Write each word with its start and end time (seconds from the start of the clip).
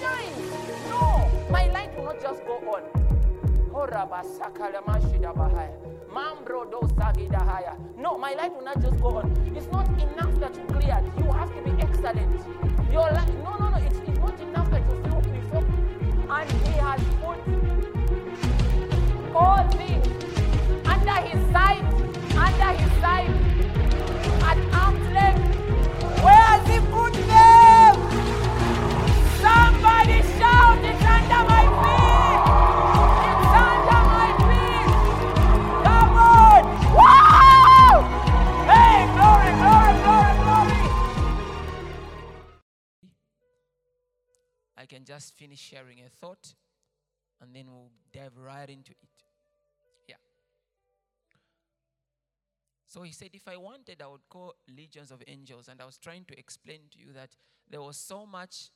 It 0.00 0.06
shines. 0.06 0.88
No, 0.88 1.30
my 1.50 1.66
light 1.72 1.94
will 1.96 2.04
not 2.04 2.20
just 2.22 2.44
go 2.46 2.54
on. 2.56 2.82
No, 7.98 8.16
my 8.18 8.32
light 8.34 8.54
will 8.54 8.62
not 8.64 8.80
just 8.80 8.98
go 9.00 9.18
on. 9.18 9.30
It's 9.54 9.70
not 9.70 9.88
enough 10.00 10.34
that 10.40 10.56
you 10.56 10.64
cleared. 10.64 11.04
You 11.18 11.30
have 11.32 11.54
to 11.54 11.62
be 11.62 11.82
excellent. 11.82 12.40
Your 12.90 13.10
light, 13.10 13.34
no, 13.44 13.56
no, 13.58 13.68
no. 13.70 13.76
It's, 13.76 13.98
it's 13.98 14.18
not 14.18 14.40
enough 14.40 14.70
that 14.70 14.82
you 14.90 15.02
feel 15.02 15.20
before. 15.20 15.64
And 16.30 16.50
He 16.50 16.72
has 16.80 17.00
put 17.20 17.38
all 19.34 19.68
things 19.68 20.06
under 20.86 21.20
His 21.28 21.52
sight, 21.52 21.84
under 22.36 22.72
His 22.80 22.92
sight, 23.00 23.30
at 24.48 24.58
arm's 24.74 25.06
length. 25.12 26.22
Where 26.24 26.34
has 26.34 26.66
He 26.68 26.78
put 26.90 27.12
them? 27.12 27.49
It's 30.08 31.04
under 31.04 31.42
my 31.44 31.64
feet. 31.82 32.42
It's 33.28 33.54
under 33.66 34.02
my 34.14 34.28
feet. 34.48 34.90
Come 35.84 36.16
on! 36.16 36.62
Hey, 38.70 38.96
glory, 39.14 39.52
glory, 39.60 39.94
glory, 40.02 40.34
glory! 40.42 40.78
I 44.76 44.86
can 44.86 45.04
just 45.04 45.34
finish 45.36 45.60
sharing 45.60 46.00
a 46.00 46.08
thought 46.08 46.54
and 47.40 47.54
then 47.54 47.66
we'll 47.70 47.90
dive 48.12 48.36
right 48.38 48.68
into 48.68 48.92
it. 48.92 49.08
Yeah. 50.08 50.16
So 52.86 53.02
he 53.02 53.12
said, 53.12 53.30
if 53.34 53.46
I 53.48 53.56
wanted, 53.56 54.02
I 54.02 54.06
would 54.06 54.28
call 54.28 54.54
legions 54.74 55.10
of 55.10 55.22
angels. 55.26 55.68
And 55.68 55.80
I 55.80 55.84
was 55.84 55.98
trying 55.98 56.24
to 56.26 56.38
explain 56.38 56.80
to 56.92 56.98
you 56.98 57.12
that 57.14 57.36
there 57.68 57.82
was 57.82 57.96
so 57.96 58.26
much 58.26 58.70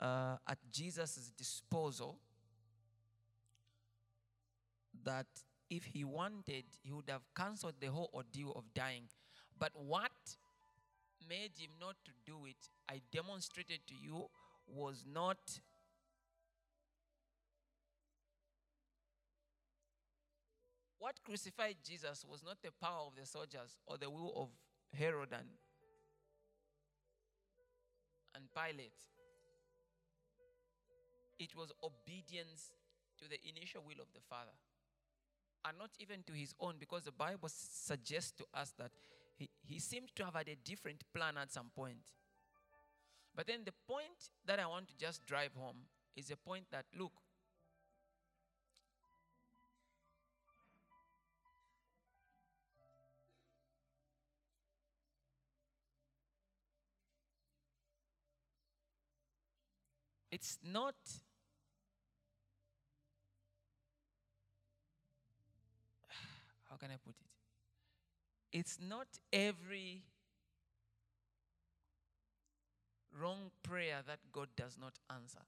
uh, 0.00 0.36
at 0.48 0.58
Jesus' 0.72 1.32
disposal 1.36 2.18
that 5.04 5.26
if 5.70 5.84
he 5.84 6.04
wanted, 6.04 6.64
he 6.82 6.92
would 6.92 7.08
have 7.08 7.22
cancelled 7.36 7.74
the 7.80 7.88
whole 7.88 8.10
ordeal 8.14 8.52
of 8.52 8.64
dying. 8.74 9.04
But 9.58 9.72
what 9.74 10.12
made 11.28 11.52
him 11.58 11.70
not 11.80 11.96
to 12.04 12.12
do 12.26 12.46
it, 12.46 12.68
I 12.88 13.00
demonstrated 13.12 13.80
to 13.88 13.94
you, 13.94 14.26
was 14.66 15.04
not 15.06 15.38
what 20.98 21.16
crucified 21.22 21.76
Jesus 21.86 22.24
was 22.26 22.42
not 22.42 22.56
the 22.62 22.70
power 22.80 23.06
of 23.06 23.14
the 23.14 23.26
soldiers 23.26 23.76
or 23.86 23.98
the 23.98 24.08
will 24.08 24.32
of 24.36 24.48
Herod 24.98 25.28
and, 25.32 25.48
and 28.34 28.44
Pilate. 28.54 28.92
It 31.38 31.56
was 31.56 31.72
obedience 31.82 32.70
to 33.18 33.28
the 33.28 33.38
initial 33.48 33.82
will 33.86 34.00
of 34.00 34.12
the 34.14 34.20
Father 34.28 34.54
and 35.64 35.78
not 35.78 35.90
even 35.98 36.22
to 36.24 36.32
his 36.32 36.54
own, 36.60 36.74
because 36.78 37.04
the 37.04 37.12
Bible 37.12 37.48
suggests 37.48 38.32
to 38.32 38.44
us 38.52 38.72
that 38.78 38.90
he, 39.36 39.48
he 39.66 39.78
seemed 39.78 40.14
to 40.14 40.24
have 40.24 40.34
had 40.34 40.48
a 40.48 40.56
different 40.56 41.02
plan 41.14 41.36
at 41.38 41.50
some 41.50 41.70
point. 41.74 42.12
But 43.34 43.46
then 43.46 43.60
the 43.64 43.72
point 43.88 44.30
that 44.46 44.60
I 44.60 44.66
want 44.66 44.88
to 44.88 44.96
just 44.96 45.24
drive 45.24 45.52
home 45.58 45.86
is 46.14 46.30
a 46.30 46.36
point 46.36 46.66
that, 46.70 46.84
look, 46.96 47.12
it's 60.30 60.58
not 60.62 60.94
how 66.74 66.78
can 66.78 66.92
I 66.92 66.96
put 66.96 67.14
it? 67.20 68.58
It's 68.58 68.78
not 68.80 69.06
every 69.32 70.02
wrong 73.20 73.52
prayer 73.62 73.98
that 74.04 74.18
God 74.32 74.48
does 74.56 74.76
not 74.80 74.94
answer. 75.08 75.44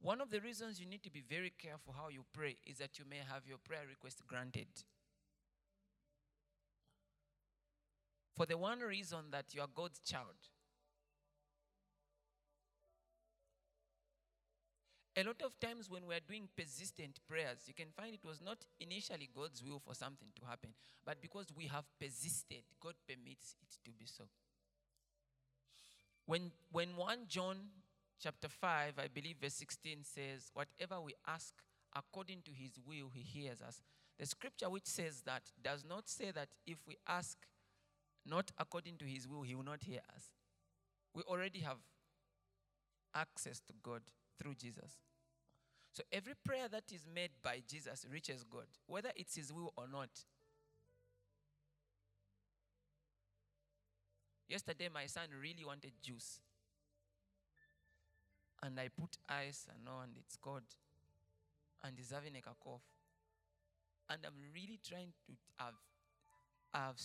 One 0.00 0.22
of 0.22 0.30
the 0.30 0.40
reasons 0.40 0.80
you 0.80 0.86
need 0.86 1.02
to 1.02 1.10
be 1.10 1.20
very 1.20 1.52
careful 1.58 1.94
how 1.94 2.08
you 2.08 2.24
pray 2.32 2.56
is 2.66 2.78
that 2.78 2.98
you 2.98 3.04
may 3.08 3.18
have 3.30 3.46
your 3.46 3.58
prayer 3.58 3.82
request 3.86 4.22
granted. 4.26 4.68
For 8.34 8.46
the 8.46 8.56
one 8.56 8.80
reason 8.80 9.24
that 9.32 9.52
you 9.52 9.60
are 9.60 9.68
God's 9.74 10.00
child. 10.00 10.48
A 15.16 15.24
lot 15.24 15.42
of 15.44 15.58
times 15.58 15.90
when 15.90 16.06
we 16.06 16.14
are 16.14 16.26
doing 16.26 16.48
persistent 16.56 17.18
prayers, 17.28 17.66
you 17.66 17.74
can 17.74 17.88
find 17.96 18.14
it 18.14 18.24
was 18.24 18.40
not 18.40 18.58
initially 18.78 19.28
God's 19.34 19.62
will 19.62 19.80
for 19.80 19.94
something 19.94 20.28
to 20.38 20.46
happen, 20.46 20.70
but 21.04 21.20
because 21.20 21.46
we 21.56 21.66
have 21.66 21.84
persisted, 22.00 22.62
God 22.80 22.94
permits 23.08 23.56
it 23.60 23.76
to 23.84 23.90
be 23.90 24.06
so. 24.06 24.24
When, 26.26 26.52
when 26.70 26.96
1 26.96 27.18
John 27.26 27.56
chapter 28.22 28.48
5, 28.48 28.94
I 28.98 29.08
believe 29.08 29.36
verse 29.42 29.54
16 29.54 30.04
says, 30.04 30.52
Whatever 30.54 31.00
we 31.00 31.14
ask 31.26 31.54
according 31.96 32.42
to 32.44 32.52
his 32.52 32.78
will, 32.86 33.10
he 33.12 33.22
hears 33.22 33.60
us. 33.60 33.82
The 34.16 34.26
scripture 34.26 34.70
which 34.70 34.86
says 34.86 35.22
that 35.26 35.42
does 35.60 35.84
not 35.88 36.08
say 36.08 36.30
that 36.30 36.50
if 36.66 36.78
we 36.86 36.98
ask 37.08 37.36
not 38.24 38.52
according 38.58 38.98
to 38.98 39.06
his 39.06 39.26
will, 39.26 39.42
he 39.42 39.56
will 39.56 39.64
not 39.64 39.82
hear 39.82 40.02
us. 40.14 40.30
We 41.14 41.22
already 41.22 41.60
have 41.60 41.78
access 43.12 43.58
to 43.60 43.72
God 43.82 44.02
through 44.40 44.54
Jesus. 44.54 44.98
So 45.92 46.02
every 46.12 46.34
prayer 46.44 46.68
that 46.68 46.84
is 46.92 47.02
made 47.12 47.30
by 47.42 47.62
Jesus 47.68 48.06
reaches 48.10 48.44
God, 48.44 48.66
whether 48.86 49.10
it's 49.16 49.36
his 49.36 49.52
will 49.52 49.72
or 49.76 49.86
not. 49.90 50.08
Yesterday, 54.48 54.88
my 54.92 55.06
son 55.06 55.28
really 55.40 55.64
wanted 55.64 55.92
juice. 56.02 56.40
And 58.62 58.78
I 58.78 58.88
put 58.88 59.16
ice 59.28 59.66
and 59.68 59.88
all, 59.88 60.02
and 60.02 60.12
it's 60.16 60.36
cold. 60.36 60.62
And 61.84 61.94
he's 61.96 62.10
having 62.10 62.36
a 62.36 62.42
cough. 62.42 62.82
And 64.08 64.20
I'm 64.26 64.34
really 64.52 64.80
trying 64.86 65.12
to. 65.26 65.32
I've, 65.58 65.80
I've, 66.74 67.00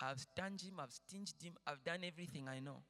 I've 0.00 0.20
stanged 0.20 0.64
him, 0.64 0.80
I've 0.80 0.92
stinged 0.92 1.34
him, 1.42 1.54
I've 1.66 1.84
done 1.84 2.00
everything 2.04 2.48
I 2.48 2.58
know. 2.58 2.82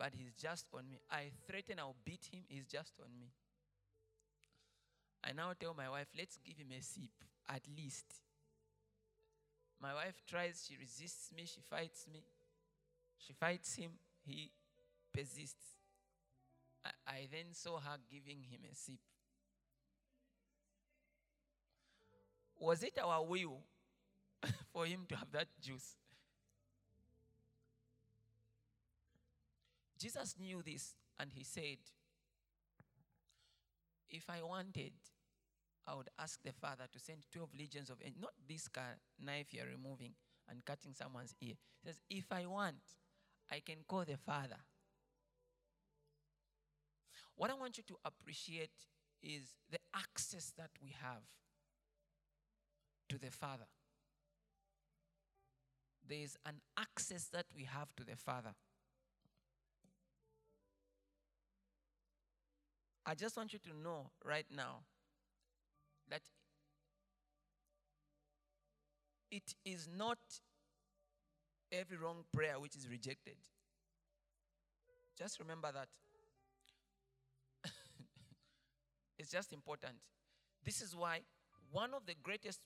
But 0.00 0.14
he's 0.14 0.32
just 0.32 0.64
on 0.72 0.88
me. 0.88 0.98
I 1.10 1.30
threaten 1.46 1.78
I'll 1.78 1.94
beat 2.02 2.26
him, 2.32 2.40
he's 2.48 2.64
just 2.64 2.94
on 3.04 3.10
me. 3.20 3.28
I 5.22 5.32
now 5.32 5.52
tell 5.60 5.74
my 5.74 5.90
wife, 5.90 6.06
let's 6.16 6.38
give 6.38 6.56
him 6.56 6.68
a 6.72 6.82
sip, 6.82 7.12
at 7.46 7.60
least. 7.76 8.06
My 9.78 9.92
wife 9.92 10.22
tries, 10.26 10.66
she 10.66 10.78
resists 10.80 11.30
me, 11.36 11.44
she 11.44 11.60
fights 11.68 12.06
me. 12.10 12.22
She 13.18 13.34
fights 13.34 13.74
him, 13.74 13.90
he 14.24 14.50
persists. 15.12 15.76
I, 16.82 16.90
I 17.06 17.28
then 17.30 17.52
saw 17.52 17.78
her 17.78 17.98
giving 18.10 18.42
him 18.42 18.60
a 18.72 18.74
sip. 18.74 19.00
Was 22.58 22.82
it 22.82 22.98
our 22.98 23.22
will 23.22 23.60
for 24.72 24.86
him 24.86 25.04
to 25.10 25.16
have 25.16 25.30
that 25.32 25.48
juice? 25.60 25.94
Jesus 30.00 30.34
knew 30.38 30.62
this 30.64 30.94
and 31.18 31.30
he 31.32 31.44
said, 31.44 31.78
If 34.08 34.28
I 34.28 34.42
wanted, 34.42 34.92
I 35.86 35.94
would 35.94 36.08
ask 36.18 36.42
the 36.42 36.52
Father 36.52 36.84
to 36.90 36.98
send 36.98 37.26
12 37.32 37.50
legions 37.58 37.90
of 37.90 37.98
angels, 38.02 38.22
not 38.22 38.32
this 38.48 38.68
knife 39.22 39.52
you're 39.52 39.66
removing 39.66 40.14
and 40.48 40.64
cutting 40.64 40.92
someone's 40.94 41.34
ear. 41.40 41.54
He 41.82 41.88
says, 41.88 42.00
If 42.08 42.32
I 42.32 42.46
want, 42.46 42.80
I 43.50 43.60
can 43.60 43.78
call 43.86 44.04
the 44.04 44.16
Father. 44.16 44.56
What 47.36 47.50
I 47.50 47.54
want 47.54 47.78
you 47.78 47.84
to 47.88 47.96
appreciate 48.04 48.70
is 49.22 49.54
the 49.70 49.78
access 49.94 50.52
that 50.56 50.70
we 50.82 50.94
have 51.00 51.22
to 53.08 53.18
the 53.18 53.30
Father. 53.30 53.66
there 56.10 56.18
is 56.18 56.36
an 56.44 56.60
access 56.76 57.28
that 57.28 57.46
we 57.56 57.64
have 57.64 57.94
to 57.96 58.04
the 58.04 58.16
Father. 58.16 58.52
I 63.06 63.14
just 63.14 63.36
want 63.36 63.52
you 63.52 63.58
to 63.60 63.76
know 63.82 64.10
right 64.24 64.46
now 64.54 64.80
that 66.08 66.22
it 69.30 69.54
is 69.64 69.88
not 69.96 70.18
every 71.72 71.96
wrong 71.96 72.24
prayer 72.32 72.58
which 72.58 72.76
is 72.76 72.88
rejected. 72.88 73.36
Just 75.16 75.38
remember 75.38 75.70
that. 75.72 75.88
it's 79.18 79.30
just 79.30 79.52
important. 79.52 79.94
This 80.64 80.82
is 80.82 80.94
why 80.94 81.20
one 81.70 81.94
of 81.94 82.06
the 82.06 82.14
greatest 82.22 82.60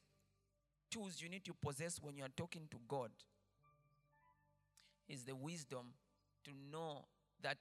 tools 0.90 1.20
you 1.20 1.28
need 1.28 1.44
to 1.44 1.54
possess 1.54 2.00
when 2.00 2.16
you 2.16 2.24
are 2.24 2.32
talking 2.36 2.62
to 2.70 2.76
God 2.88 3.10
is 5.08 5.24
the 5.24 5.34
wisdom 5.34 5.94
to 6.44 6.50
know 6.72 7.04
that 7.42 7.58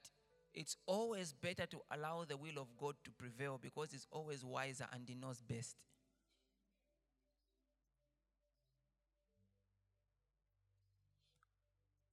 it's 0.54 0.76
always 0.86 1.32
better 1.32 1.66
to 1.66 1.80
allow 1.90 2.24
the 2.24 2.36
will 2.36 2.58
of 2.58 2.76
God 2.76 2.94
to 3.04 3.10
prevail 3.10 3.58
because 3.60 3.92
it's 3.92 4.06
always 4.10 4.44
wiser 4.44 4.86
and 4.92 5.08
He 5.08 5.14
knows 5.14 5.42
best. 5.42 5.76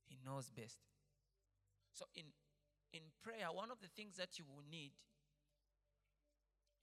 He 0.10 0.18
knows 0.26 0.50
best. 0.50 0.78
So 1.94 2.06
in 2.16 2.26
in 2.94 3.02
prayer, 3.24 3.48
one 3.54 3.72
of 3.72 3.80
the 3.80 3.88
things 3.96 4.18
that 4.18 4.38
you 4.38 4.46
will 4.46 4.64
need 4.70 4.92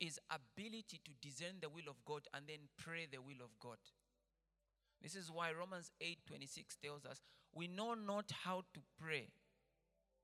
is 0.00 0.18
ability 0.30 1.00
to 1.04 1.10
discern 1.20 1.56
the 1.60 1.68
will 1.68 1.88
of 1.88 1.96
God 2.06 2.22
and 2.32 2.46
then 2.46 2.68
pray 2.78 3.06
the 3.10 3.20
will 3.20 3.42
of 3.42 3.50
God. 3.60 3.78
This 5.02 5.14
is 5.14 5.30
why 5.30 5.52
Romans 5.52 5.90
8:26 6.00 6.76
tells 6.76 7.04
us, 7.04 7.20
"We 7.52 7.66
know 7.66 7.94
not 7.94 8.30
how 8.30 8.62
to 8.74 8.82
pray, 8.96 9.32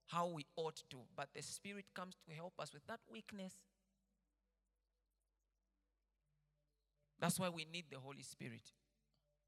how 0.07 0.27
we 0.27 0.47
ought 0.57 0.83
to, 0.91 0.99
but 1.17 1.29
the 1.35 1.43
Spirit 1.43 1.87
comes 1.95 2.17
to 2.27 2.35
help 2.35 2.55
us 2.59 2.73
with 2.73 2.87
that 2.87 3.01
weakness." 3.11 3.55
That's 7.21 7.39
why 7.39 7.49
we 7.49 7.65
need 7.65 7.87
the 7.91 7.99
Holy 7.99 8.23
Spirit 8.23 8.73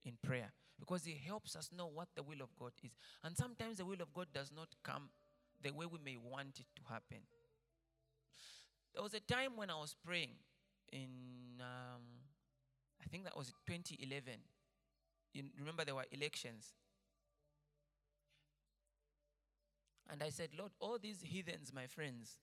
in 0.04 0.14
prayer 0.22 0.52
because 0.78 1.04
he 1.04 1.20
helps 1.26 1.56
us 1.56 1.70
know 1.76 1.86
what 1.86 2.08
the 2.14 2.22
will 2.22 2.40
of 2.42 2.54
God 2.58 2.72
is. 2.82 2.92
And 3.24 3.36
sometimes 3.36 3.78
the 3.78 3.84
will 3.84 4.00
of 4.00 4.12
God 4.14 4.28
does 4.32 4.50
not 4.54 4.68
come 4.82 5.10
the 5.62 5.70
way 5.72 5.86
we 5.86 5.98
may 6.04 6.16
want 6.16 6.60
it 6.60 6.66
to 6.76 6.82
happen. 6.88 7.18
There 8.94 9.02
was 9.02 9.14
a 9.14 9.20
time 9.20 9.56
when 9.56 9.70
I 9.70 9.78
was 9.78 9.94
praying 10.04 10.36
in, 10.92 11.60
um, 11.60 12.02
I 13.02 13.08
think 13.08 13.24
that 13.24 13.36
was 13.36 13.52
2011. 13.66 14.34
You 15.32 15.44
remember 15.58 15.84
there 15.84 15.94
were 15.94 16.06
elections. 16.12 16.72
And 20.10 20.22
I 20.22 20.30
said, 20.30 20.50
Lord, 20.56 20.72
all 20.78 20.98
these 21.00 21.22
heathens, 21.22 21.72
my 21.74 21.86
friends, 21.86 22.38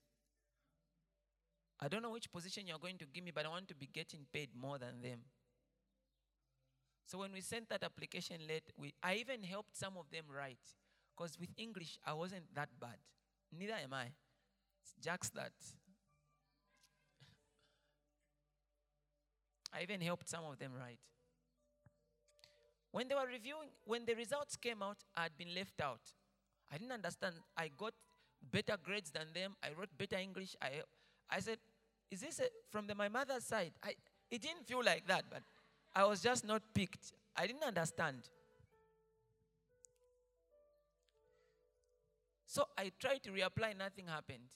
I 1.80 1.88
don't 1.88 2.02
know 2.02 2.10
which 2.10 2.30
position 2.30 2.66
you're 2.66 2.78
going 2.78 2.98
to 2.98 3.06
give 3.06 3.24
me, 3.24 3.32
but 3.34 3.46
I 3.46 3.48
want 3.48 3.68
to 3.68 3.74
be 3.74 3.88
getting 3.92 4.26
paid 4.32 4.50
more 4.54 4.78
than 4.78 5.00
them. 5.02 5.20
So 7.06 7.18
when 7.18 7.32
we 7.32 7.40
sent 7.40 7.68
that 7.68 7.82
application 7.82 8.36
late, 8.48 8.70
we, 8.76 8.94
I 9.02 9.16
even 9.16 9.42
helped 9.42 9.76
some 9.76 9.94
of 9.98 10.10
them 10.10 10.24
write. 10.34 10.58
Because 11.16 11.38
with 11.38 11.50
English, 11.56 11.98
I 12.06 12.14
wasn't 12.14 12.54
that 12.54 12.68
bad. 12.80 12.96
Neither 13.56 13.74
am 13.74 13.92
I. 13.92 14.06
It's 14.82 14.94
just 15.00 15.34
that. 15.34 15.52
I 19.74 19.82
even 19.82 20.00
helped 20.00 20.28
some 20.28 20.44
of 20.44 20.58
them 20.58 20.72
write. 20.78 20.98
When 22.90 23.08
they 23.08 23.14
were 23.14 23.26
reviewing, 23.26 23.70
when 23.84 24.06
the 24.06 24.14
results 24.14 24.56
came 24.56 24.82
out, 24.82 24.98
I 25.16 25.24
had 25.24 25.36
been 25.36 25.54
left 25.54 25.80
out. 25.80 26.00
I 26.74 26.76
didn't 26.76 26.92
understand. 26.92 27.36
I 27.56 27.70
got 27.78 27.94
better 28.50 28.76
grades 28.82 29.12
than 29.12 29.28
them. 29.32 29.54
I 29.62 29.68
wrote 29.78 29.96
better 29.96 30.16
English. 30.16 30.56
I, 30.60 30.82
I 31.30 31.38
said, 31.38 31.58
"Is 32.10 32.20
this 32.20 32.40
a, 32.40 32.46
from 32.68 32.88
the, 32.88 32.96
my 32.96 33.08
mother's 33.08 33.44
side?" 33.44 33.70
I, 33.80 33.94
it 34.28 34.42
didn't 34.42 34.66
feel 34.66 34.82
like 34.84 35.06
that, 35.06 35.24
but 35.30 35.42
I 35.94 36.04
was 36.04 36.20
just 36.20 36.44
not 36.44 36.62
picked. 36.74 37.12
I 37.36 37.46
didn't 37.46 37.62
understand. 37.62 38.28
So 42.46 42.64
I 42.76 42.90
tried 42.98 43.22
to 43.22 43.30
reapply, 43.30 43.76
nothing 43.78 44.06
happened. 44.08 44.50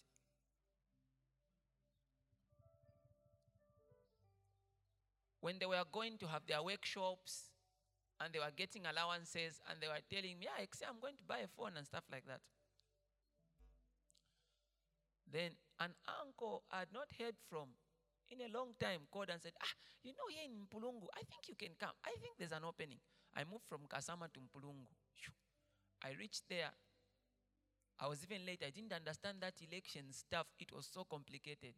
When 5.40 5.58
they 5.60 5.66
were 5.66 5.84
going 5.92 6.18
to 6.18 6.26
have 6.26 6.42
their 6.48 6.62
workshops 6.62 7.44
and 8.20 8.32
they 8.32 8.38
were 8.38 8.52
getting 8.54 8.86
allowances 8.86 9.60
and 9.70 9.80
they 9.80 9.86
were 9.86 10.02
telling 10.10 10.38
me, 10.38 10.46
yeah, 10.46 10.64
I'm 10.88 11.00
going 11.00 11.16
to 11.16 11.24
buy 11.24 11.38
a 11.38 11.48
phone 11.48 11.76
and 11.76 11.86
stuff 11.86 12.04
like 12.10 12.26
that. 12.26 12.40
Then 15.30 15.52
an 15.78 15.94
uncle 16.08 16.64
I 16.70 16.80
had 16.80 16.92
not 16.92 17.08
heard 17.18 17.36
from 17.50 17.68
in 18.30 18.40
a 18.40 18.48
long 18.52 18.74
time 18.80 19.06
called 19.10 19.30
and 19.30 19.40
said, 19.40 19.52
Ah, 19.62 19.74
you 20.02 20.12
know, 20.12 20.28
here 20.28 20.44
in 20.44 20.66
Mpulungu, 20.66 21.06
I 21.14 21.22
think 21.24 21.48
you 21.48 21.54
can 21.56 21.76
come. 21.78 21.94
I 22.04 22.16
think 22.20 22.36
there's 22.38 22.52
an 22.52 22.64
opening. 22.64 22.98
I 23.36 23.44
moved 23.44 23.64
from 23.68 23.86
Kasama 23.88 24.32
to 24.32 24.40
Mpulungu. 24.40 24.88
I 26.02 26.12
reached 26.18 26.44
there. 26.48 26.70
I 28.00 28.06
was 28.06 28.22
even 28.24 28.46
late. 28.46 28.62
I 28.64 28.70
didn't 28.70 28.92
understand 28.92 29.38
that 29.40 29.54
election 29.60 30.12
stuff. 30.12 30.46
It 30.58 30.72
was 30.72 30.86
so 30.86 31.04
complicated. 31.04 31.74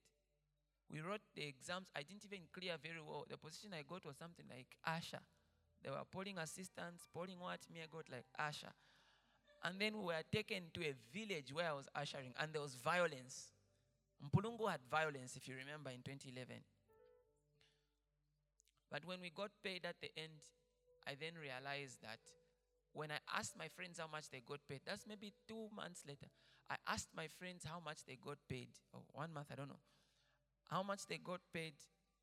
We 0.90 1.00
wrote 1.00 1.22
the 1.34 1.46
exams. 1.46 1.88
I 1.94 2.02
didn't 2.02 2.24
even 2.24 2.48
clear 2.52 2.76
very 2.82 3.00
well. 3.00 3.24
The 3.28 3.38
position 3.38 3.72
I 3.72 3.82
got 3.82 4.04
was 4.04 4.16
something 4.18 4.44
like 4.48 4.76
Asha. 4.86 5.20
They 5.82 5.90
were 5.90 6.04
polling 6.10 6.38
assistants, 6.38 7.08
polling 7.12 7.40
what? 7.40 7.60
Me, 7.72 7.80
I 7.82 7.86
got 7.90 8.10
like 8.10 8.26
Asha. 8.38 8.70
And 9.62 9.78
then 9.78 9.96
we 9.98 10.04
were 10.04 10.22
taken 10.32 10.64
to 10.74 10.80
a 10.84 10.94
village 11.12 11.52
where 11.52 11.68
I 11.68 11.72
was 11.72 11.86
ushering, 11.94 12.32
and 12.40 12.52
there 12.52 12.62
was 12.62 12.74
violence. 12.74 13.52
Mpulungu 14.22 14.70
had 14.70 14.80
violence, 14.90 15.36
if 15.36 15.48
you 15.48 15.54
remember, 15.56 15.90
in 15.90 16.02
2011. 16.02 16.56
But 18.90 19.04
when 19.04 19.20
we 19.20 19.30
got 19.30 19.50
paid 19.62 19.84
at 19.84 19.96
the 20.00 20.10
end, 20.16 20.32
I 21.06 21.14
then 21.18 21.34
realized 21.40 21.98
that 22.02 22.18
when 22.92 23.10
I 23.10 23.18
asked 23.36 23.56
my 23.56 23.68
friends 23.68 23.98
how 23.98 24.08
much 24.10 24.30
they 24.30 24.42
got 24.44 24.60
paid, 24.68 24.80
that's 24.84 25.06
maybe 25.06 25.32
two 25.46 25.68
months 25.74 26.02
later. 26.06 26.26
I 26.68 26.76
asked 26.86 27.08
my 27.14 27.28
friends 27.28 27.64
how 27.64 27.80
much 27.84 28.04
they 28.06 28.16
got 28.16 28.38
paid, 28.48 28.68
or 28.92 29.00
one 29.12 29.32
month, 29.32 29.48
I 29.52 29.56
don't 29.56 29.68
know. 29.68 29.80
How 30.68 30.82
much 30.82 31.06
they 31.06 31.18
got 31.18 31.40
paid. 31.52 31.74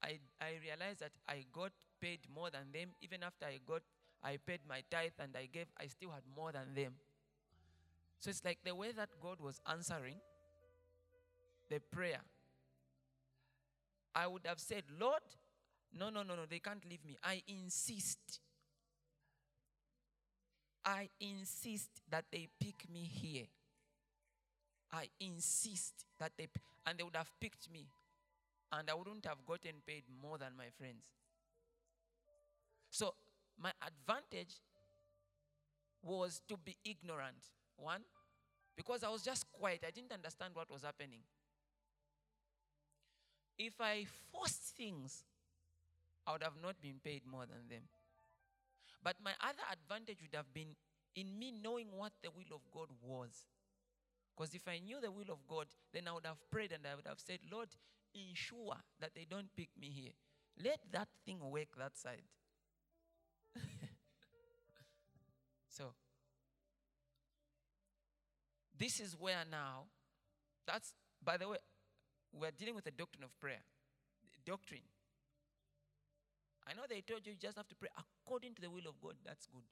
I, 0.02 0.20
I 0.40 0.60
realized 0.64 1.00
that 1.00 1.12
I 1.28 1.46
got 1.52 1.72
paid 2.02 2.20
more 2.34 2.50
than 2.50 2.72
them. 2.74 2.90
Even 3.02 3.24
after 3.24 3.46
I 3.46 3.60
got, 3.66 3.82
I 4.24 4.38
paid 4.46 4.62
my 4.68 4.84
tithe 4.90 5.12
and 5.20 5.36
I 5.36 5.48
gave, 5.52 5.68
I 5.80 5.88
still 5.88 6.12
had 6.12 6.24
more 6.36 6.52
than 6.52 6.74
them. 6.76 6.94
So 8.20 8.30
it's 8.30 8.44
like 8.44 8.60
the 8.64 8.74
way 8.74 8.92
that 8.92 9.10
God 9.22 9.40
was 9.40 9.62
answering 9.70 10.18
the 11.70 11.80
prayer. 11.92 12.22
I 14.16 14.26
would 14.26 14.46
have 14.46 14.60
said, 14.60 14.84
Lord, 15.00 15.22
no, 15.98 16.10
no, 16.10 16.24
no, 16.24 16.36
no, 16.36 16.46
they 16.50 16.60
can't 16.60 16.84
leave 16.90 17.06
me. 17.06 17.18
I 17.24 17.44
insist 17.48 18.40
I 20.88 21.10
insist 21.20 21.90
that 22.10 22.24
they 22.32 22.48
pick 22.62 22.90
me 22.90 23.02
here. 23.02 23.48
I 24.94 25.10
insist 25.20 26.06
that 26.18 26.32
they, 26.38 26.48
and 26.86 26.98
they 26.98 27.04
would 27.04 27.18
have 27.18 27.30
picked 27.42 27.70
me, 27.70 27.88
and 28.72 28.90
I 28.90 28.94
wouldn't 28.94 29.26
have 29.26 29.46
gotten 29.46 29.82
paid 29.86 30.04
more 30.22 30.38
than 30.38 30.54
my 30.58 30.70
friends. 30.78 31.10
So, 32.90 33.14
my 33.60 33.72
advantage 33.86 34.56
was 36.02 36.42
to 36.48 36.58
be 36.58 36.78
ignorant. 36.86 37.44
One, 37.78 38.02
because 38.76 39.04
I 39.04 39.10
was 39.10 39.24
just 39.24 39.46
quiet, 39.52 39.84
I 39.86 39.92
didn't 39.92 40.14
understand 40.14 40.56
what 40.56 40.70
was 40.72 40.84
happening. 40.84 41.22
If 43.58 43.74
I 43.80 44.06
forced 44.32 44.76
things, 44.78 45.24
I 46.26 46.34
would 46.34 46.44
have 46.44 46.62
not 46.62 46.80
been 46.82 47.00
paid 47.04 47.22
more 47.26 47.46
than 47.46 47.68
them. 47.70 47.84
But 49.04 49.16
my 49.24 49.32
other 49.42 49.64
advantage 49.72 50.22
would 50.22 50.36
have 50.36 50.54
been 50.54 50.76
in 51.16 51.40
me 51.40 51.52
knowing 51.52 51.88
what 51.96 52.12
the 52.22 52.30
will 52.30 52.56
of 52.56 52.62
God 52.72 52.90
was. 53.02 53.48
Because 54.36 54.54
if 54.54 54.68
I 54.68 54.80
knew 54.80 55.02
the 55.02 55.12
will 55.12 55.32
of 55.32 55.48
God, 55.48 55.66
then 55.94 56.08
I 56.08 56.14
would 56.14 56.26
have 56.26 56.38
prayed 56.52 56.72
and 56.72 56.86
I 56.86 56.96
would 56.96 57.08
have 57.08 57.20
said, 57.20 57.40
Lord, 57.52 57.70
ensure 58.14 58.76
that 59.00 59.16
they 59.16 59.26
don't 59.28 59.50
pick 59.56 59.70
me 59.80 59.90
here. 59.90 60.12
Let 60.64 60.80
that 60.92 61.08
thing 61.26 61.40
work 61.42 61.70
that 61.78 61.98
side. 61.98 62.22
So, 65.78 65.94
this 68.80 69.00
is 69.00 69.16
where 69.20 69.44
now, 69.50 69.86
that's, 70.66 70.94
by 71.24 71.38
the 71.38 71.48
way, 71.48 71.58
we're 72.34 72.52
dealing 72.52 72.74
with 72.74 72.86
the 72.86 72.92
doctrine 72.92 73.24
of 73.24 73.30
prayer. 73.40 73.62
Doctrine. 74.44 74.82
I 76.68 76.74
know 76.74 76.82
they 76.90 77.02
told 77.02 77.26
you 77.26 77.34
you 77.34 77.38
just 77.40 77.58
have 77.58 77.68
to 77.68 77.76
pray 77.76 77.90
according 77.94 78.56
to 78.56 78.62
the 78.62 78.72
will 78.72 78.90
of 78.90 79.00
God. 79.00 79.14
That's 79.24 79.46
good. 79.46 79.70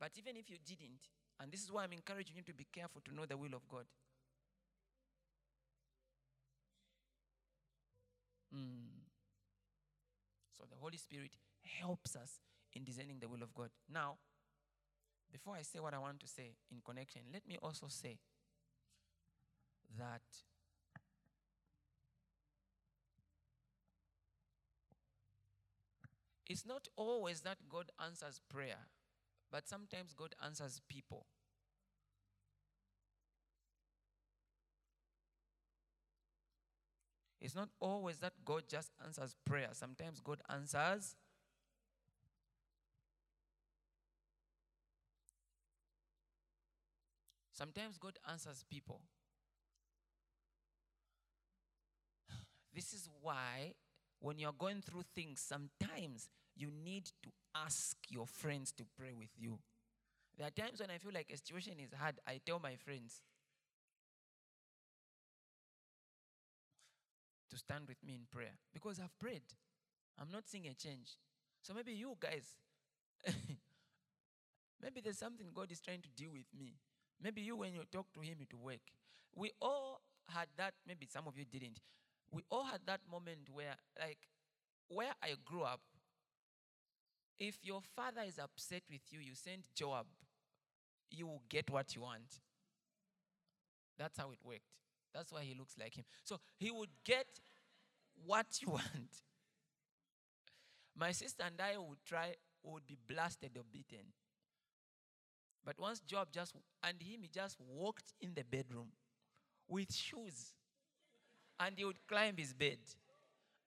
But 0.00 0.10
even 0.18 0.36
if 0.36 0.50
you 0.50 0.56
didn't, 0.66 1.06
and 1.38 1.52
this 1.52 1.62
is 1.62 1.70
why 1.70 1.84
I'm 1.84 1.92
encouraging 1.92 2.36
you 2.36 2.42
to 2.42 2.54
be 2.54 2.66
careful 2.72 3.00
to 3.04 3.14
know 3.14 3.26
the 3.26 3.36
will 3.36 3.54
of 3.54 3.68
God. 3.68 3.84
Mm. 8.54 9.06
So 10.58 10.64
the 10.68 10.76
Holy 10.80 10.98
Spirit 10.98 11.30
helps 11.80 12.16
us 12.16 12.40
in 12.74 12.84
discerning 12.84 13.18
the 13.20 13.28
will 13.28 13.42
of 13.42 13.54
God. 13.54 13.70
Now, 13.92 14.16
before 15.30 15.54
I 15.56 15.62
say 15.62 15.80
what 15.80 15.94
I 15.94 15.98
want 15.98 16.20
to 16.20 16.26
say 16.26 16.56
in 16.70 16.78
connection, 16.84 17.22
let 17.32 17.46
me 17.46 17.58
also 17.62 17.86
say 17.88 18.18
that 19.98 20.22
it's 26.46 26.66
not 26.66 26.88
always 26.96 27.40
that 27.42 27.58
God 27.68 27.90
answers 28.04 28.40
prayer, 28.48 28.88
but 29.50 29.68
sometimes 29.68 30.12
God 30.14 30.34
answers 30.44 30.80
people. 30.88 31.26
It's 37.40 37.56
not 37.56 37.70
always 37.80 38.18
that 38.18 38.34
God 38.44 38.64
just 38.68 38.92
answers 39.04 39.34
prayer. 39.44 39.70
Sometimes 39.72 40.20
God 40.20 40.40
answers 40.48 41.16
Sometimes 47.52 47.98
God 47.98 48.18
answers 48.28 48.64
people. 48.68 49.00
This 52.74 52.92
is 52.92 53.08
why, 53.20 53.74
when 54.20 54.38
you're 54.38 54.54
going 54.58 54.80
through 54.80 55.04
things, 55.14 55.40
sometimes 55.40 56.28
you 56.56 56.70
need 56.70 57.06
to 57.22 57.30
ask 57.54 57.96
your 58.08 58.26
friends 58.26 58.72
to 58.72 58.84
pray 58.98 59.12
with 59.12 59.30
you. 59.36 59.58
There 60.38 60.46
are 60.46 60.50
times 60.50 60.80
when 60.80 60.90
I 60.90 60.98
feel 60.98 61.12
like 61.12 61.30
a 61.32 61.36
situation 61.36 61.74
is 61.78 61.92
hard, 61.92 62.18
I 62.26 62.40
tell 62.44 62.58
my 62.58 62.76
friends 62.76 63.20
to 67.50 67.58
stand 67.58 67.86
with 67.86 68.02
me 68.02 68.14
in 68.14 68.22
prayer 68.30 68.56
because 68.72 68.98
I've 68.98 69.18
prayed. 69.18 69.42
I'm 70.18 70.30
not 70.30 70.48
seeing 70.48 70.66
a 70.66 70.74
change. 70.74 71.16
So 71.60 71.74
maybe 71.74 71.92
you 71.92 72.16
guys, 72.18 72.56
maybe 74.82 75.00
there's 75.02 75.18
something 75.18 75.46
God 75.54 75.70
is 75.70 75.80
trying 75.80 76.00
to 76.00 76.08
deal 76.16 76.32
with 76.32 76.46
me. 76.58 76.76
Maybe 77.22 77.40
you, 77.42 77.56
when 77.56 77.72
you 77.74 77.82
talk 77.90 78.12
to 78.14 78.20
Him, 78.20 78.36
it 78.40 78.52
will 78.52 78.64
work. 78.64 78.80
We 79.34 79.52
all 79.60 80.00
had 80.28 80.48
that, 80.56 80.74
maybe 80.86 81.06
some 81.06 81.26
of 81.26 81.38
you 81.38 81.44
didn't. 81.44 81.80
We 82.30 82.42
all 82.50 82.64
had 82.64 82.80
that 82.86 83.00
moment 83.10 83.48
where, 83.52 83.76
like, 84.00 84.18
where 84.88 85.12
I 85.22 85.34
grew 85.44 85.62
up, 85.62 85.80
if 87.38 87.58
your 87.62 87.80
father 87.96 88.22
is 88.26 88.38
upset 88.38 88.82
with 88.90 89.00
you, 89.10 89.20
you 89.20 89.34
send 89.34 89.62
Joab, 89.74 90.06
you 91.10 91.26
will 91.26 91.42
get 91.48 91.70
what 91.70 91.94
you 91.94 92.02
want. 92.02 92.40
That's 93.98 94.18
how 94.18 94.30
it 94.30 94.38
worked. 94.44 94.60
That's 95.14 95.32
why 95.32 95.42
he 95.42 95.54
looks 95.54 95.74
like 95.78 95.94
him. 95.94 96.04
So 96.24 96.38
he 96.56 96.70
would 96.70 96.90
get 97.04 97.26
what 98.26 98.46
you 98.60 98.68
want. 98.72 99.22
My 100.96 101.12
sister 101.12 101.44
and 101.46 101.60
I 101.60 101.78
would 101.78 102.04
try, 102.06 102.34
would 102.62 102.86
be 102.86 102.96
blasted 103.08 103.56
or 103.56 103.64
beaten. 103.70 104.12
But 105.64 105.78
once 105.78 106.00
Job 106.00 106.28
just, 106.32 106.54
and 106.82 107.00
him, 107.00 107.22
he 107.22 107.28
just 107.28 107.56
walked 107.60 108.14
in 108.20 108.34
the 108.34 108.42
bedroom 108.42 108.88
with 109.68 109.92
shoes. 109.94 110.54
And 111.60 111.78
he 111.78 111.84
would 111.84 112.04
climb 112.08 112.36
his 112.36 112.52
bed. 112.52 112.78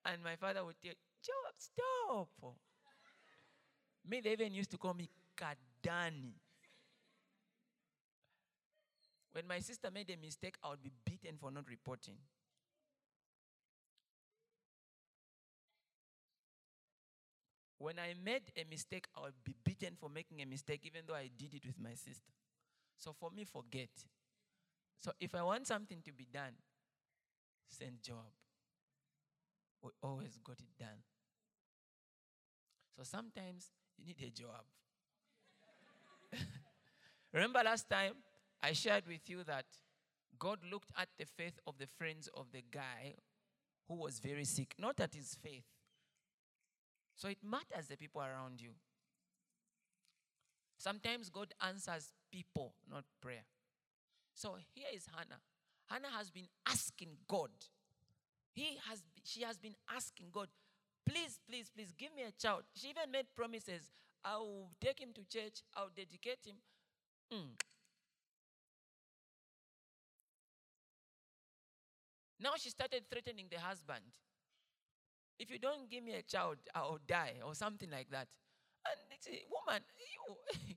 And 0.06 0.24
my 0.24 0.36
father 0.36 0.64
would 0.66 0.76
tell, 0.82 0.94
Job, 1.24 1.54
stop. 1.58 2.56
Me, 4.08 4.22
they 4.22 4.34
even 4.34 4.54
used 4.54 4.72
to 4.72 4.78
call 4.78 4.94
me 4.94 5.10
Kadani. 5.36 6.34
When 9.32 9.48
my 9.48 9.60
sister 9.60 9.90
made 9.92 10.10
a 10.12 10.18
mistake, 10.18 10.56
I 10.64 10.70
would 10.70 10.84
be 10.84 10.92
beaten 11.04 11.38
for 11.38 11.52
not 11.52 11.68
reporting. 11.70 12.16
When 17.78 18.00
I 18.00 18.14
made 18.24 18.44
a 18.56 18.64
mistake, 18.70 19.06
I 19.16 19.22
would 19.22 19.44
be 19.44 19.54
beaten 19.64 19.96
for 20.00 20.10
making 20.10 20.42
a 20.42 20.46
mistake, 20.46 20.82
even 20.86 21.02
though 21.08 21.16
I 21.16 21.30
did 21.38 21.54
it 21.54 21.66
with 21.66 21.80
my 21.80 21.94
sister. 21.94 22.32
So 22.98 23.14
for 23.20 23.30
me, 23.32 23.44
forget. 23.44 23.90
So 25.00 25.12
if 25.20 25.36
I 25.36 25.44
want 25.44 25.68
something 25.68 26.02
to 26.06 26.14
be 26.14 26.26
done, 26.32 26.54
send 27.68 28.02
Job. 28.02 28.32
We 29.82 29.92
always 30.02 30.40
got 30.44 30.58
it 30.60 30.80
done. 30.80 31.04
So 32.96 33.04
sometimes 33.04 33.72
you 33.98 34.06
need 34.06 34.22
a 34.26 34.30
job. 34.32 34.64
Remember 37.34 37.62
last 37.64 37.90
time 37.90 38.14
I 38.64 38.72
shared 38.72 39.06
with 39.08 39.30
you 39.30 39.44
that 39.44 39.66
God 40.40 40.60
looked 40.72 40.90
at 40.98 41.10
the 41.18 41.26
faith 41.26 41.60
of 41.68 41.78
the 41.78 41.88
friends 41.88 42.30
of 42.34 42.48
the 42.52 42.64
guy 42.72 43.16
who 43.88 43.96
was 43.96 44.20
very 44.20 44.46
sick, 44.46 44.74
not 44.80 45.00
at 45.00 45.14
his 45.14 45.36
faith. 45.36 45.66
So 47.16 47.30
it 47.30 47.38
matters 47.44 47.88
the 47.88 47.98
people 47.98 48.22
around 48.22 48.62
you. 48.62 48.72
Sometimes 50.78 51.30
God 51.30 51.54
answers 51.66 52.12
people, 52.32 52.74
not 52.90 53.06
prayer. 53.22 53.46
So 54.34 54.58
here 54.74 54.88
is 54.94 55.08
Hannah. 55.16 55.40
Hannah 55.88 56.16
has 56.18 56.30
been 56.30 56.48
asking 56.68 57.10
God. 57.28 57.52
He 58.54 58.78
has, 58.90 59.04
she 59.24 59.44
has 59.44 59.58
been 59.58 59.76
asking 59.94 60.28
God, 60.32 60.50
please, 61.08 61.40
please, 61.48 61.72
please 61.74 61.94
give 61.98 62.14
me 62.16 62.24
a 62.24 62.32
child. 62.32 62.64
She 62.74 62.90
even 62.90 63.12
made 63.12 63.28
promises. 63.36 63.92
I 64.24 64.38
will 64.38 64.70
take 64.82 65.00
him 65.00 65.10
to 65.14 65.24
church. 65.24 65.62
I'll 65.76 65.92
dedicate 65.96 66.40
him. 66.46 66.56
Mm. 67.34 67.52
Now 72.42 72.54
she 72.58 72.70
started 72.70 73.04
threatening 73.10 73.48
the 73.50 73.60
husband. 73.60 74.04
If 75.38 75.52
you 75.52 75.60
don't 75.60 75.90
give 75.90 76.04
me 76.04 76.14
a 76.14 76.22
child, 76.22 76.58
I'll 76.74 77.00
die, 77.08 77.36
or 77.46 77.54
something 77.56 77.90
like 77.90 78.10
that. 78.12 78.28
And 78.88 79.00
it's 79.12 79.28
a 79.28 79.44
woman, 79.52 79.82
you, 79.98 80.36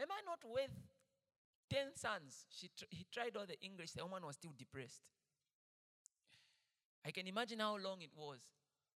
am 0.00 0.08
I 0.10 0.20
not 0.26 0.40
worth 0.44 0.74
10 1.70 1.94
sons? 1.94 2.46
She 2.50 2.70
tr- 2.76 2.90
he 2.90 3.06
tried 3.12 3.36
all 3.36 3.46
the 3.46 3.60
English, 3.60 3.92
the 3.92 4.04
woman 4.04 4.24
was 4.26 4.36
still 4.36 4.52
depressed. 4.56 5.02
I 7.04 7.12
can 7.12 7.26
imagine 7.28 7.60
how 7.60 7.76
long 7.76 8.02
it 8.02 8.10
was. 8.16 8.40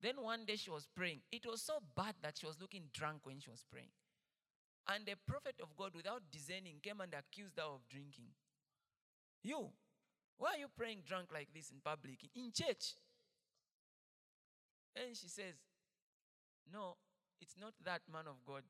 Then 0.01 0.15
one 0.23 0.47
day 0.47 0.57
she 0.57 0.71
was 0.71 0.87
praying. 0.97 1.21
It 1.31 1.45
was 1.45 1.61
so 1.61 1.81
bad 1.97 2.15
that 2.23 2.39
she 2.39 2.47
was 2.47 2.61
looking 2.61 2.85
drunk 2.95 3.27
when 3.27 3.41
she 3.41 3.51
was 3.51 3.65
praying. 3.71 3.91
And 4.87 5.05
the 5.05 5.17
prophet 5.27 5.57
of 5.63 5.77
God, 5.77 5.95
without 5.95 6.23
discerning, 6.31 6.77
came 6.83 7.01
and 7.01 7.13
accused 7.13 7.59
her 7.59 7.65
of 7.65 7.87
drinking. 7.91 8.33
You, 9.43 9.69
why 10.39 10.55
are 10.55 10.59
you 10.59 10.69
praying 10.75 11.03
drunk 11.07 11.29
like 11.33 11.49
this 11.53 11.71
in 11.71 11.81
public, 11.85 12.21
in 12.35 12.53
church? 12.53 12.95
And 14.97 15.17
she 15.17 15.29
says, 15.29 15.55
No, 16.73 16.97
it's 17.41 17.57
not 17.61 17.75
that, 17.85 18.03
man 18.13 18.27
of 18.27 18.45
God. 18.47 18.63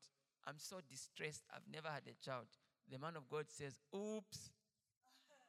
I'm 0.47 0.57
so 0.57 0.77
distressed. 0.87 1.43
I've 1.53 1.67
never 1.71 1.89
had 1.89 2.03
a 2.07 2.15
child. 2.23 2.47
The 2.89 2.97
man 2.97 3.15
of 3.15 3.29
God 3.29 3.45
says, 3.49 3.79
Oops, 3.95 4.51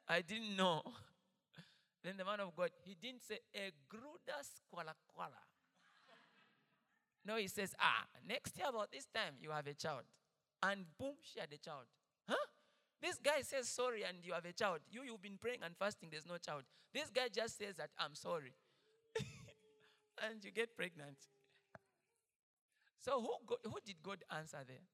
I 0.09 0.23
didn't 0.23 0.57
know. 0.57 0.83
then 2.05 2.15
the 2.17 2.25
man 2.25 2.41
of 2.41 2.55
God, 2.57 2.71
he 2.85 2.97
didn't 3.01 3.23
say, 3.23 3.39
A 3.55 3.73
gruda 3.89 4.41
squala 4.43 4.95
quala. 5.15 5.41
No, 7.25 7.37
he 7.37 7.49
says, 7.49 7.75
Ah, 7.79 8.07
next 8.27 8.57
year 8.57 8.69
about 8.69 8.91
this 8.91 9.07
time, 9.13 9.35
you 9.41 9.51
have 9.51 9.67
a 9.67 9.75
child. 9.75 10.05
And 10.63 10.85
boom, 10.99 11.15
she 11.23 11.41
had 11.41 11.53
a 11.53 11.59
child. 11.59 11.85
Huh? 12.29 12.37
This 13.01 13.17
guy 13.17 13.41
says 13.43 13.69
sorry 13.69 14.05
and 14.05 14.19
you 14.23 14.33
have 14.33 14.45
a 14.45 14.53
child. 14.53 14.81
You, 14.91 15.03
you've 15.03 15.23
been 15.23 15.39
praying 15.41 15.61
and 15.65 15.75
fasting, 15.77 16.09
there's 16.11 16.27
no 16.27 16.37
child. 16.37 16.65
This 16.93 17.09
guy 17.09 17.29
just 17.33 17.59
says 17.59 17.77
that 17.77 17.91
I'm 17.99 18.15
sorry. 18.15 18.53
And 20.29 20.45
you 20.45 20.51
get 20.51 20.77
pregnant. 20.77 21.17
So 22.99 23.21
who, 23.21 23.33
go, 23.47 23.57
who 23.65 23.79
did 23.85 23.97
God 24.03 24.19
answer 24.31 24.59
there? 24.67 24.85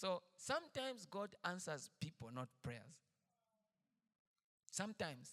So 0.00 0.22
sometimes 0.34 1.04
God 1.04 1.36
answers 1.44 1.90
people, 2.00 2.30
not 2.34 2.48
prayers. 2.64 2.96
Sometimes. 4.70 5.32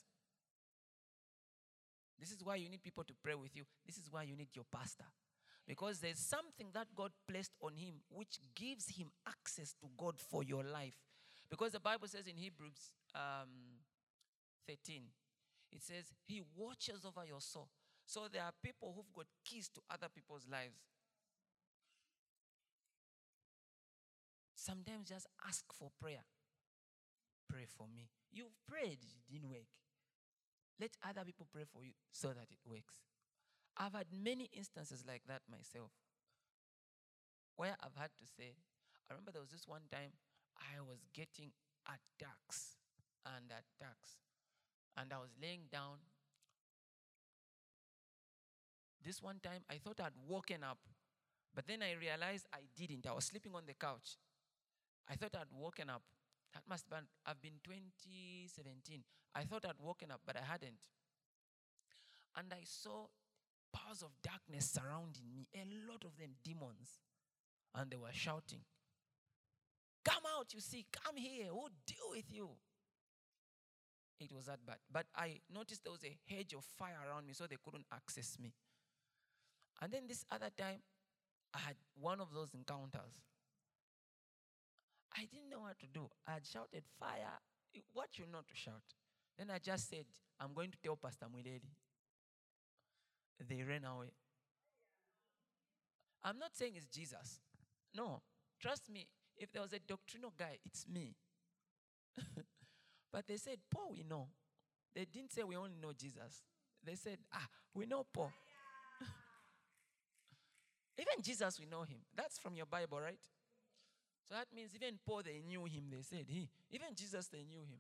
This 2.20 2.34
is 2.34 2.44
why 2.44 2.56
you 2.56 2.67
need 2.67 2.84
people 2.84 3.06
to 3.06 3.13
pray 3.24 3.36
with 3.36 3.56
you. 3.56 3.63
This 3.86 3.98
is 3.98 4.12
why 4.12 4.24
you 4.24 4.36
need 4.36 4.50
your 4.53 4.65
pastor. 4.70 5.06
Because 5.65 6.00
there's 6.00 6.20
something 6.20 6.67
that 6.74 6.88
God 6.94 7.12
placed 7.29 7.51
on 7.62 7.77
him 7.77 7.96
which 8.10 8.39
gives 8.56 8.89
him 8.89 9.08
access 9.25 9.74
to 9.79 9.88
God 9.98 10.15
for 10.20 10.44
your 10.44 10.63
life. 10.63 10.98
Because 11.50 11.72
the 11.72 11.79
Bible 11.79 12.10
says 12.10 12.27
in 12.27 12.36
Hebrews 12.36 12.91
um, 13.15 13.79
13, 14.67 15.03
it 15.71 15.83
says, 15.83 16.05
He 16.25 16.41
watches 16.55 17.05
over 17.05 17.25
your 17.25 17.41
soul. 17.41 17.69
So 18.05 18.27
there 18.31 18.43
are 18.43 18.53
people 18.63 18.93
who've 18.95 19.13
got 19.13 19.27
keys 19.43 19.69
to 19.75 19.81
other 19.89 20.07
people's 20.13 20.47
lives. 20.50 20.79
Sometimes 24.55 25.09
just 25.09 25.27
ask 25.47 25.63
for 25.74 25.91
prayer. 26.01 26.24
Pray 27.50 27.65
for 27.67 27.88
me. 27.88 28.09
You've 28.31 28.55
prayed, 28.67 29.00
it 29.03 29.31
didn't 29.31 29.50
work. 29.50 29.71
Let 30.79 30.91
other 31.07 31.24
people 31.25 31.47
pray 31.51 31.63
for 31.71 31.83
you 31.83 31.93
so 32.12 32.29
that 32.29 32.47
it 32.51 32.59
works. 32.65 32.95
I've 33.77 33.93
had 33.93 34.07
many 34.12 34.50
instances 34.53 35.03
like 35.07 35.24
that 35.27 35.41
myself. 35.50 35.91
Where 37.55 37.75
I've 37.81 37.95
had 37.95 38.12
to 38.19 38.25
say, 38.25 38.53
I 39.09 39.13
remember 39.13 39.31
there 39.31 39.41
was 39.41 39.51
this 39.51 39.67
one 39.67 39.88
time 39.91 40.13
I 40.57 40.81
was 40.81 41.00
getting 41.13 41.51
attacks 41.88 42.77
and 43.25 43.45
attacks. 43.50 44.17
And 44.98 45.13
I 45.13 45.18
was 45.18 45.30
laying 45.42 45.70
down 45.72 45.98
This 49.08 49.24
one 49.24 49.39
time 49.42 49.62
I 49.70 49.75
thought 49.77 50.01
I'd 50.01 50.20
woken 50.27 50.66
up, 50.66 50.80
but 51.56 51.66
then 51.66 51.82
I 51.82 51.94
realized 51.94 52.46
I 52.51 52.60
didn't. 52.75 53.08
I 53.08 53.13
was 53.13 53.24
sleeping 53.24 53.56
on 53.56 53.63
the 53.66 53.74
couch. 53.74 54.18
I 55.10 55.16
thought 55.16 55.34
I'd 55.34 55.58
woken 55.58 55.89
up. 55.89 56.01
That 56.54 56.63
must 56.68 56.88
have 57.25 57.42
been 57.42 57.62
2017. 57.63 59.04
I 59.34 59.44
thought 59.46 59.63
I'd 59.63 59.80
woken 59.80 60.12
up, 60.12 60.20
but 60.25 60.36
I 60.36 60.44
hadn't. 60.44 60.84
And 62.36 62.51
I 62.51 62.63
saw 62.66 63.08
powers 63.72 64.04
of 64.04 64.12
darkness 64.22 64.72
surrounding 64.72 65.32
me, 65.34 65.48
a 65.56 65.63
lot 65.89 66.04
of 66.04 66.18
them 66.18 66.32
demons. 66.44 67.00
And 67.74 67.89
they 67.89 67.96
were 67.96 68.12
shouting, 68.12 68.60
Come 70.04 70.24
out, 70.38 70.54
you 70.54 70.60
see, 70.60 70.86
come 70.92 71.16
here, 71.16 71.48
we'll 71.51 71.70
deal 71.86 72.12
with 72.12 72.25
you. 72.30 72.50
It 74.19 74.31
was 74.33 74.45
that 74.45 74.65
bad. 74.65 74.77
But 74.91 75.05
I 75.15 75.39
noticed 75.53 75.83
there 75.83 75.91
was 75.91 76.03
a 76.03 76.17
hedge 76.27 76.53
of 76.53 76.63
fire 76.63 76.97
around 77.07 77.27
me, 77.27 77.33
so 77.33 77.45
they 77.45 77.57
couldn't 77.63 77.86
access 77.93 78.38
me. 78.39 78.53
And 79.81 79.91
then 79.91 80.03
this 80.07 80.25
other 80.31 80.50
time, 80.57 80.81
I 81.53 81.59
had 81.59 81.75
one 82.00 82.19
of 82.19 82.33
those 82.33 82.53
encounters. 82.53 83.21
I 85.15 85.25
didn't 85.31 85.50
know 85.50 85.62
what 85.62 85.79
to 85.79 85.88
do. 85.88 86.09
I 86.27 86.33
had 86.33 86.45
shouted, 86.45 86.83
Fire! 87.00 87.39
What 87.93 88.17
you 88.17 88.25
not 88.31 88.47
to 88.47 88.55
shout? 88.55 88.81
Then 89.38 89.51
I 89.51 89.59
just 89.59 89.89
said, 89.89 90.05
I'm 90.39 90.53
going 90.53 90.71
to 90.71 90.77
tell 90.83 90.95
Pastor 90.95 91.27
Mwileli. 91.27 91.74
They 93.47 93.62
ran 93.62 93.86
away. 93.86 94.13
I'm 96.24 96.39
not 96.39 96.55
saying 96.55 96.74
it's 96.75 96.88
Jesus. 96.88 97.39
No. 97.95 98.21
Trust 98.59 98.89
me, 98.89 99.07
if 99.38 99.51
there 99.51 99.62
was 99.62 99.74
a 99.74 99.79
doctrinal 99.79 100.33
guy, 100.38 100.57
it's 100.65 100.88
me. 100.88 101.15
but 103.12 103.28
they 103.28 103.38
said, 103.38 103.58
Paul, 103.72 103.92
we 103.92 104.04
know. 104.04 104.28
They 104.96 105.06
didn't 105.06 105.32
say 105.32 105.44
we 105.44 105.56
only 105.56 105.78
know 105.82 105.92
Jesus. 105.98 106.44
They 106.84 106.96
said, 106.96 107.18
ah, 107.34 107.48
we 107.74 107.86
know 107.86 108.06
Paul. 108.12 108.32
even 110.98 111.22
Jesus, 111.22 111.60
we 111.60 111.66
know 111.66 111.84
him. 111.84 112.00
That's 112.16 112.40
from 112.40 112.56
your 112.56 112.66
Bible, 112.66 113.00
right? 113.00 113.20
So 114.28 114.36
that 114.36 114.48
means 114.54 114.72
even 114.76 115.00
Paul, 115.06 115.22
they 115.24 115.42
knew 115.46 115.66
him. 115.66 115.86
They 115.90 116.02
said, 116.02 116.26
he. 116.28 116.50
Even 116.72 116.90
Jesus, 116.96 117.28
they 117.28 117.44
knew 117.44 117.62
him. 117.62 117.80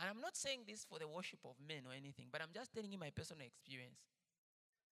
And 0.00 0.08
I'm 0.08 0.20
not 0.20 0.36
saying 0.36 0.60
this 0.66 0.86
for 0.88 0.98
the 0.98 1.08
worship 1.08 1.40
of 1.44 1.54
men 1.66 1.82
or 1.86 1.92
anything, 1.92 2.26
but 2.30 2.40
I'm 2.40 2.52
just 2.54 2.72
telling 2.72 2.92
you 2.92 2.98
my 2.98 3.10
personal 3.10 3.44
experience. 3.44 3.98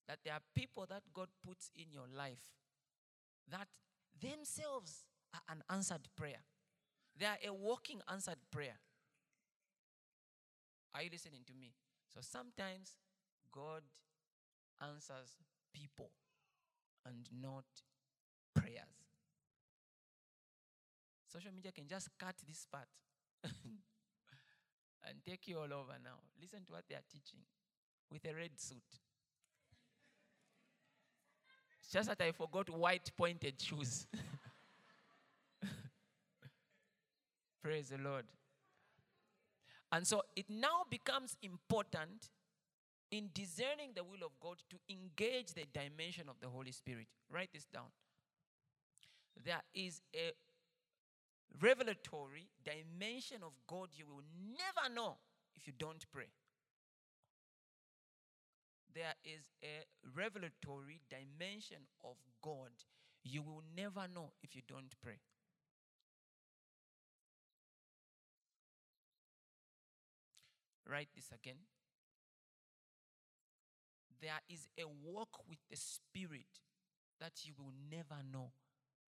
That 0.09 0.19
there 0.25 0.35
are 0.35 0.43
people 0.55 0.87
that 0.89 1.03
God 1.13 1.29
puts 1.47 1.71
in 1.77 1.93
your 1.93 2.07
life 2.17 2.43
that 3.51 3.69
themselves 4.21 5.05
are 5.35 5.41
an 5.55 5.63
answered 5.71 6.09
prayer. 6.17 6.43
They 7.19 7.27
are 7.27 7.39
a 7.47 7.53
walking 7.53 8.01
answered 8.11 8.39
prayer. 8.51 8.79
Are 10.95 11.03
you 11.03 11.11
listening 11.11 11.41
to 11.47 11.53
me? 11.55 11.73
So 12.15 12.21
sometimes 12.23 12.97
God 13.53 13.83
answers 14.81 15.37
people 15.73 16.11
and 17.05 17.29
not 17.43 17.65
prayers. 18.55 18.85
Social 21.27 21.53
media 21.55 21.73
can 21.73 21.87
just 21.87 22.09
cut 22.19 22.37
this 22.47 22.67
part 22.71 22.89
and 23.45 25.19
take 25.27 25.47
you 25.49 25.59
all 25.59 25.65
over 25.73 25.97
now. 26.03 26.21
Listen 26.41 26.65
to 26.67 26.73
what 26.73 26.85
they 26.89 26.95
are 26.95 27.05
teaching 27.11 27.41
with 28.11 28.25
a 28.25 28.35
red 28.35 28.59
suit. 28.59 28.79
It's 31.81 31.93
just 31.93 32.09
that 32.09 32.21
I 32.21 32.33
forgot 32.33 32.71
white 32.71 33.11
pointed 33.17 33.61
shoes. 33.61 34.07
Praise 37.63 37.89
the 37.89 37.99
Lord. 37.99 38.25
And 39.91 40.07
so 40.07 40.23
it 40.37 40.47
now 40.49 40.83
becomes 40.89 41.37
important 41.43 42.31
in 43.11 43.31
discerning 43.33 43.93
the 43.95 44.05
will 44.05 44.25
of 44.25 44.33
God 44.41 44.63
to 44.71 44.77
engage 44.89 45.55
the 45.55 45.65
dimension 45.73 46.29
of 46.29 46.37
the 46.41 46.49
Holy 46.49 46.73
Spirit. 46.73 47.07
Write 47.31 47.51
this 47.53 47.65
down. 47.65 47.89
There 49.45 49.63
is 49.75 50.03
a 50.15 50.33
revelatory 51.61 52.49
dimension 52.65 53.39
of 53.43 53.53
God 53.67 53.89
you 53.93 54.05
will 54.07 54.25
never 54.51 54.95
know 54.95 55.17
if 55.57 55.67
you 55.67 55.73
don't 55.79 56.05
pray. 56.13 56.29
There 58.95 59.15
is 59.25 59.51
a 59.63 59.85
revelatory 60.17 61.01
dimension 61.09 61.79
of 62.05 62.17
God 62.43 62.71
you 63.25 63.43
will 63.43 63.63
never 63.77 64.07
know 64.13 64.33
if 64.43 64.55
you 64.55 64.63
don't 64.69 64.95
pray. 65.03 65.19
Write 70.89 71.09
this 71.15 71.31
again. 71.33 71.59
There 74.21 74.41
is 74.49 74.69
a 74.79 74.85
walk 75.05 75.41
with 75.49 75.59
the 75.71 75.77
Spirit 75.77 76.49
that 77.21 77.45
you 77.45 77.53
will 77.59 77.73
never 77.91 78.23
know 78.33 78.51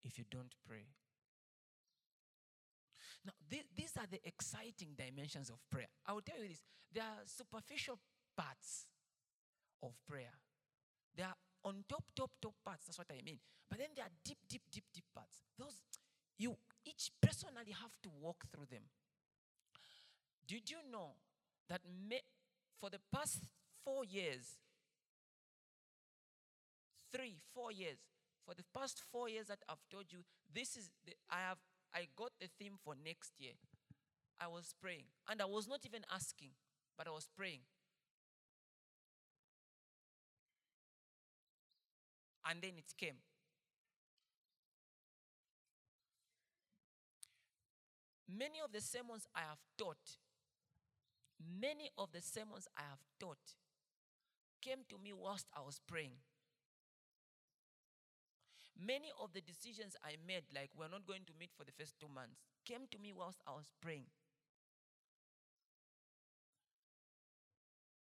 if 0.03 0.17
you 0.17 0.25
don't 0.29 0.53
pray. 0.67 0.85
Now, 3.25 3.33
th- 3.49 3.65
these 3.75 3.93
are 3.97 4.07
the 4.09 4.19
exciting 4.25 4.95
dimensions 4.95 5.49
of 5.49 5.57
prayer. 5.69 5.87
I 6.05 6.13
will 6.13 6.21
tell 6.21 6.39
you 6.39 6.47
this 6.47 6.61
there 6.91 7.03
are 7.03 7.23
superficial 7.25 7.99
parts 8.37 8.85
of 9.81 9.93
prayer. 10.07 10.33
There 11.15 11.27
are 11.27 11.35
on 11.65 11.83
top, 11.87 12.03
top, 12.15 12.31
top 12.41 12.55
parts. 12.63 12.85
That's 12.85 12.97
what 12.97 13.11
I 13.11 13.21
mean. 13.23 13.39
But 13.69 13.79
then 13.79 13.89
there 13.95 14.05
are 14.05 14.15
deep, 14.23 14.37
deep, 14.47 14.63
deep, 14.71 14.85
deep 14.93 15.05
parts. 15.15 15.41
Those 15.57 15.81
you 16.37 16.55
each 16.85 17.11
personally 17.21 17.71
have 17.81 17.95
to 18.03 18.09
walk 18.21 18.43
through 18.51 18.65
them. 18.69 18.83
Did 20.47 20.69
you 20.69 20.77
know 20.91 21.13
that 21.69 21.81
may, 22.09 22.21
for 22.79 22.89
the 22.89 22.99
past 23.13 23.43
four 23.83 24.05
years, 24.05 24.59
three, 27.11 27.37
four 27.53 27.71
years, 27.71 27.97
for 28.45 28.53
the 28.53 28.63
past 28.77 29.01
four 29.11 29.29
years 29.29 29.47
that 29.47 29.59
I've 29.69 29.83
told 29.91 30.05
you, 30.11 30.19
this 30.53 30.75
is 30.75 30.89
the, 31.05 31.13
I 31.29 31.39
have 31.47 31.57
I 31.93 32.07
got 32.15 32.31
the 32.39 32.47
theme 32.59 32.73
for 32.83 32.95
next 33.05 33.33
year. 33.39 33.53
I 34.39 34.47
was 34.47 34.73
praying, 34.81 35.05
and 35.29 35.41
I 35.41 35.45
was 35.45 35.67
not 35.67 35.81
even 35.85 36.01
asking, 36.13 36.49
but 36.97 37.07
I 37.07 37.11
was 37.11 37.27
praying. 37.37 37.61
And 42.49 42.61
then 42.61 42.71
it 42.77 42.91
came. 42.97 43.15
Many 48.27 48.59
of 48.65 48.71
the 48.71 48.81
sermons 48.81 49.27
I 49.35 49.41
have 49.41 49.59
taught, 49.77 50.17
many 51.61 51.89
of 51.97 52.11
the 52.11 52.21
sermons 52.21 52.67
I 52.77 52.81
have 52.81 53.03
taught 53.19 53.55
came 54.61 54.85
to 54.89 54.97
me 54.97 55.13
whilst 55.13 55.47
I 55.55 55.61
was 55.61 55.79
praying. 55.87 56.17
Many 58.79 59.11
of 59.21 59.33
the 59.33 59.41
decisions 59.41 59.95
I 60.03 60.15
made, 60.25 60.43
like 60.53 60.71
we're 60.77 60.89
not 60.89 61.05
going 61.05 61.25
to 61.27 61.33
meet 61.39 61.51
for 61.55 61.63
the 61.63 61.71
first 61.71 61.99
two 61.99 62.07
months, 62.07 62.41
came 62.65 62.87
to 62.91 62.97
me 62.97 63.13
whilst 63.15 63.39
I 63.45 63.51
was 63.51 63.69
praying. 63.81 64.05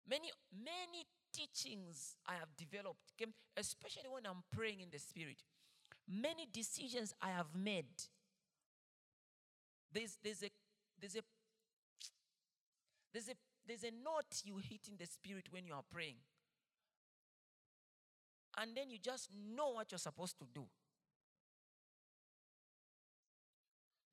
Many, 0.08 0.32
many 0.54 1.06
teachings 1.34 2.16
I 2.28 2.34
have 2.34 2.56
developed 2.56 3.18
came, 3.18 3.34
especially 3.58 4.10
when 4.10 4.26
I'm 4.26 4.44
praying 4.56 4.82
in 4.82 4.90
the 4.92 5.00
spirit. 5.00 5.44
Many 6.08 6.48
decisions 6.52 7.14
I 7.22 7.30
have 7.30 7.56
made. 7.56 7.88
There's, 9.92 10.18
there's 10.24 10.44
a 10.44 10.50
there's 11.00 11.16
a 11.16 11.24
there's 13.14 13.30
a 13.30 13.34
there's 13.66 13.84
a 13.84 13.92
note 13.92 14.42
you 14.44 14.58
hit 14.58 14.88
in 14.90 14.98
the 14.98 15.06
spirit 15.06 15.46
when 15.52 15.66
you 15.66 15.74
are 15.74 15.84
praying 15.92 16.18
and 18.58 18.76
then 18.76 18.90
you 18.90 18.98
just 19.00 19.30
know 19.56 19.70
what 19.70 19.92
you're 19.92 20.00
supposed 20.00 20.38
to 20.40 20.46
do. 20.54 20.64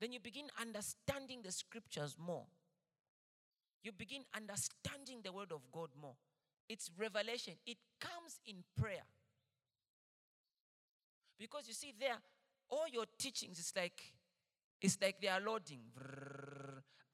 Then 0.00 0.12
you 0.12 0.20
begin 0.20 0.46
understanding 0.58 1.40
the 1.42 1.52
scriptures 1.52 2.16
more. 2.18 2.44
You 3.82 3.92
begin 3.92 4.22
understanding 4.34 5.20
the 5.22 5.32
word 5.32 5.52
of 5.52 5.60
God 5.70 5.90
more. 6.00 6.14
It's 6.68 6.90
revelation, 6.98 7.54
it 7.66 7.78
comes 8.00 8.40
in 8.46 8.56
prayer. 8.80 9.04
Because 11.38 11.66
you 11.66 11.74
see, 11.74 11.92
there, 11.98 12.16
all 12.70 12.86
your 12.90 13.06
teachings, 13.18 13.58
it's 13.58 13.74
like 13.74 14.00
it's 14.80 14.98
like 15.02 15.20
they 15.20 15.28
are 15.28 15.40
loading. 15.40 15.80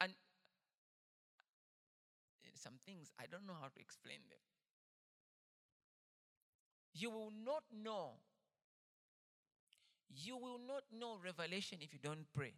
And 0.00 0.12
some 2.56 2.78
things 2.84 3.10
I 3.18 3.24
don't 3.30 3.46
know 3.46 3.56
how 3.60 3.68
to 3.68 3.80
explain 3.80 4.18
them. 4.28 4.40
You 6.94 7.10
will 7.10 7.32
not 7.44 7.62
know. 7.70 8.12
You 10.08 10.36
will 10.36 10.58
not 10.66 10.84
know 10.90 11.18
revelation 11.22 11.78
if 11.80 11.92
you 11.92 11.98
don't 12.02 12.26
pray. 12.34 12.54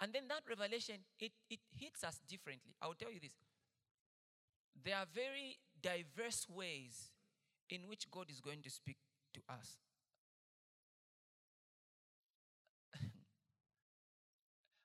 And 0.00 0.12
then 0.12 0.26
that 0.28 0.42
revelation, 0.48 0.96
it, 1.20 1.32
it 1.48 1.60
hits 1.76 2.02
us 2.02 2.18
differently. 2.28 2.74
I'll 2.82 2.94
tell 2.94 3.12
you 3.12 3.20
this. 3.20 3.34
There 4.84 4.96
are 4.96 5.06
very 5.14 5.58
diverse 5.80 6.48
ways 6.48 7.10
in 7.70 7.82
which 7.88 8.10
God 8.10 8.28
is 8.30 8.40
going 8.40 8.62
to 8.62 8.70
speak 8.70 8.96
to 9.34 9.40
us. 9.48 9.78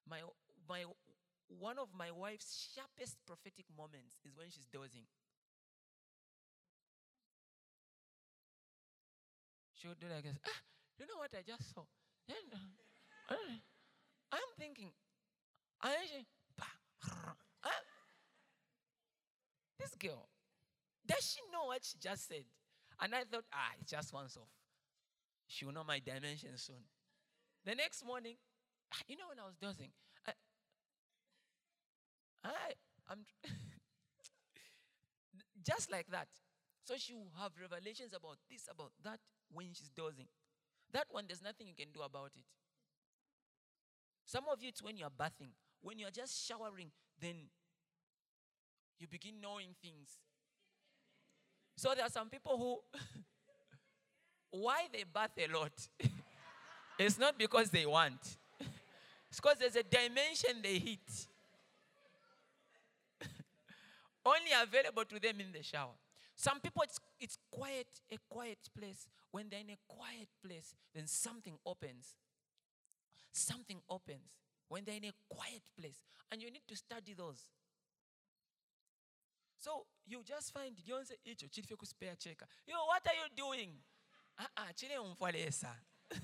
my, 0.09 0.19
my, 0.67 0.83
one 1.57 1.79
of 1.79 1.89
my 1.97 2.11
wife's 2.11 2.69
sharpest 2.75 3.17
prophetic 3.25 3.65
moments 3.75 4.17
is 4.23 4.37
when 4.37 4.47
she's 4.49 4.67
dozing. 4.71 5.09
She 9.73 9.87
would 9.87 9.99
do 9.99 10.07
like 10.13 10.23
this. 10.23 10.37
Ah, 10.45 10.61
you 10.99 11.07
know 11.07 11.17
what 11.17 11.31
I 11.33 11.41
just 11.41 11.73
saw? 11.73 11.81
Uh, 12.29 13.33
uh, 13.33 13.35
I'm 14.31 14.51
thinking, 14.59 14.91
I 15.81 15.95
ah. 16.61 17.69
this 19.79 19.95
girl, 19.95 20.27
does 21.07 21.23
she 21.31 21.39
know 21.51 21.67
what 21.67 21.83
she 21.83 21.97
just 21.97 22.27
said? 22.27 22.43
And 23.01 23.15
I 23.15 23.23
thought, 23.23 23.45
ah, 23.53 23.71
it's 23.79 23.89
just 23.89 24.13
once 24.13 24.35
off. 24.35 24.49
She 25.47 25.65
will 25.65 25.73
know 25.73 25.85
my 25.87 25.99
dimension 25.99 26.57
soon. 26.57 26.83
The 27.65 27.73
next 27.75 28.05
morning, 28.05 28.35
ah, 28.93 28.97
you 29.07 29.15
know 29.15 29.29
when 29.29 29.39
I 29.39 29.45
was 29.45 29.55
dozing, 29.55 29.91
I, 32.43 32.73
I'm 33.09 33.19
just 35.65 35.91
like 35.91 36.07
that. 36.11 36.27
So 36.83 36.95
she 36.97 37.13
will 37.13 37.31
have 37.39 37.51
revelations 37.59 38.13
about 38.13 38.37
this, 38.49 38.67
about 38.71 38.91
that 39.03 39.19
when 39.51 39.67
she's 39.73 39.91
dozing. 39.95 40.27
That 40.91 41.05
one, 41.11 41.25
there's 41.27 41.43
nothing 41.43 41.67
you 41.67 41.75
can 41.75 41.91
do 41.93 42.01
about 42.01 42.31
it. 42.35 42.43
Some 44.25 44.45
of 44.51 44.61
you, 44.61 44.69
it's 44.69 44.81
when 44.81 44.97
you're 44.97 45.09
bathing. 45.09 45.51
When 45.81 45.99
you're 45.99 46.11
just 46.11 46.45
showering, 46.47 46.91
then 47.21 47.35
you 48.99 49.07
begin 49.07 49.41
knowing 49.41 49.75
things. 49.81 50.17
So 51.77 51.93
there 51.95 52.05
are 52.05 52.09
some 52.09 52.29
people 52.29 52.57
who, 52.57 52.99
why 54.61 54.87
they 54.91 55.03
bath 55.03 55.31
a 55.37 55.47
lot, 55.57 55.71
it's 56.99 57.17
not 57.17 57.37
because 57.37 57.69
they 57.69 57.85
want, 57.85 58.19
it's 59.29 59.39
because 59.39 59.57
there's 59.59 59.77
a 59.77 59.83
dimension 59.83 60.61
they 60.61 60.79
hit. 60.79 61.27
Only 64.25 64.51
available 64.61 65.05
to 65.05 65.19
them 65.19 65.39
in 65.39 65.51
the 65.51 65.63
shower. 65.63 65.95
Some 66.35 66.59
people, 66.59 66.83
it's, 66.83 66.99
it's 67.19 67.37
quiet, 67.51 67.87
a 68.11 68.17
quiet 68.29 68.59
place. 68.77 69.07
When 69.31 69.47
they're 69.49 69.59
in 69.59 69.71
a 69.71 69.77
quiet 69.87 70.29
place, 70.45 70.73
then 70.93 71.07
something 71.07 71.57
opens. 71.65 72.15
Something 73.31 73.81
opens. 73.89 74.37
When 74.67 74.83
they're 74.85 74.95
in 74.97 75.05
a 75.05 75.13
quiet 75.29 75.63
place. 75.77 76.03
And 76.31 76.41
you 76.41 76.51
need 76.51 76.63
to 76.67 76.75
study 76.75 77.13
those. 77.17 77.43
So 79.59 79.85
you 80.07 80.23
just 80.25 80.53
find 80.53 80.75
lyonse 80.87 81.11
icho 81.27 81.49
chiri 81.49 81.75
spare 81.83 82.15
cheka. 82.15 82.45
Yo, 82.65 82.75
what 82.85 83.05
are 83.05 83.13
you 83.13 83.27
doing? 83.35 83.71
Ah. 84.39 84.47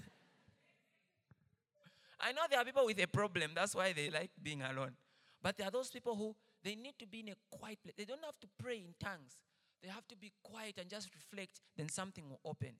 I 2.21 2.31
know 2.31 2.41
there 2.49 2.59
are 2.59 2.65
people 2.65 2.85
with 2.85 2.99
a 3.03 3.07
problem. 3.07 3.51
That's 3.53 3.75
why 3.75 3.91
they 3.91 4.09
like 4.09 4.31
being 4.41 4.61
alone. 4.61 4.95
But 5.41 5.57
there 5.57 5.67
are 5.67 5.71
those 5.71 5.89
people 5.91 6.15
who 6.15 6.33
they 6.65 6.73
need 6.73 6.95
to 6.97 7.05
be 7.05 7.19
in 7.19 7.29
a 7.29 7.35
quiet 7.55 7.77
place. 7.83 7.93
They 7.95 8.05
don't 8.05 8.25
have 8.25 8.39
to 8.41 8.47
pray 8.61 8.77
in 8.77 8.95
tongues. 8.99 9.37
They 9.83 9.89
have 9.89 10.07
to 10.07 10.17
be 10.17 10.33
quiet 10.43 10.79
and 10.79 10.89
just 10.89 11.09
reflect, 11.13 11.61
then 11.77 11.89
something 11.89 12.27
will 12.27 12.39
open. 12.43 12.73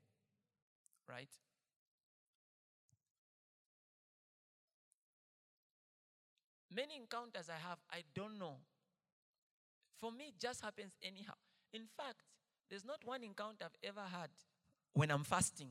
Right? 1.07 1.29
Many 6.75 6.95
encounters 6.97 7.47
I 7.47 7.61
have, 7.69 7.77
I 7.91 8.01
don't 8.15 8.39
know. 8.39 8.55
For 9.99 10.11
me, 10.11 10.25
it 10.29 10.39
just 10.41 10.61
happens 10.61 10.93
anyhow. 11.03 11.35
In 11.71 11.83
fact, 11.95 12.23
there's 12.69 12.83
not 12.83 12.97
one 13.05 13.23
encounter 13.23 13.65
I've 13.65 13.87
ever 13.87 14.01
had 14.01 14.29
when 14.93 15.11
I'm 15.11 15.23
fasting. 15.23 15.69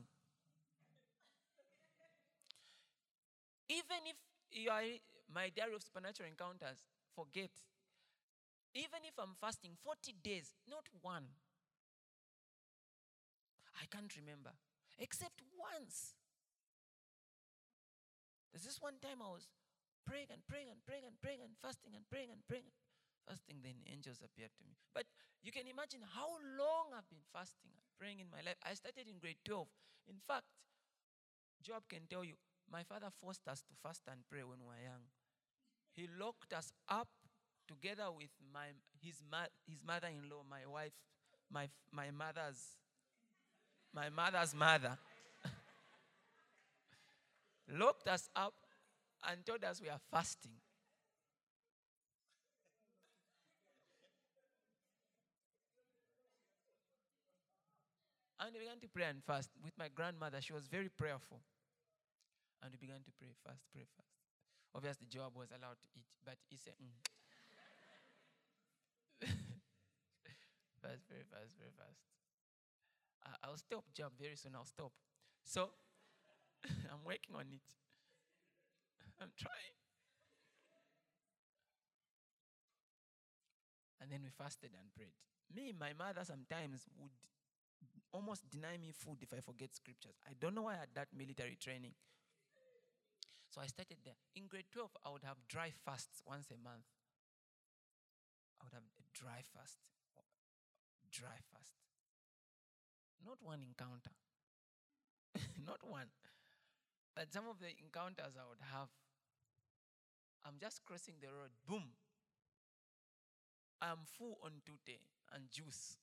Even 3.67 4.07
if 4.07 4.15
you 4.51 4.69
are 4.69 4.83
my 5.33 5.51
diary 5.53 5.75
of 5.75 5.83
supernatural 5.83 6.29
encounters, 6.29 6.79
forget. 7.13 7.51
Even 8.75 9.07
if 9.07 9.15
I'm 9.15 9.39
fasting 9.39 9.71
40 9.79 10.19
days, 10.19 10.51
not 10.67 10.83
one. 11.01 11.31
I 13.79 13.87
can't 13.87 14.11
remember. 14.19 14.51
Except 14.99 15.39
once. 15.55 16.15
There's 18.51 18.67
this 18.67 18.83
one 18.83 18.99
time 18.99 19.23
I 19.23 19.31
was 19.31 19.47
praying 20.03 20.27
and 20.31 20.43
praying 20.47 20.67
and 20.71 20.79
praying 20.83 21.07
and 21.07 21.15
praying 21.23 21.39
and 21.43 21.55
fasting 21.63 21.95
and 21.95 22.03
praying 22.11 22.35
and 22.35 22.43
praying. 22.47 22.71
Fasting, 23.23 23.63
then 23.63 23.79
angels 23.87 24.19
appeared 24.19 24.51
to 24.59 24.63
me. 24.67 24.75
But 24.93 25.07
you 25.41 25.51
can 25.51 25.67
imagine 25.67 26.03
how 26.03 26.35
long 26.59 26.91
I've 26.91 27.07
been 27.07 27.25
fasting 27.31 27.71
and 27.71 27.83
praying 27.99 28.19
in 28.19 28.27
my 28.27 28.43
life. 28.43 28.59
I 28.63 28.75
started 28.75 29.07
in 29.07 29.19
grade 29.23 29.39
12. 29.43 29.67
In 30.07 30.19
fact, 30.19 30.51
Job 31.63 31.87
can 31.89 32.05
tell 32.05 32.23
you, 32.23 32.37
my 32.69 32.83
father 32.83 33.09
forced 33.09 33.47
us 33.47 33.63
to 33.65 33.73
fast 33.81 34.03
and 34.11 34.21
pray 34.29 34.43
when 34.43 34.61
we 34.61 34.69
were 34.69 34.83
young. 34.83 35.09
He 35.95 36.07
locked 36.19 36.53
us 36.53 36.71
up 36.87 37.09
together 37.67 38.05
with 38.15 38.29
my, 38.53 38.67
his, 39.01 39.15
his 39.67 39.83
mother-in-law, 39.85 40.43
my 40.49 40.65
wife, 40.71 40.93
my, 41.51 41.67
my 41.91 42.11
mother's, 42.11 42.77
my 43.93 44.09
mother's 44.09 44.53
mother. 44.53 44.97
locked 47.71 48.07
us 48.07 48.29
up 48.35 48.53
and 49.27 49.45
told 49.45 49.63
us 49.63 49.81
we 49.81 49.89
are 49.89 49.99
fasting. 50.11 50.51
And 58.39 58.53
we 58.53 58.59
began 58.59 58.79
to 58.79 58.87
pray 58.87 59.05
and 59.09 59.23
fast 59.23 59.49
with 59.63 59.73
my 59.79 59.89
grandmother. 59.89 60.39
She 60.41 60.53
was 60.53 60.67
very 60.67 60.89
prayerful. 60.89 61.41
And 62.61 62.71
we 62.71 62.77
began 62.77 63.01
to 63.01 63.11
pray 63.17 63.33
fast, 63.43 63.65
pray 63.73 63.85
fast. 63.97 64.13
Obviously, 64.75 65.07
Joab 65.09 65.35
was 65.35 65.49
allowed 65.49 65.81
to 65.81 65.89
eat, 65.95 66.05
but 66.23 66.35
he 66.49 66.57
said, 66.57 66.73
mm. 66.77 66.93
fast, 70.81 71.03
very 71.09 71.25
fast, 71.29 71.57
very 71.57 71.71
fast. 71.77 71.99
I'll 73.43 73.57
stop 73.57 73.85
jump 73.93 74.13
very 74.19 74.35
soon. 74.35 74.55
I'll 74.55 74.65
stop. 74.65 74.91
So, 75.43 75.69
I'm 76.91 77.03
working 77.05 77.35
on 77.35 77.45
it. 77.51 77.61
I'm 79.21 79.31
trying. 79.37 79.75
And 84.01 84.11
then 84.11 84.21
we 84.23 84.29
fasted 84.29 84.71
and 84.77 84.93
prayed. 84.93 85.13
Me, 85.53 85.73
my 85.77 85.93
mother 85.97 86.21
sometimes 86.23 86.85
would 86.99 87.11
almost 88.11 88.49
deny 88.49 88.77
me 88.77 88.91
food 88.91 89.17
if 89.21 89.33
I 89.33 89.41
forget 89.41 89.75
scriptures. 89.75 90.15
I 90.27 90.33
don't 90.39 90.55
know 90.55 90.63
why 90.63 90.73
I 90.73 90.79
had 90.85 90.93
that 90.95 91.07
military 91.15 91.57
training. 91.59 91.93
So 93.49 93.61
I 93.61 93.67
started 93.67 93.97
there. 94.03 94.15
In 94.35 94.47
grade 94.47 94.65
12, 94.71 94.89
I 95.05 95.09
would 95.11 95.23
have 95.23 95.37
dry 95.47 95.71
fasts 95.85 96.21
once 96.27 96.47
a 96.51 96.57
month. 96.61 96.85
I 98.59 98.65
would 98.65 98.73
have 98.73 98.83
a 98.83 99.03
dry 99.13 99.41
fast. 99.53 99.79
Dry 101.11 101.39
fast. 101.53 101.73
Not 103.25 103.37
one 103.41 103.61
encounter. 103.63 104.11
Not 105.65 105.79
one. 105.83 106.07
But 107.15 107.31
some 107.31 107.47
of 107.47 107.59
the 107.59 107.71
encounters 107.81 108.35
I 108.35 108.47
would 108.47 108.61
have, 108.73 108.89
I'm 110.45 110.55
just 110.59 110.83
crossing 110.85 111.15
the 111.21 111.27
road, 111.27 111.51
boom. 111.67 111.95
I'm 113.81 114.03
full 114.05 114.37
on 114.43 114.61
tute 114.65 114.99
and 115.33 115.49
juice. 115.49 115.97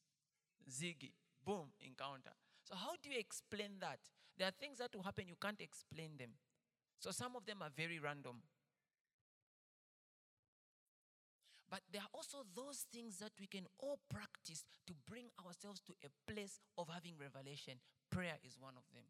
Ziggy, 0.70 1.12
boom, 1.44 1.72
encounter. 1.80 2.32
So, 2.64 2.74
how 2.74 2.94
do 3.02 3.10
you 3.10 3.18
explain 3.18 3.78
that? 3.80 3.98
There 4.38 4.48
are 4.48 4.52
things 4.58 4.78
that 4.78 4.94
will 4.94 5.02
happen, 5.02 5.28
you 5.28 5.36
can't 5.40 5.60
explain 5.60 6.16
them. 6.18 6.30
So, 6.98 7.10
some 7.10 7.36
of 7.36 7.44
them 7.46 7.62
are 7.62 7.70
very 7.74 7.98
random. 7.98 8.42
But 11.72 11.80
there 11.88 12.04
are 12.04 12.12
also 12.12 12.44
those 12.52 12.84
things 12.92 13.16
that 13.24 13.32
we 13.40 13.48
can 13.48 13.64
all 13.80 13.96
practice 14.12 14.68
to 14.84 14.92
bring 15.08 15.32
ourselves 15.40 15.80
to 15.88 15.96
a 16.04 16.12
place 16.28 16.60
of 16.76 16.92
having 16.92 17.16
revelation. 17.16 17.80
Prayer 18.12 18.36
is 18.44 18.60
one 18.60 18.76
of 18.76 18.84
them. 18.92 19.08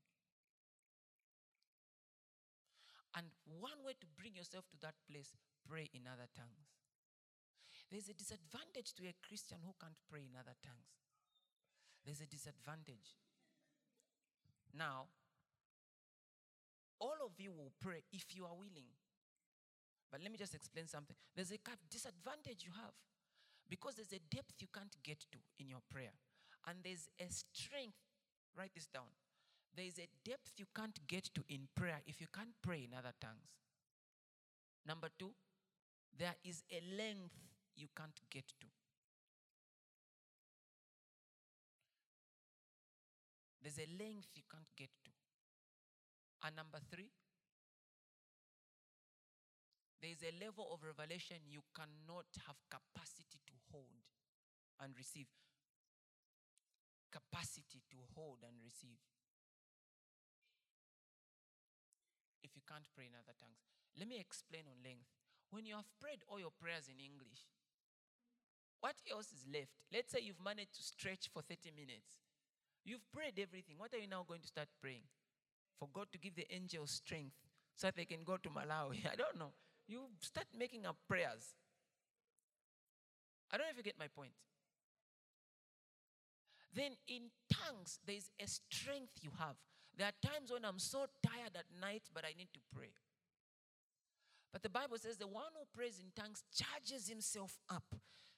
And 3.18 3.27
one 3.59 3.83
way 3.83 3.98
to 3.98 4.07
bring 4.14 4.38
yourself 4.38 4.70
to 4.70 4.79
that 4.87 4.94
place, 5.11 5.35
pray 5.66 5.90
in 5.90 6.07
other 6.07 6.31
tongues. 6.38 6.70
There's 7.90 8.07
a 8.07 8.14
disadvantage 8.14 8.94
to 8.94 9.11
a 9.11 9.18
Christian 9.27 9.59
who 9.66 9.75
can't 9.83 9.98
pray 10.07 10.22
in 10.31 10.38
other 10.38 10.55
tongues. 10.62 10.94
There's 12.07 12.22
a 12.22 12.31
disadvantage. 12.31 13.18
Now, 14.70 15.11
all 17.03 17.18
of 17.27 17.35
you 17.42 17.51
will 17.51 17.75
pray 17.83 18.07
if 18.14 18.31
you 18.38 18.46
are 18.46 18.55
willing. 18.55 19.02
But 20.12 20.20
let 20.20 20.31
me 20.31 20.37
just 20.37 20.55
explain 20.55 20.87
something. 20.87 21.16
There's 21.35 21.51
a 21.51 21.59
disadvantage 21.90 22.68
you 22.68 22.72
have 22.77 22.92
because 23.68 23.94
there's 23.94 24.12
a 24.12 24.20
depth 24.29 24.61
you 24.61 24.68
can't 24.68 24.94
get 25.03 25.20
to 25.33 25.38
in 25.59 25.70
your 25.70 25.81
prayer. 25.90 26.12
And 26.68 26.77
there's 26.85 27.09
a 27.18 27.25
strength, 27.33 27.96
write 28.57 28.75
this 28.75 28.87
down. 28.87 29.09
There 29.75 29.87
is 29.87 29.98
a 29.98 30.07
depth 30.22 30.53
you 30.59 30.66
can't 30.77 30.98
get 31.09 31.33
to 31.35 31.42
in 31.48 31.66
prayer 31.75 32.03
if 32.07 32.20
you 32.20 32.27
can't 32.29 32.53
pray 32.62 32.85
in 32.85 32.96
other 32.96 33.14
tongues. 33.18 33.57
Number 34.87 35.09
two, 35.18 35.33
there 36.18 36.35
is 36.44 36.62
a 36.70 36.83
length 36.94 37.40
you 37.75 37.88
can't 37.96 38.20
get 38.31 38.44
to. 38.61 38.66
There's 43.62 43.79
a 43.79 43.88
length 43.96 44.29
you 44.35 44.42
can't 44.51 44.68
get 44.77 44.90
to. 45.07 45.11
And 46.44 46.57
number 46.57 46.79
three, 46.90 47.09
there 50.03 50.11
is 50.11 50.27
a 50.27 50.35
level 50.43 50.67
of 50.75 50.83
revelation 50.83 51.38
you 51.47 51.62
cannot 51.71 52.27
have 52.51 52.59
capacity 52.67 53.38
to 53.47 53.55
hold 53.71 54.03
and 54.83 54.91
receive. 54.99 55.31
Capacity 57.15 57.87
to 57.87 58.03
hold 58.19 58.43
and 58.43 58.59
receive. 58.59 58.99
If 62.43 62.59
you 62.59 62.67
can't 62.67 62.91
pray 62.91 63.07
in 63.07 63.15
other 63.15 63.38
tongues. 63.38 63.62
Let 63.95 64.11
me 64.11 64.19
explain 64.19 64.67
on 64.67 64.83
length. 64.83 65.07
When 65.55 65.62
you 65.62 65.79
have 65.79 65.87
prayed 66.03 66.27
all 66.27 66.43
your 66.43 66.51
prayers 66.51 66.91
in 66.91 66.99
English, 66.99 67.47
what 68.83 68.99
else 69.07 69.31
is 69.31 69.47
left? 69.47 69.71
Let's 69.95 70.11
say 70.11 70.19
you've 70.27 70.43
managed 70.43 70.75
to 70.75 70.83
stretch 70.83 71.31
for 71.31 71.47
30 71.47 71.71
minutes. 71.71 72.19
You've 72.83 73.07
prayed 73.15 73.38
everything. 73.38 73.79
What 73.79 73.95
are 73.95 74.03
you 74.03 74.11
now 74.11 74.27
going 74.27 74.43
to 74.43 74.51
start 74.51 74.67
praying? 74.83 75.07
For 75.79 75.87
God 75.95 76.11
to 76.11 76.19
give 76.19 76.35
the 76.35 76.51
angels 76.51 76.91
strength 76.91 77.38
so 77.77 77.87
that 77.87 77.95
they 77.95 78.05
can 78.05 78.25
go 78.27 78.37
to 78.43 78.51
Malawi. 78.51 79.07
I 79.12 79.15
don't 79.15 79.38
know. 79.38 79.55
You 79.93 80.09
start 80.21 80.47
making 80.59 80.87
up 80.87 80.97
prayers. 81.07 81.53
I 83.51 83.59
don't 83.59 83.67
know 83.67 83.73
if 83.73 83.77
you 83.77 83.83
get 83.83 83.99
my 83.99 84.09
point. 84.09 84.33
Then 86.73 86.93
in 87.07 87.29
tongues, 87.53 87.99
there's 88.07 88.31
a 88.41 88.49
strength 88.49 89.21
you 89.21 89.33
have. 89.39 89.57
There 89.99 90.09
are 90.09 90.17
times 90.27 90.51
when 90.51 90.65
I'm 90.65 90.79
so 90.79 91.05
tired 91.21 91.53
at 91.59 91.69
night, 91.79 92.05
but 92.15 92.25
I 92.25 92.33
need 92.33 92.49
to 92.55 92.61
pray. 92.75 92.97
But 94.51 94.63
the 94.63 94.71
Bible 94.71 94.97
says 94.97 95.19
the 95.19 95.29
one 95.29 95.53
who 95.53 95.69
prays 95.77 96.01
in 96.01 96.09
tongues 96.17 96.43
charges 96.57 97.07
himself 97.07 97.59
up. 97.69 97.85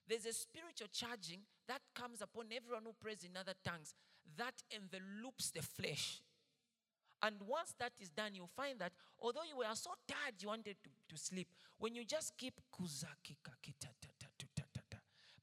There's 0.09 0.27
a 0.27 0.33
spiritual 0.33 0.89
charging 0.91 1.47
that 1.69 1.83
comes 1.95 2.21
upon 2.21 2.47
everyone 2.51 2.83
who 2.83 2.99
prays 3.01 3.23
in 3.23 3.37
other 3.39 3.55
tongues 3.65 3.95
that 4.37 4.55
envelopes 4.75 5.53
the 5.53 5.63
flesh. 5.63 6.21
And 7.23 7.37
once 7.47 7.75
that 7.79 7.93
is 8.01 8.11
done, 8.11 8.35
you'll 8.35 8.51
find 8.57 8.81
that 8.81 8.93
although 9.21 9.47
you 9.49 9.59
were 9.59 9.75
so 9.75 9.91
tired 10.07 10.35
you 10.41 10.49
wanted 10.49 10.77
to, 10.83 10.91
to 11.15 11.21
sleep, 11.23 11.49
when 11.79 11.95
you 11.95 12.05
just 12.05 12.37
keep 12.37 12.55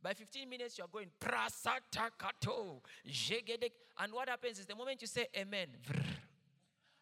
by 0.04 0.14
15 0.16 0.50
minutes 0.50 0.80
you're 0.80 0.88
going 0.92 1.06
prasatakato 1.20 2.82
jegedek 3.08 3.72
and 4.00 4.12
what 4.12 4.28
happens 4.28 4.58
is 4.58 4.66
the 4.66 4.74
moment 4.74 5.00
you 5.00 5.08
say 5.08 5.28
amen 5.38 5.68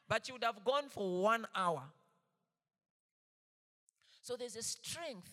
but 0.09 0.27
you 0.27 0.33
would 0.33 0.43
have 0.43 0.65
gone 0.65 0.89
for 0.89 1.21
one 1.21 1.45
hour. 1.55 1.83
So 4.23 4.35
there's 4.35 4.55
a 4.55 4.63
strength. 4.63 5.29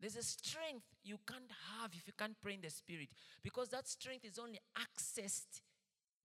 There's 0.00 0.16
a 0.16 0.22
strength 0.22 0.86
you 1.04 1.18
can't 1.26 1.50
have 1.78 1.92
if 1.94 2.06
you 2.06 2.12
can't 2.18 2.34
pray 2.42 2.54
in 2.54 2.62
the 2.62 2.70
spirit. 2.70 3.08
Because 3.42 3.68
that 3.68 3.86
strength 3.86 4.24
is 4.24 4.38
only 4.38 4.58
accessed 4.76 5.60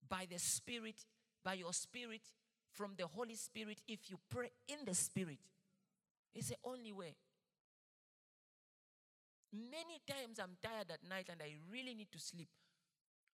by 0.08 0.26
the 0.28 0.38
spirit 0.38 1.04
by 1.44 1.54
your 1.54 1.72
spirit 1.72 2.22
from 2.76 2.92
the 2.96 3.06
holy 3.06 3.34
spirit 3.34 3.78
if 3.88 4.10
you 4.10 4.16
pray 4.30 4.50
in 4.68 4.84
the 4.84 4.94
spirit 4.94 5.38
it's 6.34 6.48
the 6.48 6.56
only 6.64 6.92
way 6.92 7.14
Many 9.56 10.02
times 10.06 10.38
I'm 10.38 10.56
tired 10.62 10.90
at 10.92 11.08
night 11.08 11.28
and 11.30 11.40
I 11.40 11.54
really 11.72 11.94
need 11.94 12.12
to 12.12 12.18
sleep. 12.18 12.48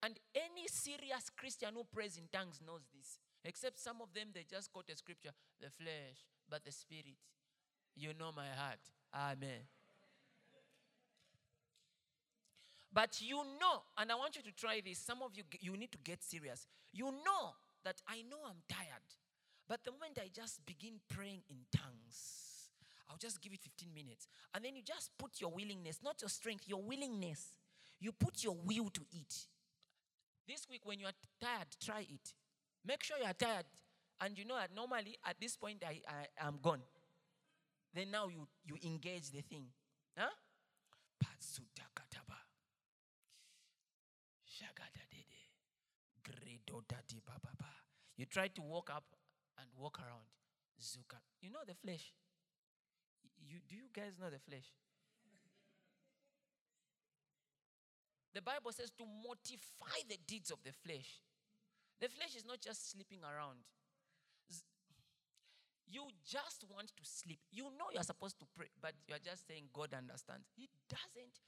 And 0.02 0.18
any 0.34 0.68
serious 0.68 1.30
Christian 1.36 1.70
who 1.74 1.84
prays 1.84 2.18
in 2.18 2.26
tongues 2.32 2.60
knows 2.66 2.82
this. 2.96 3.20
Except 3.44 3.80
some 3.80 4.02
of 4.02 4.14
them, 4.14 4.28
they 4.34 4.46
just 4.50 4.72
quote 4.72 4.90
a 4.92 4.96
scripture 4.96 5.32
the 5.62 5.70
flesh, 5.70 6.26
but 6.50 6.64
the 6.66 6.72
spirit. 6.72 7.18
You 7.96 8.14
know 8.18 8.32
my 8.36 8.48
heart. 8.48 8.80
Amen. 9.14 9.66
But 12.94 13.22
you 13.22 13.38
know, 13.60 13.84
and 13.98 14.12
I 14.12 14.16
want 14.16 14.36
you 14.36 14.42
to 14.44 14.52
try 14.52 14.82
this. 14.84 15.00
Some 15.00 15.22
of 15.22 15.32
you, 15.36 15.44
you 15.60 15.78
need 15.78 15.92
to 15.92 16.00
get 16.00 16.24
serious. 16.24 16.68
You 16.92 17.06
know 17.06 17.54
that 17.84 18.02
I 18.08 18.24
know 18.30 18.38
I'm 18.48 18.62
tired. 18.68 19.06
But 19.68 19.84
the 19.84 19.92
moment 19.92 20.18
I 20.22 20.30
just 20.34 20.66
begin 20.66 21.00
praying 21.10 21.42
in 21.50 21.58
tongues, 21.76 22.70
I'll 23.10 23.18
just 23.18 23.42
give 23.42 23.54
it 23.54 23.60
15 23.62 23.94
minutes. 23.94 24.28
And 24.54 24.64
then 24.64 24.76
you 24.76 24.82
just 24.82 25.12
put 25.18 25.42
your 25.42 25.52
willingness, 25.52 26.00
not 26.04 26.22
your 26.22 26.30
strength, 26.30 26.64
your 26.68 26.82
willingness. 26.82 27.58
You 28.00 28.12
put 28.12 28.44
your 28.44 28.56
will 28.64 28.90
to 28.90 29.02
it. 29.12 29.34
This 30.48 30.68
week, 30.70 30.82
when 30.84 31.00
you 31.00 31.08
are 31.08 31.18
tired, 31.42 31.68
try 31.84 32.02
it. 32.02 32.34
Make 32.86 33.04
sure 33.04 33.18
you 33.18 33.26
are 33.26 33.34
tired. 33.34 33.66
And 34.22 34.38
you 34.38 34.46
know 34.46 34.56
that 34.56 34.74
normally 34.74 35.18
at 35.26 35.40
this 35.40 35.58
point 35.58 35.84
I, 35.86 36.02
I 36.08 36.48
am 36.48 36.60
gone. 36.62 36.82
Then 37.94 38.12
now 38.12 38.28
you, 38.28 38.48
you 38.66 38.76
engage 38.84 39.32
the 39.32 39.42
thing. 39.42 39.66
Huh? 40.18 40.30
You 48.18 48.26
try 48.26 48.48
to 48.48 48.62
walk 48.62 48.90
up 48.94 49.04
and 49.60 49.68
walk 49.78 50.00
around. 50.00 50.26
Zuka. 50.80 51.18
You 51.42 51.50
know 51.50 51.66
the 51.66 51.76
flesh 51.76 52.14
you, 53.48 53.60
do 53.68 53.76
you 53.76 53.90
guys 53.94 54.20
know 54.20 54.30
the 54.30 54.40
flesh? 54.40 54.68
The 58.34 58.42
Bible 58.42 58.72
says 58.72 58.92
to 59.00 59.06
mortify 59.06 60.06
the 60.08 60.18
deeds 60.28 60.52
of 60.52 60.60
the 60.62 60.72
flesh. 60.72 61.24
The 62.00 62.10
flesh 62.10 62.36
is 62.38 62.46
not 62.46 62.62
just 62.62 62.92
sleeping 62.92 63.24
around. 63.26 63.58
You 65.88 66.04
just 66.28 66.68
want 66.70 66.92
to 66.92 67.04
sleep. 67.04 67.40
You 67.50 67.72
know 67.80 67.90
you're 67.94 68.04
supposed 68.04 68.38
to 68.40 68.46
pray, 68.56 68.68
but 68.82 68.94
you're 69.08 69.24
just 69.24 69.48
saying 69.48 69.72
God 69.74 69.96
understands. 69.96 70.46
He 70.54 70.70
doesn't. 70.92 71.40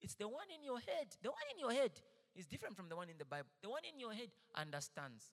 It's 0.00 0.16
the 0.16 0.26
one 0.26 0.48
in 0.48 0.64
your 0.64 0.80
head. 0.80 1.12
The 1.22 1.28
one 1.28 1.46
in 1.52 1.60
your 1.60 1.70
head 1.70 1.92
is 2.34 2.46
different 2.46 2.74
from 2.74 2.88
the 2.88 2.96
one 2.96 3.10
in 3.10 3.18
the 3.18 3.28
Bible. 3.28 3.52
The 3.62 3.68
one 3.68 3.84
in 3.84 4.00
your 4.00 4.12
head 4.12 4.32
understands. 4.56 5.30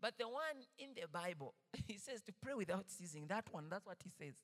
But 0.00 0.14
the 0.18 0.28
one 0.28 0.64
in 0.78 0.90
the 0.94 1.08
Bible, 1.08 1.54
he 1.86 1.98
says 1.98 2.22
to 2.22 2.32
pray 2.42 2.54
without 2.54 2.90
ceasing. 2.90 3.26
That 3.28 3.46
one, 3.50 3.68
that's 3.70 3.86
what 3.86 3.98
he 4.02 4.10
says. 4.10 4.34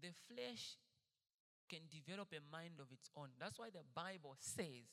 The 0.00 0.12
flesh 0.28 0.76
can 1.68 1.80
develop 1.88 2.28
a 2.32 2.40
mind 2.52 2.76
of 2.80 2.92
its 2.92 3.08
own. 3.16 3.28
That's 3.40 3.58
why 3.58 3.68
the 3.72 3.84
Bible 3.94 4.36
says, 4.38 4.84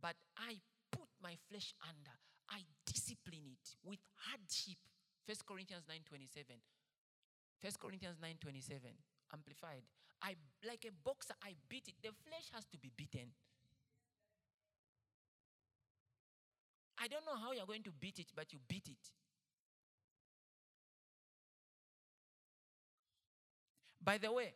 But 0.00 0.16
I 0.36 0.58
put 0.90 1.08
my 1.22 1.36
flesh 1.48 1.74
under, 1.82 2.14
I 2.50 2.66
discipline 2.84 3.54
it 3.54 3.76
with 3.84 4.00
hardship. 4.16 4.78
1 5.26 5.36
Corinthians 5.46 5.86
9:27. 5.86 6.58
1 7.62 7.72
Corinthians 7.78 8.18
9:27 8.18 8.94
amplified. 9.32 9.82
I 10.22 10.34
like 10.66 10.84
a 10.88 10.92
boxer, 11.04 11.34
I 11.42 11.54
beat 11.68 11.88
it. 11.88 11.94
The 12.02 12.10
flesh 12.24 12.50
has 12.52 12.64
to 12.66 12.78
be 12.78 12.90
beaten. 12.96 13.32
I 16.98 17.08
don't 17.08 17.24
know 17.26 17.36
how 17.36 17.52
you're 17.52 17.66
going 17.66 17.82
to 17.84 17.92
beat 17.92 18.18
it, 18.18 18.32
but 18.34 18.52
you 18.52 18.58
beat 18.66 18.88
it. 18.88 19.12
By 24.02 24.18
the 24.18 24.32
way, 24.32 24.54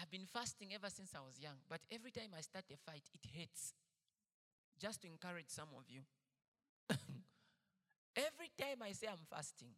I've 0.00 0.10
been 0.10 0.26
fasting 0.26 0.74
ever 0.74 0.90
since 0.90 1.12
I 1.14 1.20
was 1.20 1.40
young, 1.40 1.56
but 1.68 1.80
every 1.90 2.10
time 2.10 2.30
I 2.36 2.42
start 2.42 2.66
a 2.72 2.76
fight, 2.76 3.02
it 3.14 3.26
hurts. 3.36 3.72
Just 4.78 5.00
to 5.02 5.08
encourage 5.08 5.48
some 5.48 5.68
of 5.76 5.84
you. 5.88 6.02
every 8.16 8.50
time 8.60 8.82
I 8.82 8.92
say 8.92 9.06
I'm 9.06 9.24
fasting, 9.30 9.72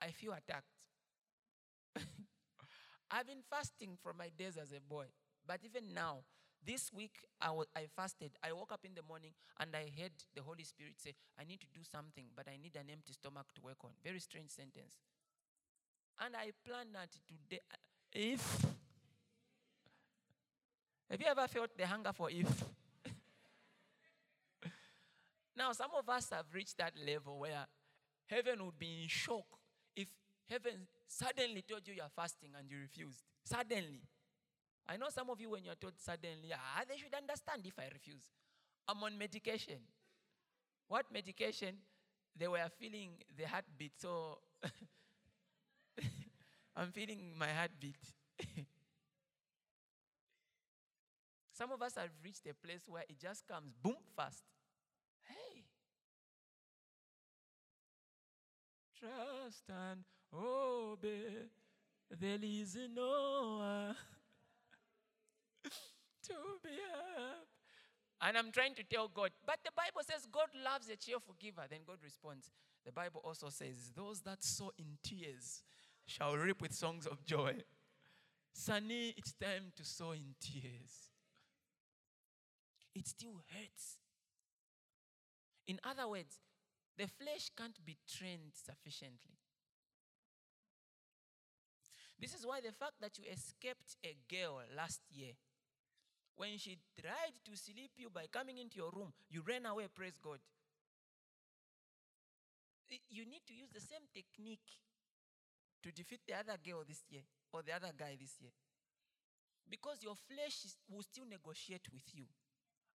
I 0.00 0.08
feel 0.08 0.32
attacked. 0.32 0.73
I've 3.10 3.26
been 3.26 3.42
fasting 3.48 3.96
from 4.02 4.18
my 4.18 4.30
days 4.36 4.56
as 4.56 4.72
a 4.72 4.80
boy. 4.80 5.06
But 5.46 5.60
even 5.62 5.92
now, 5.94 6.24
this 6.64 6.90
week 6.92 7.18
I, 7.40 7.52
fasted. 7.94 8.32
I 8.42 8.52
woke 8.52 8.72
up 8.72 8.84
in 8.84 8.94
the 8.94 9.02
morning 9.02 9.32
and 9.60 9.70
I 9.74 9.90
heard 10.00 10.12
the 10.34 10.42
Holy 10.42 10.64
Spirit 10.64 10.94
say, 10.96 11.14
I 11.38 11.44
need 11.44 11.60
to 11.60 11.66
do 11.74 11.80
something, 11.82 12.26
but 12.34 12.48
I 12.48 12.56
need 12.56 12.74
an 12.76 12.90
empty 12.90 13.12
stomach 13.12 13.46
to 13.54 13.60
work 13.60 13.84
on. 13.84 13.90
Very 14.02 14.20
strange 14.20 14.50
sentence. 14.50 14.96
And 16.20 16.34
I 16.36 16.50
planned 16.66 16.94
that 16.94 17.10
today. 17.26 17.60
Uh, 17.70 17.76
if. 18.12 18.64
Have 21.10 21.20
you 21.20 21.26
ever 21.26 21.46
felt 21.48 21.76
the 21.76 21.86
hunger 21.86 22.12
for 22.14 22.30
if? 22.30 22.64
now, 25.56 25.72
some 25.72 25.90
of 25.96 26.08
us 26.08 26.30
have 26.30 26.46
reached 26.54 26.78
that 26.78 26.94
level 27.04 27.40
where 27.40 27.66
heaven 28.26 28.64
would 28.64 28.78
be 28.78 29.02
in 29.02 29.08
shock 29.08 29.44
heaven 30.48 30.86
suddenly 31.06 31.62
told 31.62 31.86
you 31.86 31.94
you're 31.94 32.12
fasting 32.14 32.50
and 32.58 32.70
you 32.70 32.78
refused. 32.78 33.22
Suddenly. 33.44 34.02
I 34.86 34.96
know 34.96 35.08
some 35.08 35.30
of 35.30 35.40
you, 35.40 35.50
when 35.50 35.64
you're 35.64 35.74
told 35.74 35.94
suddenly, 35.98 36.52
ah, 36.52 36.82
they 36.88 36.96
should 36.98 37.14
understand 37.14 37.62
if 37.64 37.78
I 37.78 37.88
refuse. 37.92 38.28
I'm 38.86 39.02
on 39.02 39.16
medication. 39.16 39.78
What 40.88 41.06
medication? 41.12 41.76
They 42.36 42.48
were 42.48 42.68
feeling 42.78 43.12
the 43.36 43.46
heartbeat, 43.46 43.92
so 43.96 44.38
I'm 46.76 46.90
feeling 46.92 47.32
my 47.38 47.48
heartbeat. 47.48 47.96
some 51.52 51.70
of 51.72 51.80
us 51.80 51.94
have 51.94 52.10
reached 52.22 52.46
a 52.46 52.54
place 52.54 52.82
where 52.86 53.04
it 53.08 53.18
just 53.18 53.46
comes 53.46 53.72
boom 53.82 53.96
fast. 54.16 54.42
Hey. 55.22 55.64
Trust 58.98 59.62
and 59.68 60.04
obey. 60.34 61.48
There 62.10 62.38
is 62.42 62.76
no 62.94 63.56
one 63.58 63.96
to 66.24 66.34
be 66.62 66.70
helped. 66.70 67.48
And 68.20 68.38
I'm 68.38 68.52
trying 68.52 68.74
to 68.76 68.82
tell 68.84 69.08
God, 69.08 69.30
but 69.46 69.58
the 69.64 69.70
Bible 69.76 70.00
says 70.02 70.26
God 70.30 70.48
loves 70.64 70.88
a 70.88 70.96
cheerful 70.96 71.34
giver. 71.38 71.62
Then 71.68 71.80
God 71.86 71.98
responds. 72.02 72.50
The 72.84 72.92
Bible 72.92 73.20
also 73.24 73.48
says, 73.48 73.92
Those 73.94 74.20
that 74.22 74.42
sow 74.42 74.72
in 74.78 74.98
tears 75.02 75.62
shall 76.06 76.36
reap 76.36 76.60
with 76.60 76.72
songs 76.72 77.06
of 77.06 77.24
joy. 77.24 77.54
Sunny, 78.52 79.14
it's 79.16 79.32
time 79.32 79.72
to 79.76 79.84
sow 79.84 80.12
in 80.12 80.34
tears. 80.40 81.10
It 82.94 83.08
still 83.08 83.42
hurts. 83.52 83.98
In 85.66 85.80
other 85.82 86.08
words, 86.08 86.38
the 86.96 87.06
flesh 87.06 87.50
can't 87.56 87.84
be 87.84 87.96
trained 88.08 88.52
sufficiently. 88.52 89.38
This 92.24 92.40
is 92.40 92.46
why 92.46 92.64
the 92.64 92.72
fact 92.72 92.96
that 93.02 93.18
you 93.18 93.24
escaped 93.30 94.00
a 94.02 94.16
girl 94.32 94.62
last 94.74 95.02
year, 95.12 95.36
when 96.36 96.56
she 96.56 96.78
tried 96.98 97.36
to 97.44 97.54
sleep 97.54 97.90
you 97.98 98.08
by 98.08 98.24
coming 98.32 98.56
into 98.56 98.78
your 98.78 98.90
room, 98.96 99.12
you 99.28 99.42
ran 99.46 99.66
away, 99.66 99.84
praise 99.94 100.16
God. 100.16 100.38
You 103.10 103.26
need 103.26 103.42
to 103.46 103.52
use 103.52 103.68
the 103.68 103.80
same 103.80 104.08
technique 104.14 104.80
to 105.82 105.92
defeat 105.92 106.20
the 106.26 106.32
other 106.32 106.56
girl 106.64 106.82
this 106.88 107.04
year 107.10 107.20
or 107.52 107.60
the 107.60 107.76
other 107.76 107.92
guy 107.94 108.16
this 108.18 108.40
year. 108.40 108.52
Because 109.68 110.02
your 110.02 110.16
flesh 110.16 110.64
is, 110.64 110.76
will 110.88 111.02
still 111.02 111.28
negotiate 111.28 111.92
with 111.92 112.08
you. 112.14 112.24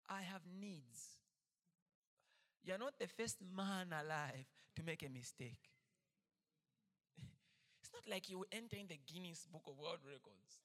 I 0.10 0.22
have 0.24 0.42
needs. 0.60 1.22
You're 2.64 2.80
not 2.80 2.98
the 3.00 3.08
first 3.08 3.38
man 3.56 3.94
alive 3.94 4.50
to 4.76 4.82
make 4.82 5.06
a 5.06 5.10
mistake. 5.10 5.70
Not 8.00 8.08
like 8.08 8.30
you 8.30 8.40
will 8.40 8.48
enter 8.52 8.78
in 8.78 8.88
the 8.88 8.98
Guinness 9.12 9.46
Book 9.52 9.64
of 9.68 9.78
World 9.78 10.00
Records. 10.06 10.60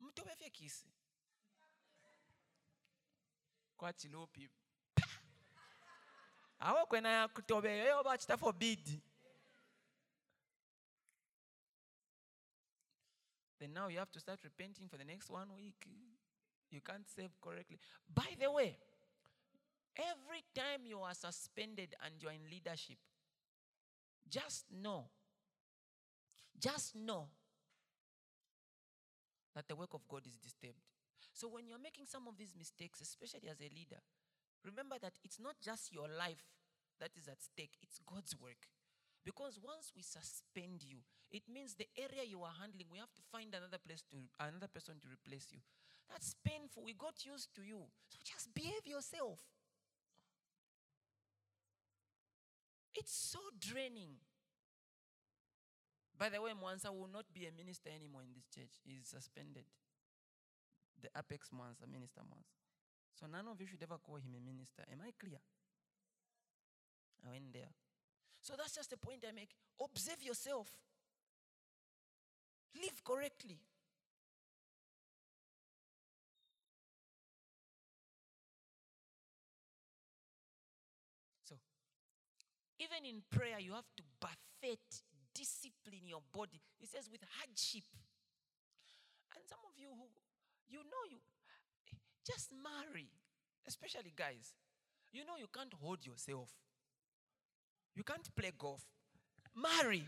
mutobefyekisi 0.00 0.86
kwachilopi 3.76 4.50
awo 6.58 6.86
kwena 6.86 7.08
yakutobeyo 7.08 7.84
yoba 7.84 8.18
chitafo 8.18 8.52
bidi 8.52 9.02
then 13.58 13.72
now 13.74 13.88
you 13.88 13.98
have 13.98 14.10
to 14.10 14.20
start 14.20 14.42
repenting 14.42 14.88
for 14.88 14.98
the 14.98 15.04
next 15.04 15.30
one 15.30 15.52
week. 15.54 15.86
You 16.70 16.80
can't 16.80 17.06
save 17.06 17.30
correctly. 17.42 17.78
By 18.08 18.34
the 18.38 18.50
way 18.50 18.78
every 19.96 20.42
time 20.54 20.86
you 20.86 21.02
are 21.02 21.14
suspended 21.14 21.94
and 22.00 22.22
you 22.22 22.28
are 22.28 22.34
in 22.34 22.48
leadership 22.50 22.98
just 24.28 24.66
know 24.70 25.06
just 26.60 26.94
know 26.94 27.28
that 29.56 29.66
the 29.66 29.74
work 29.74 29.94
of 29.94 30.06
God 30.06 30.26
is 30.28 30.36
disturbed. 30.36 30.84
So 31.32 31.48
when 31.48 31.66
you're 31.66 31.80
making 31.80 32.04
some 32.06 32.28
of 32.28 32.36
these 32.36 32.54
mistakes, 32.54 33.00
especially 33.00 33.48
as 33.48 33.58
a 33.60 33.72
leader, 33.72 33.98
remember 34.62 34.96
that 35.00 35.16
it's 35.24 35.40
not 35.40 35.56
just 35.64 35.92
your 35.92 36.06
life 36.06 36.44
that 37.00 37.16
is 37.16 37.26
at 37.26 37.42
stake, 37.42 37.80
it's 37.82 37.98
God's 38.04 38.36
work. 38.36 38.68
Because 39.24 39.58
once 39.58 39.92
we 39.96 40.02
suspend 40.02 40.84
you, 40.84 41.00
it 41.32 41.42
means 41.48 41.74
the 41.74 41.88
area 41.96 42.28
you 42.28 42.42
are 42.44 42.52
handling, 42.60 42.92
we 42.92 42.98
have 42.98 43.12
to 43.16 43.24
find 43.32 43.54
another 43.54 43.80
place 43.80 44.04
to 44.12 44.16
another 44.38 44.68
person 44.68 45.00
to 45.00 45.08
replace 45.08 45.48
you. 45.50 45.60
That's 46.08 46.34
painful. 46.44 46.84
We 46.84 46.92
got 46.92 47.24
used 47.24 47.54
to 47.54 47.62
you. 47.62 47.88
So 48.08 48.18
just 48.24 48.52
behave 48.52 48.84
yourself. 48.84 49.40
It's 52.94 53.12
so 53.14 53.38
draining. 53.58 54.18
By 56.18 56.28
the 56.28 56.40
way, 56.42 56.50
Mwansa 56.52 56.92
will 56.92 57.08
not 57.08 57.24
be 57.32 57.46
a 57.46 57.52
minister 57.52 57.90
anymore 57.90 58.22
in 58.22 58.32
this 58.34 58.46
church. 58.46 58.80
He's 58.84 59.06
suspended. 59.06 59.64
The 61.00 61.08
apex 61.16 61.48
Mwansa, 61.48 61.88
Minister 61.90 62.20
Mwansa. 62.20 62.60
So 63.18 63.26
none 63.26 63.48
of 63.48 63.60
you 63.60 63.66
should 63.66 63.82
ever 63.82 63.98
call 63.98 64.16
him 64.16 64.34
a 64.36 64.40
minister. 64.40 64.84
Am 64.92 65.00
I 65.00 65.12
clear? 65.18 65.40
I 67.26 67.30
went 67.30 67.52
there. 67.52 67.72
So 68.42 68.54
that's 68.56 68.74
just 68.74 68.90
the 68.90 68.96
point 68.96 69.24
I 69.26 69.32
make. 69.32 69.50
Observe 69.82 70.22
yourself. 70.22 70.68
Live 72.74 73.02
correctly. 73.04 73.58
Even 82.90 83.08
in 83.08 83.22
prayer, 83.30 83.58
you 83.58 83.72
have 83.72 83.86
to 83.96 84.02
buffet, 84.20 84.80
discipline 85.34 86.06
your 86.06 86.22
body. 86.32 86.60
It 86.80 86.88
says 86.88 87.08
with 87.10 87.20
hardship. 87.38 87.84
And 89.34 89.44
some 89.46 89.60
of 89.64 89.78
you 89.78 89.88
who, 89.88 90.08
you 90.68 90.78
know, 90.78 91.04
you 91.10 91.18
just 92.26 92.50
marry, 92.52 93.06
especially 93.66 94.12
guys. 94.16 94.54
You 95.12 95.24
know, 95.24 95.36
you 95.38 95.46
can't 95.52 95.72
hold 95.80 96.04
yourself. 96.06 96.48
You 97.94 98.04
can't 98.04 98.28
play 98.36 98.52
golf. 98.56 98.82
Marry. 99.54 100.04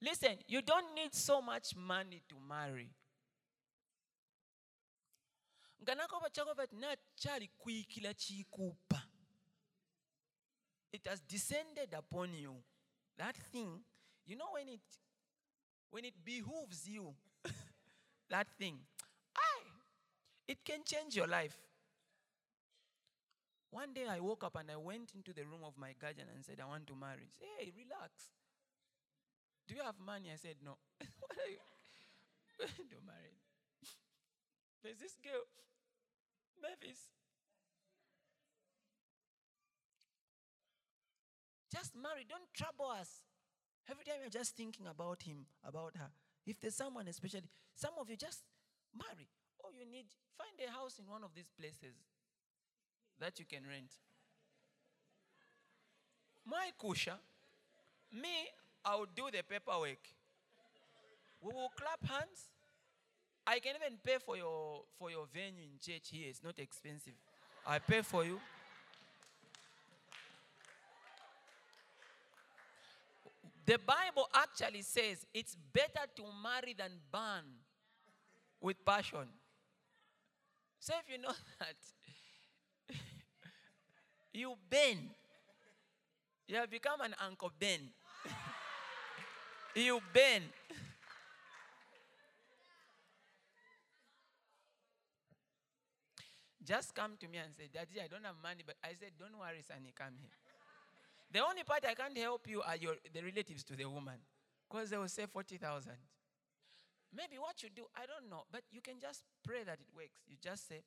Listen, 0.00 0.36
you 0.46 0.62
don't 0.62 0.94
need 0.94 1.14
so 1.14 1.40
much 1.42 1.74
money 1.76 2.22
to 2.28 2.34
marry. 2.48 2.90
nganakoba 5.82 6.30
chakoba 6.30 6.66
nachali 6.72 7.48
kuikila 7.48 8.14
chikupa 8.14 9.07
it 10.92 11.06
has 11.06 11.20
descended 11.20 11.94
upon 11.96 12.32
you. 12.34 12.54
That 13.18 13.36
thing 13.52 13.80
you 14.26 14.36
know 14.36 14.52
when 14.52 14.68
it 14.68 14.80
when 15.90 16.04
it 16.04 16.14
behooves 16.24 16.86
you 16.88 17.14
that 18.30 18.46
thing 18.58 18.78
I, 19.34 19.62
it 20.46 20.58
can 20.64 20.80
change 20.84 21.16
your 21.16 21.26
life. 21.26 21.56
One 23.70 23.92
day 23.92 24.06
i 24.08 24.20
woke 24.20 24.44
up 24.44 24.56
and 24.56 24.70
i 24.70 24.76
went 24.76 25.12
into 25.14 25.32
the 25.32 25.44
room 25.44 25.64
of 25.64 25.76
my 25.76 25.94
guardian 26.00 26.28
and 26.34 26.44
said 26.44 26.60
i 26.62 26.66
want 26.66 26.86
to 26.86 26.94
marry. 26.94 27.26
Said, 27.38 27.48
hey 27.58 27.72
relax. 27.76 28.30
Do 29.66 29.74
you 29.74 29.82
have 29.82 29.98
money? 30.04 30.30
I 30.32 30.36
said 30.36 30.56
no. 30.64 30.76
What 31.20 31.36
are 31.36 31.50
you 31.50 31.64
don't 32.90 33.06
marry. 33.06 33.36
There's 34.82 34.98
this 34.98 35.16
girl 35.22 35.44
mavis 36.60 37.08
Just 41.72 41.94
marry. 41.94 42.24
Don't 42.28 42.48
trouble 42.54 42.90
us. 42.90 43.24
Every 43.90 44.04
time 44.04 44.16
you're 44.20 44.30
just 44.30 44.56
thinking 44.56 44.86
about 44.86 45.22
him, 45.22 45.46
about 45.64 45.96
her. 45.96 46.10
If 46.46 46.60
there's 46.60 46.74
someone, 46.74 47.08
especially, 47.08 47.48
some 47.74 47.92
of 48.00 48.08
you 48.10 48.16
just 48.16 48.42
marry. 48.96 49.28
All 49.62 49.70
you 49.72 49.90
need, 49.90 50.06
find 50.36 50.68
a 50.68 50.70
house 50.70 50.98
in 50.98 51.06
one 51.06 51.24
of 51.24 51.30
these 51.34 51.50
places 51.58 51.96
that 53.20 53.38
you 53.38 53.44
can 53.44 53.66
rent. 53.68 53.92
My 56.46 56.70
kusha, 56.80 57.14
me, 58.12 58.48
I'll 58.84 59.06
do 59.14 59.24
the 59.30 59.42
paperwork. 59.42 60.00
We 61.40 61.52
will 61.52 61.70
clap 61.76 62.04
hands. 62.10 62.50
I 63.46 63.58
can 63.60 63.74
even 63.76 63.98
pay 64.04 64.16
for 64.24 64.36
your 64.36 64.82
for 64.98 65.10
your 65.10 65.26
venue 65.32 65.62
in 65.62 65.78
church 65.80 66.08
here. 66.10 66.28
It's 66.28 66.42
not 66.42 66.58
expensive. 66.58 67.14
I 67.66 67.78
pay 67.78 68.02
for 68.02 68.24
you. 68.24 68.40
The 73.68 73.76
Bible 73.76 74.26
actually 74.34 74.80
says 74.80 75.26
it's 75.34 75.54
better 75.74 76.08
to 76.16 76.22
marry 76.42 76.72
than 76.72 76.90
burn 77.12 77.44
with 78.62 78.82
passion. 78.82 79.28
So 80.80 80.94
if 81.04 81.12
you 81.12 81.20
know 81.20 81.34
that, 81.60 82.96
you 84.32 84.54
Ben, 84.70 84.96
you 86.46 86.56
have 86.56 86.70
become 86.70 87.02
an 87.02 87.14
Uncle 87.22 87.52
Ben. 87.60 87.80
you 89.74 90.00
Ben. 90.14 90.44
Just 96.64 96.94
come 96.94 97.18
to 97.20 97.28
me 97.28 97.36
and 97.36 97.54
say, 97.54 97.68
Daddy, 97.70 98.00
I 98.02 98.08
don't 98.08 98.24
have 98.24 98.36
money, 98.42 98.62
but 98.64 98.76
I 98.82 98.94
said, 98.98 99.10
Don't 99.18 99.38
worry, 99.38 99.60
Sonny, 99.60 99.92
come 99.94 100.14
here. 100.18 100.47
The 101.30 101.44
only 101.44 101.62
part 101.62 101.84
I 101.84 101.94
can't 101.94 102.16
help 102.16 102.48
you 102.48 102.62
are 102.62 102.76
your, 102.76 102.94
the 103.12 103.22
relatives 103.22 103.64
to 103.64 103.76
the 103.76 103.84
woman. 103.84 104.16
Because 104.68 104.90
they 104.90 104.96
will 104.96 105.08
say 105.08 105.26
40,000. 105.26 105.92
Maybe 107.14 107.38
what 107.38 107.62
you 107.62 107.70
do, 107.74 107.84
I 107.96 108.06
don't 108.06 108.30
know. 108.30 108.44
But 108.50 108.62
you 108.70 108.80
can 108.80 109.00
just 109.00 109.22
pray 109.44 109.64
that 109.64 109.78
it 109.80 109.88
works. 109.94 110.20
You 110.28 110.36
just 110.42 110.68
say, 110.68 110.82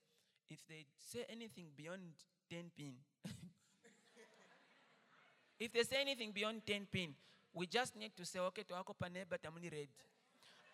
if 0.50 0.60
they 0.68 0.86
say 0.98 1.26
anything 1.30 1.68
beyond 1.76 2.02
10 2.50 2.72
pin, 2.78 2.94
if 5.60 5.72
they 5.74 5.84
say 5.84 6.02
anything 6.02 6.32
beyond 6.32 6.62
10 6.66 6.88
pin, 6.92 7.14
we 7.54 7.68
just 7.68 7.96
need 7.96 8.16
to 8.18 8.26
say, 8.26 8.40
okay, 8.40 8.64
to 8.64 8.74
wako 8.74 8.94
pane, 8.94 9.26
but 9.30 9.40
I'm 9.46 9.54
ready. 9.62 9.90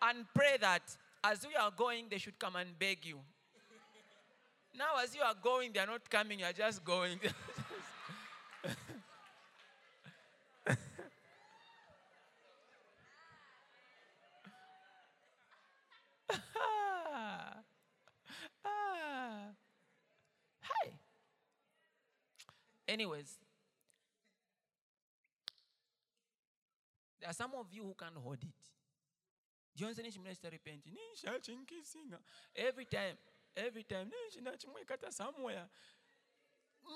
And 0.00 0.26
pray 0.34 0.56
that 0.60 0.82
as 1.24 1.46
we 1.46 1.54
are 1.56 1.70
going, 1.70 2.06
they 2.08 2.18
should 2.18 2.38
come 2.38 2.56
and 2.56 2.78
beg 2.78 3.04
you. 3.04 3.18
Now, 4.78 5.02
as 5.02 5.14
you 5.14 5.22
are 5.22 5.34
going, 5.34 5.72
they 5.72 5.80
are 5.80 5.86
not 5.86 6.08
coming, 6.08 6.38
you 6.40 6.44
are 6.44 6.52
just 6.52 6.84
going. 6.84 7.18
ah. 16.30 17.56
Ah. 18.64 19.50
Hi. 20.62 20.92
Anyways, 23.08 23.38
There 27.20 27.30
are 27.30 27.32
some 27.32 27.50
of 27.58 27.66
you 27.72 27.82
who 27.82 27.94
can't 27.98 28.16
hold 28.16 28.38
it. 28.42 28.48
Johnson 29.74 30.04
Minister 30.22 30.48
repenting. 30.52 30.92
Every 32.54 32.84
time, 32.84 33.16
every 33.56 33.82
time, 33.82 34.10
somewhere. 35.10 35.64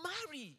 Marry. 0.04 0.54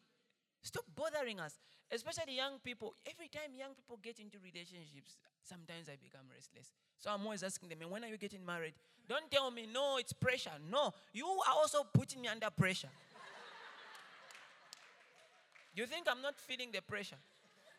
Stop 0.64 0.86
bothering 0.96 1.40
us. 1.40 1.60
Especially 1.92 2.36
young 2.36 2.60
people. 2.64 2.94
Every 3.06 3.30
time 3.30 3.56
young 3.56 3.74
people 3.74 4.00
get 4.02 4.20
into 4.20 4.38
relationships, 4.40 5.18
sometimes 5.44 5.88
I 5.88 5.96
become 6.02 6.28
restless. 6.34 6.74
So 6.98 7.12
I'm 7.12 7.22
always 7.24 7.44
asking 7.44 7.70
them, 7.70 7.90
when 7.90 8.04
are 8.04 8.08
you 8.08 8.18
getting 8.18 8.46
married? 8.46 8.74
Don't 9.08 9.30
tell 9.30 9.52
me, 9.52 9.68
no, 9.72 9.98
it's 9.98 10.14
pressure. 10.14 10.58
No, 10.70 10.92
you 11.14 11.26
are 11.26 11.56
also 11.56 11.84
putting 11.94 12.22
me 12.22 12.28
under 12.28 12.50
pressure. 12.50 12.90
You 15.82 15.88
think 15.88 16.08
I'm 16.10 16.22
not 16.22 16.40
feeling 16.40 16.70
the 16.72 16.82
pressure? 16.82 17.18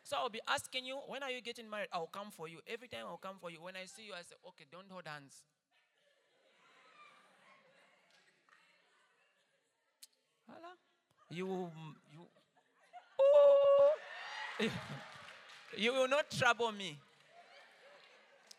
So 0.03 0.17
I'll 0.19 0.29
be 0.29 0.41
asking 0.49 0.85
you, 0.85 0.99
when 1.07 1.23
are 1.23 1.31
you 1.31 1.41
getting 1.41 1.69
married? 1.69 1.89
I'll 1.93 2.09
come 2.09 2.31
for 2.31 2.47
you. 2.47 2.59
Every 2.67 2.89
time 2.89 3.05
I'll 3.09 3.17
come 3.17 3.37
for 3.41 3.51
you. 3.51 3.63
When 3.63 3.75
I 3.75 3.87
see 3.87 4.03
you, 4.07 4.13
I 4.13 4.23
say, 4.23 4.35
okay, 4.49 4.65
don't 4.71 4.91
hold 4.91 5.07
hands. 5.07 5.45
Hello? 10.47 10.69
You, 11.31 11.71
you, 12.13 12.21
oh, 13.19 13.91
you 15.79 15.93
will 15.93 16.09
not 16.09 16.31
trouble 16.31 16.71
me. 16.71 16.99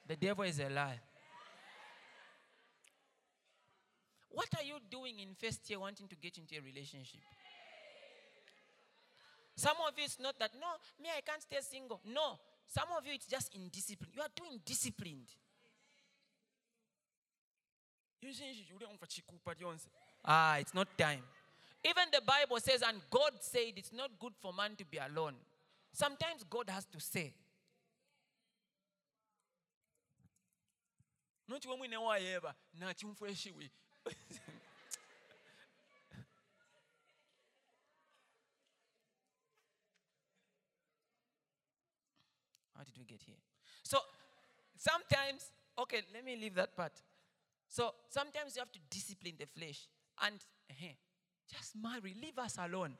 The 0.07 0.15
devil 0.15 0.45
is 0.45 0.59
a 0.59 0.69
lie. 0.69 0.99
What 4.29 4.49
are 4.57 4.63
you 4.63 4.77
doing 4.89 5.19
in 5.19 5.35
first 5.35 5.69
year 5.69 5.79
wanting 5.79 6.07
to 6.07 6.15
get 6.15 6.37
into 6.37 6.55
a 6.57 6.61
relationship? 6.61 7.21
Some 9.55 9.77
of 9.87 9.97
you, 9.97 10.03
it's 10.03 10.19
not 10.19 10.37
that, 10.39 10.51
no, 10.59 10.67
me, 11.01 11.09
I 11.15 11.21
can't 11.21 11.41
stay 11.41 11.57
single. 11.61 12.01
No. 12.05 12.37
Some 12.67 12.89
of 12.97 13.05
you, 13.05 13.13
it's 13.13 13.27
just 13.27 13.53
indiscipline. 13.55 14.11
You 14.15 14.21
are 14.21 14.31
doing 14.35 14.59
disciplined. 14.65 15.27
Ah, 20.25 20.57
it's 20.57 20.73
not 20.73 20.97
time. 20.97 21.23
Even 21.83 22.03
the 22.11 22.21
Bible 22.25 22.59
says, 22.59 22.81
and 22.81 22.99
God 23.11 23.31
said 23.39 23.73
it's 23.77 23.93
not 23.93 24.09
good 24.19 24.33
for 24.41 24.51
man 24.51 24.75
to 24.77 24.85
be 24.85 24.97
alone. 24.97 25.35
Sometimes 25.93 26.43
God 26.49 26.69
has 26.69 26.85
to 26.85 26.99
say. 26.99 27.33
Not 31.47 31.63
when 31.67 31.79
we 31.79 31.87
know 31.87 32.01
why 32.01 32.19
ever. 32.35 32.53
How 42.75 42.83
did 42.83 42.97
we 42.97 43.04
get 43.15 43.25
here? 43.25 43.35
So 43.83 43.97
sometimes, 44.77 45.51
okay, 45.79 46.01
let 46.13 46.25
me 46.25 46.35
leave 46.35 46.55
that 46.55 46.75
part. 46.75 46.93
So 47.67 47.91
sometimes 48.09 48.55
you 48.55 48.61
have 48.61 48.71
to 48.71 48.79
discipline 48.89 49.35
the 49.39 49.45
flesh 49.45 49.87
and 50.23 50.35
uh, 50.69 50.93
just 51.51 51.73
marry, 51.81 52.15
leave 52.21 52.37
us 52.37 52.57
alone. 52.57 52.93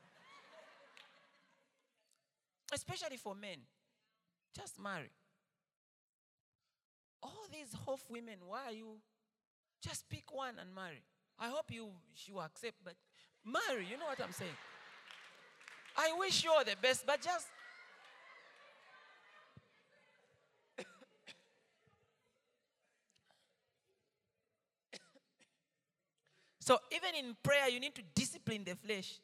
Especially 2.73 3.17
for 3.17 3.35
men. 3.35 3.57
Just 4.57 4.81
marry. 4.81 5.09
All 7.21 7.45
these 7.51 7.75
half 7.85 8.03
women, 8.09 8.35
why 8.47 8.65
are 8.67 8.71
you? 8.71 8.97
Just 9.81 10.09
pick 10.09 10.33
one 10.33 10.55
and 10.59 10.73
marry. 10.73 11.03
I 11.39 11.49
hope 11.49 11.65
you 11.69 11.89
she 12.13 12.31
will 12.31 12.41
accept, 12.41 12.77
but 12.83 12.95
marry, 13.43 13.85
you 13.85 13.97
know 13.97 14.05
what 14.05 14.19
I'm 14.21 14.31
saying? 14.31 14.57
I 15.97 16.13
wish 16.17 16.43
you 16.43 16.51
all 16.51 16.63
the 16.63 16.75
best, 16.81 17.05
but 17.05 17.21
just 17.21 17.47
So 26.65 26.79
even 26.91 27.13
in 27.13 27.37
prayer, 27.43 27.69
you 27.69 27.79
need 27.79 27.93
to 27.93 28.01
discipline 28.15 28.63
the 28.63 28.75
flesh. 28.75 29.19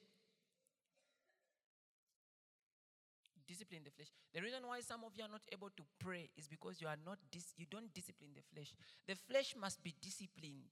Discipline 3.47 3.81
the 3.83 3.89
flesh. 3.89 4.09
The 4.31 4.41
reason 4.41 4.59
why 4.63 4.81
some 4.81 5.01
of 5.03 5.13
you 5.17 5.23
are 5.23 5.27
not 5.27 5.41
able 5.51 5.71
to 5.75 5.83
pray 5.99 6.29
is 6.37 6.47
because 6.47 6.79
you 6.79 6.87
are 6.87 6.99
not 7.03 7.17
dis- 7.31 7.55
you 7.57 7.65
don't 7.69 7.91
discipline 7.95 8.29
the 8.35 8.43
flesh. 8.53 8.71
The 9.07 9.15
flesh 9.15 9.55
must 9.59 9.83
be 9.83 9.95
disciplined. 9.99 10.69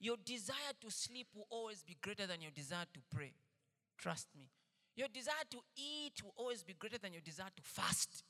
Your 0.00 0.16
desire 0.24 0.74
to 0.80 0.90
sleep 0.90 1.28
will 1.36 1.46
always 1.50 1.84
be 1.84 1.96
greater 2.02 2.26
than 2.26 2.42
your 2.42 2.50
desire 2.50 2.86
to 2.92 3.00
pray. 3.14 3.32
Trust 3.96 4.26
me. 4.36 4.50
Your 4.96 5.08
desire 5.08 5.46
to 5.50 5.58
eat 5.76 6.20
will 6.24 6.34
always 6.36 6.64
be 6.64 6.74
greater 6.74 6.98
than 6.98 7.12
your 7.12 7.22
desire 7.22 7.50
to 7.54 7.62
fast. 7.62 8.24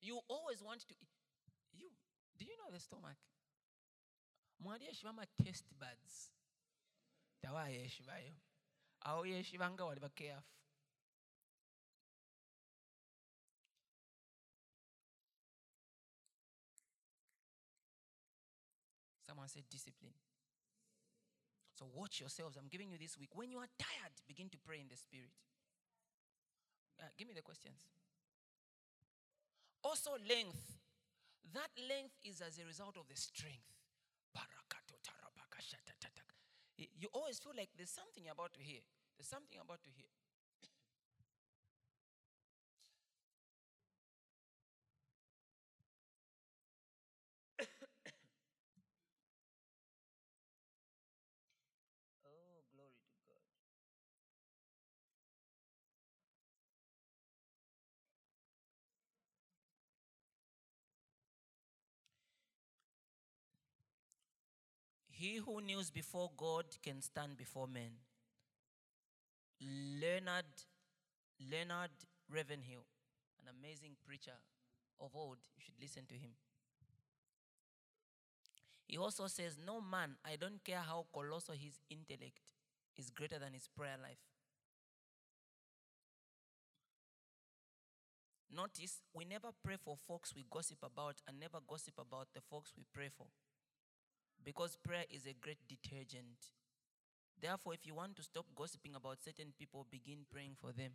You 0.00 0.20
always 0.28 0.62
want 0.62 0.80
to. 0.80 0.94
You 1.72 1.90
do 2.38 2.44
you 2.44 2.56
know 2.56 2.70
the 2.72 2.80
stomach? 2.80 3.16
mwali 4.60 4.84
yeshiba 4.84 5.26
test 5.26 5.64
buds 5.78 6.32
tawa 7.40 7.68
yeshibayo 7.68 8.34
awo 9.00 9.26
yeshiba 9.26 9.70
nga 9.70 9.84
wali 9.84 10.00
bakeafu 10.00 10.54
Someone 19.26 19.48
said 19.48 19.62
discipline. 19.70 20.18
So 21.78 21.86
watch 21.94 22.18
yourselves. 22.18 22.56
I'm 22.56 22.66
giving 22.66 22.90
you 22.90 22.98
this 22.98 23.16
week. 23.16 23.30
When 23.32 23.48
you 23.52 23.58
are 23.58 23.68
tired, 23.78 24.10
begin 24.26 24.50
to 24.50 24.58
pray 24.58 24.80
in 24.80 24.88
the 24.88 24.96
spirit. 24.96 25.30
Uh, 26.98 27.06
give 27.16 27.28
me 27.28 27.34
the 27.34 27.42
questions. 27.42 27.86
Also, 29.90 30.14
length. 30.22 30.78
That 31.52 31.74
length 31.90 32.14
is 32.22 32.40
as 32.40 32.62
a 32.62 32.64
result 32.64 32.94
of 32.94 33.08
the 33.10 33.16
strength. 33.16 33.66
You 37.00 37.08
always 37.12 37.40
feel 37.40 37.52
like 37.56 37.70
there's 37.76 37.90
something 37.90 38.28
about 38.30 38.52
to 38.54 38.60
hear. 38.60 38.84
There's 39.16 39.26
something 39.26 39.58
about 39.58 39.82
to 39.82 39.90
hear. 39.90 40.06
He 65.20 65.36
who 65.36 65.60
kneels 65.60 65.90
before 65.90 66.30
God 66.34 66.64
can 66.82 67.02
stand 67.02 67.36
before 67.36 67.66
men. 67.68 67.92
Leonard, 70.00 70.46
Leonard 71.52 71.90
Ravenhill, 72.32 72.86
an 73.38 73.52
amazing 73.52 73.96
preacher 74.06 74.38
of 74.98 75.10
old, 75.14 75.36
you 75.54 75.62
should 75.62 75.78
listen 75.78 76.06
to 76.08 76.14
him. 76.14 76.30
He 78.86 78.96
also 78.96 79.26
says, 79.26 79.58
No 79.62 79.82
man, 79.82 80.16
I 80.24 80.36
don't 80.36 80.64
care 80.64 80.80
how 80.80 81.04
colossal 81.12 81.54
his 81.54 81.78
intellect, 81.90 82.40
is 82.96 83.10
greater 83.10 83.38
than 83.38 83.52
his 83.52 83.68
prayer 83.68 83.98
life. 84.02 84.24
Notice, 88.50 89.02
we 89.12 89.26
never 89.26 89.48
pray 89.62 89.76
for 89.84 89.98
folks 90.08 90.34
we 90.34 90.46
gossip 90.50 90.78
about 90.82 91.16
and 91.28 91.38
never 91.38 91.58
gossip 91.68 91.98
about 91.98 92.28
the 92.32 92.40
folks 92.40 92.72
we 92.74 92.84
pray 92.94 93.10
for. 93.14 93.26
Because 94.44 94.76
prayer 94.76 95.04
is 95.10 95.26
a 95.26 95.34
great 95.40 95.58
detergent. 95.68 96.52
Therefore, 97.40 97.74
if 97.74 97.86
you 97.86 97.94
want 97.94 98.16
to 98.16 98.22
stop 98.22 98.46
gossiping 98.54 98.94
about 98.94 99.22
certain 99.22 99.52
people, 99.58 99.86
begin 99.90 100.26
praying 100.30 100.56
for 100.60 100.72
them. 100.72 100.92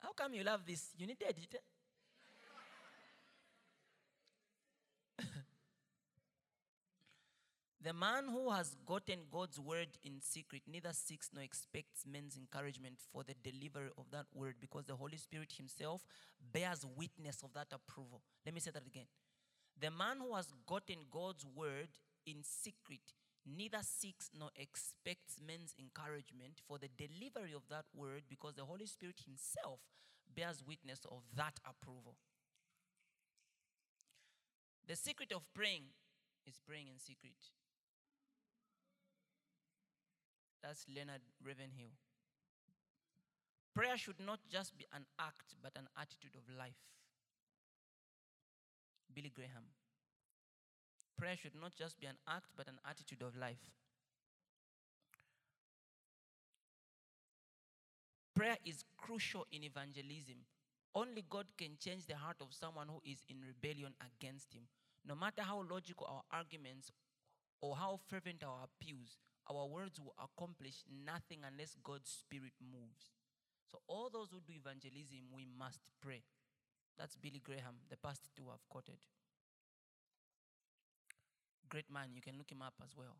How 0.00 0.12
come 0.12 0.34
you 0.34 0.44
love 0.44 0.66
this? 0.66 0.90
You 0.96 1.06
need 1.06 1.16
it. 1.20 1.56
the 7.82 7.92
man 7.92 8.28
who 8.28 8.50
has 8.50 8.76
gotten 8.86 9.20
God's 9.30 9.58
word 9.58 9.88
in 10.04 10.20
secret 10.20 10.62
neither 10.70 10.92
seeks 10.92 11.30
nor 11.34 11.42
expects 11.42 12.04
men's 12.06 12.36
encouragement 12.36 13.00
for 13.12 13.24
the 13.24 13.34
delivery 13.42 13.90
of 13.98 14.10
that 14.12 14.26
word 14.34 14.54
because 14.60 14.84
the 14.84 14.94
Holy 14.96 15.16
Spirit 15.16 15.52
Himself 15.56 16.04
bears 16.52 16.84
witness 16.96 17.42
of 17.42 17.52
that 17.54 17.72
approval. 17.72 18.22
Let 18.44 18.54
me 18.54 18.60
say 18.60 18.70
that 18.72 18.86
again. 18.86 19.06
The 19.78 19.90
man 19.90 20.18
who 20.20 20.34
has 20.34 20.48
gotten 20.66 21.04
God's 21.10 21.44
word 21.44 21.88
in 22.26 22.42
secret 22.42 23.12
neither 23.44 23.80
seeks 23.82 24.30
nor 24.36 24.50
expects 24.56 25.36
men's 25.46 25.74
encouragement 25.78 26.60
for 26.66 26.78
the 26.78 26.88
delivery 26.96 27.52
of 27.54 27.62
that 27.70 27.84
word 27.94 28.22
because 28.28 28.54
the 28.54 28.64
Holy 28.64 28.86
Spirit 28.86 29.20
Himself 29.24 29.80
bears 30.34 30.62
witness 30.66 31.00
of 31.10 31.22
that 31.36 31.60
approval. 31.68 32.16
The 34.88 34.96
secret 34.96 35.32
of 35.32 35.42
praying 35.54 35.84
is 36.46 36.58
praying 36.66 36.88
in 36.88 36.98
secret. 36.98 37.34
That's 40.62 40.86
Leonard 40.88 41.22
Ravenhill. 41.44 41.94
Prayer 43.74 43.96
should 43.96 44.20
not 44.24 44.40
just 44.50 44.76
be 44.76 44.86
an 44.92 45.04
act, 45.18 45.54
but 45.62 45.72
an 45.76 45.88
attitude 46.00 46.34
of 46.34 46.42
life. 46.56 46.80
Billy 49.16 49.32
Graham. 49.34 49.64
Prayer 51.16 51.36
should 51.36 51.54
not 51.58 51.74
just 51.74 51.98
be 51.98 52.06
an 52.06 52.18
act, 52.28 52.52
but 52.54 52.68
an 52.68 52.78
attitude 52.88 53.22
of 53.22 53.34
life. 53.34 53.72
Prayer 58.34 58.58
is 58.66 58.84
crucial 58.98 59.46
in 59.50 59.64
evangelism. 59.64 60.36
Only 60.94 61.24
God 61.28 61.46
can 61.56 61.78
change 61.82 62.04
the 62.04 62.16
heart 62.16 62.36
of 62.42 62.52
someone 62.52 62.88
who 62.88 63.00
is 63.10 63.24
in 63.30 63.40
rebellion 63.40 63.94
against 64.04 64.52
Him. 64.52 64.68
No 65.08 65.14
matter 65.14 65.40
how 65.40 65.64
logical 65.70 66.06
our 66.06 66.22
arguments 66.30 66.92
or 67.62 67.76
how 67.76 67.98
fervent 68.08 68.44
our 68.44 68.68
appeals, 68.68 69.16
our 69.48 69.66
words 69.66 69.98
will 69.98 70.14
accomplish 70.20 70.84
nothing 71.06 71.38
unless 71.50 71.76
God's 71.82 72.10
Spirit 72.10 72.52
moves. 72.60 73.12
So, 73.70 73.78
all 73.88 74.10
those 74.12 74.28
who 74.30 74.40
do 74.46 74.52
evangelism, 74.52 75.32
we 75.34 75.46
must 75.58 75.80
pray. 76.02 76.22
That's 76.98 77.16
Billy 77.16 77.40
Graham, 77.44 77.76
the 77.90 77.96
past 77.96 78.30
two 78.36 78.44
I've 78.52 78.66
quoted. 78.68 78.98
Great 81.68 81.90
man, 81.90 82.10
you 82.14 82.22
can 82.22 82.38
look 82.38 82.50
him 82.50 82.62
up 82.62 82.74
as 82.82 82.96
well. 82.96 83.16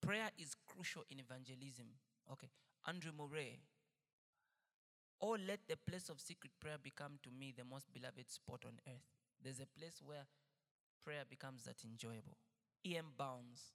Prayer 0.00 0.30
is 0.36 0.56
crucial 0.66 1.04
in 1.10 1.20
evangelism. 1.20 1.86
Okay. 2.32 2.48
Andrew 2.88 3.12
Murray. 3.16 3.60
Oh, 5.20 5.36
let 5.46 5.60
the 5.68 5.76
place 5.76 6.08
of 6.08 6.20
secret 6.20 6.50
prayer 6.58 6.78
become 6.82 7.20
to 7.22 7.30
me 7.30 7.54
the 7.56 7.64
most 7.64 7.92
beloved 7.92 8.28
spot 8.28 8.64
on 8.66 8.80
earth. 8.88 9.06
There's 9.40 9.60
a 9.60 9.78
place 9.78 10.02
where 10.04 10.26
prayer 11.04 11.22
becomes 11.28 11.62
that 11.64 11.84
enjoyable. 11.84 12.36
E.M. 12.84 13.14
Bounds. 13.16 13.74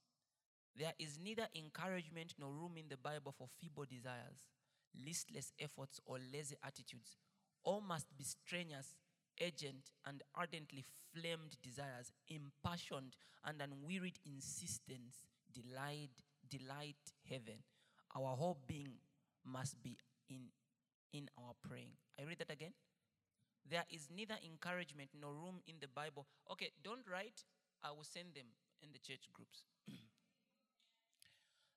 There 0.76 0.93
is 0.99 1.18
neither 1.18 1.47
encouragement 1.55 2.34
nor 2.38 2.51
room 2.51 2.76
in 2.78 2.89
the 2.89 2.97
Bible 2.97 3.32
for 3.32 3.47
feeble 3.60 3.86
desires, 3.89 4.51
listless 4.95 5.53
efforts, 5.59 5.99
or 6.05 6.17
lazy 6.33 6.55
attitudes. 6.63 7.17
All 7.63 7.81
must 7.81 8.07
be 8.17 8.23
strenuous, 8.23 8.95
urgent, 9.41 9.91
and 10.05 10.23
ardently 10.35 10.85
flamed 11.13 11.57
desires, 11.61 12.11
impassioned 12.27 13.15
and 13.45 13.61
unwearied 13.61 14.19
insistence, 14.25 15.23
delight, 15.53 16.11
delight 16.49 16.95
heaven. 17.29 17.63
Our 18.15 18.35
whole 18.35 18.57
being 18.67 18.93
must 19.45 19.81
be 19.83 19.97
in, 20.29 20.47
in 21.13 21.29
our 21.38 21.53
praying. 21.67 21.91
I 22.19 22.23
read 22.23 22.39
that 22.39 22.51
again. 22.51 22.73
There 23.69 23.83
is 23.89 24.07
neither 24.15 24.35
encouragement 24.45 25.09
nor 25.19 25.33
room 25.33 25.61
in 25.67 25.75
the 25.81 25.88
Bible. 25.88 26.25
Okay, 26.51 26.71
don't 26.83 27.05
write. 27.09 27.43
I 27.83 27.91
will 27.91 28.05
send 28.05 28.33
them 28.33 28.47
in 28.81 28.89
the 28.93 28.99
church 28.99 29.29
groups. 29.33 29.63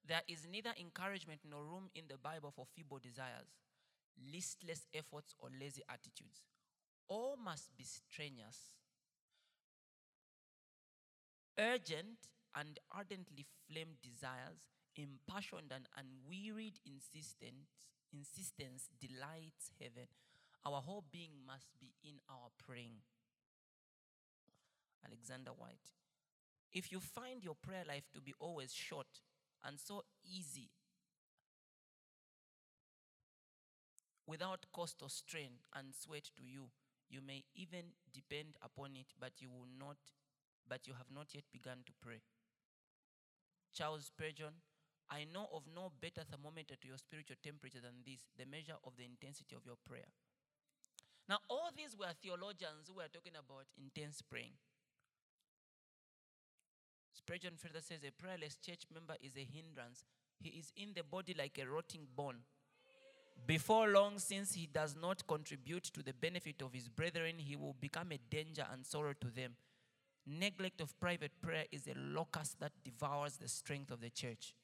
there 0.07 0.23
is 0.29 0.47
neither 0.51 0.73
encouragement 0.79 1.41
nor 1.49 1.65
room 1.65 1.91
in 1.95 2.05
the 2.09 2.19
Bible 2.19 2.53
for 2.55 2.67
feeble 2.75 2.99
desires, 2.99 3.49
listless 4.33 4.87
efforts, 4.95 5.35
or 5.39 5.49
lazy 5.61 5.83
attitudes. 5.89 6.43
All 7.09 7.37
must 7.37 7.77
be 7.77 7.85
strenuous, 7.85 8.71
urgent, 11.59 12.29
and 12.55 12.79
ardently 12.91 13.47
flamed 13.69 14.01
desires, 14.03 14.59
impassioned 14.97 15.73
and 15.75 15.87
unwearied 15.97 16.79
insistence, 16.87 17.69
insistence 18.13 18.89
delights 19.01 19.71
heaven. 19.81 20.09
Our 20.65 20.81
whole 20.81 21.05
being 21.11 21.31
must 21.47 21.69
be 21.81 21.93
in 22.05 22.21
our 22.29 22.51
praying. 22.59 23.01
Alexander 25.07 25.53
Whyte. 25.57 25.95
If 26.73 26.93
you 26.93 27.01
find 27.01 27.43
your 27.43 27.55
prayer 27.55 27.85
life 27.87 28.05
to 28.15 28.21
be 28.21 28.35
always 28.39 28.73
short 28.73 29.07
and 29.65 29.79
so 29.79 30.05
easy, 30.25 30.71
without 34.27 34.67
cost 34.73 35.03
or 35.03 35.11
strain 35.11 35.61
and 35.75 35.95
sweat 35.95 36.31
to 36.37 36.45
you, 36.45 36.71
you 37.09 37.21
may 37.21 37.45
even 37.55 37.93
depend 38.13 38.57
upon 38.63 38.95
it, 38.97 39.13
but 39.19 39.33
you 39.41 39.51
will 39.51 39.67
not, 39.79 39.97
but 40.69 40.87
you 40.87 40.95
have 40.95 41.11
not 41.13 41.35
yet 41.35 41.45
begun 41.53 41.79
to 41.85 41.93
pray. 42.01 42.23
Charles 43.75 44.07
Spurgeon, 44.07 44.63
I 45.11 45.25
know 45.25 45.49
of 45.53 45.67
no 45.75 45.91
better 46.01 46.23
thermometer 46.23 46.77
to 46.81 46.89
your 46.89 46.99
spiritual 46.99 47.37
temperature 47.43 47.83
than 47.83 48.07
this, 48.07 48.31
the 48.39 48.47
measure 48.47 48.79
of 48.85 48.97
the 48.97 49.05
intensity 49.05 49.57
of 49.57 49.67
your 49.67 49.79
prayer. 49.83 50.07
Now, 51.29 51.39
all 51.49 51.71
these 51.77 51.97
were 51.97 52.15
theologians 52.23 52.87
who 52.87 52.95
were 52.95 53.11
talking 53.13 53.35
about 53.35 53.67
intense 53.79 54.23
praying. 54.23 54.55
Spurgeon 57.31 57.55
further 57.57 57.81
says 57.81 58.01
a 58.03 58.11
prayerless 58.11 58.57
church 58.57 58.87
member 58.93 59.15
is 59.23 59.37
a 59.37 59.47
hindrance. 59.55 60.03
He 60.41 60.49
is 60.49 60.73
in 60.77 60.95
the 60.97 61.05
body 61.05 61.33
like 61.39 61.61
a 61.63 61.69
rotting 61.69 62.09
bone. 62.17 62.39
Before 63.47 63.87
long, 63.87 64.19
since 64.19 64.55
he 64.55 64.67
does 64.67 64.97
not 65.01 65.25
contribute 65.29 65.85
to 65.85 66.03
the 66.03 66.13
benefit 66.13 66.61
of 66.61 66.73
his 66.73 66.89
brethren, 66.89 67.37
he 67.39 67.55
will 67.55 67.77
become 67.81 68.11
a 68.11 68.19
danger 68.35 68.67
and 68.73 68.85
sorrow 68.85 69.15
to 69.21 69.29
them. 69.29 69.55
Neglect 70.27 70.81
of 70.81 70.99
private 70.99 71.31
prayer 71.41 71.67
is 71.71 71.87
a 71.87 71.95
locust 71.97 72.59
that 72.59 72.73
devours 72.85 73.37
the 73.37 73.47
strength 73.47 73.93
of 73.93 74.01
the 74.01 74.11
church. 74.11 74.57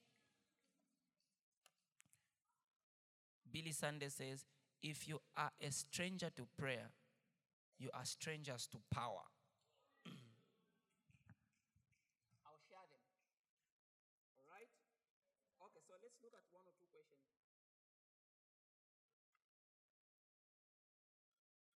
Billy 3.53 3.71
Sunday 3.71 4.09
says, 4.09 4.45
if 4.83 5.07
you 5.07 5.21
are 5.37 5.53
a 5.65 5.71
stranger 5.71 6.31
to 6.35 6.49
prayer, 6.59 6.91
you 7.79 7.91
are 7.95 8.05
strangers 8.05 8.67
to 8.67 8.79
power. 8.93 9.23
I'll 12.45 12.61
share 12.69 12.87
them. 12.91 13.03
All 14.39 14.47
right? 14.53 14.69
Okay, 15.67 15.83
so 15.89 15.95
let's 16.03 16.21
look 16.23 16.35
at 16.37 16.45
one 16.53 16.65
or 16.69 16.75
two 16.79 16.87
questions. 16.93 17.25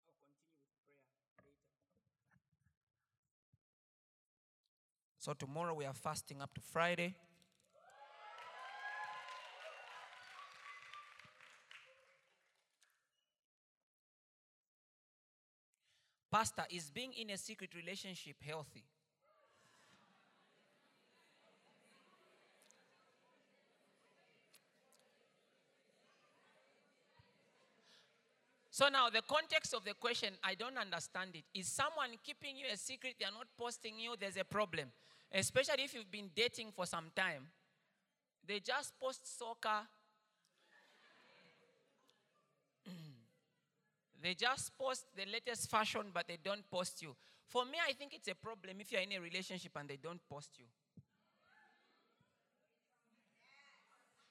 I'll 0.04 0.14
continue 0.14 0.44
with 0.44 0.60
prayer 0.84 1.02
later. 1.42 1.64
So 5.20 5.34
tomorrow 5.34 5.74
we 5.74 5.84
are 5.84 5.92
fasting 5.92 6.40
up 6.40 6.54
to 6.54 6.62
Friday. 6.62 7.14
Pastor, 16.32 16.64
is 16.70 16.90
being 16.90 17.12
in 17.12 17.28
a 17.28 17.36
secret 17.36 17.74
relationship 17.74 18.36
healthy? 18.42 18.86
So 28.80 28.88
now 28.88 29.10
the 29.10 29.20
context 29.20 29.74
of 29.74 29.84
the 29.84 29.92
question, 29.92 30.32
I 30.42 30.54
don't 30.54 30.78
understand 30.78 31.32
it. 31.34 31.44
Is 31.52 31.66
someone 31.66 32.16
keeping 32.24 32.56
you 32.56 32.64
a 32.72 32.78
secret? 32.78 33.16
They 33.18 33.26
are 33.26 33.30
not 33.30 33.48
posting 33.54 33.98
you. 33.98 34.14
There's 34.18 34.38
a 34.38 34.44
problem, 34.44 34.88
especially 35.30 35.84
if 35.84 35.92
you've 35.92 36.10
been 36.10 36.30
dating 36.34 36.72
for 36.74 36.86
some 36.86 37.10
time. 37.14 37.46
They 38.48 38.58
just 38.60 38.98
post 38.98 39.38
soccer. 39.38 39.86
they 44.22 44.32
just 44.32 44.78
post 44.78 45.04
the 45.14 45.30
latest 45.30 45.68
fashion, 45.68 46.04
but 46.14 46.26
they 46.26 46.38
don't 46.42 46.64
post 46.70 47.02
you. 47.02 47.14
For 47.48 47.66
me, 47.66 47.76
I 47.86 47.92
think 47.92 48.14
it's 48.14 48.28
a 48.28 48.34
problem 48.34 48.80
if 48.80 48.90
you're 48.92 49.02
in 49.02 49.12
a 49.12 49.20
relationship 49.20 49.72
and 49.76 49.90
they 49.90 49.98
don't 50.02 50.26
post 50.26 50.52
you. 50.56 50.64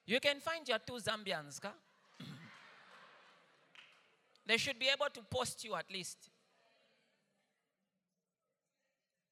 You 0.08 0.20
can 0.20 0.40
find 0.40 0.68
your 0.68 0.80
two 0.80 0.94
Zambians, 0.94 1.62
ka? 1.62 1.72
They 4.46 4.58
should 4.58 4.80
be 4.80 4.88
able 4.88 5.10
to 5.14 5.22
post 5.30 5.64
you 5.64 5.76
at 5.76 5.92
least. 5.92 6.30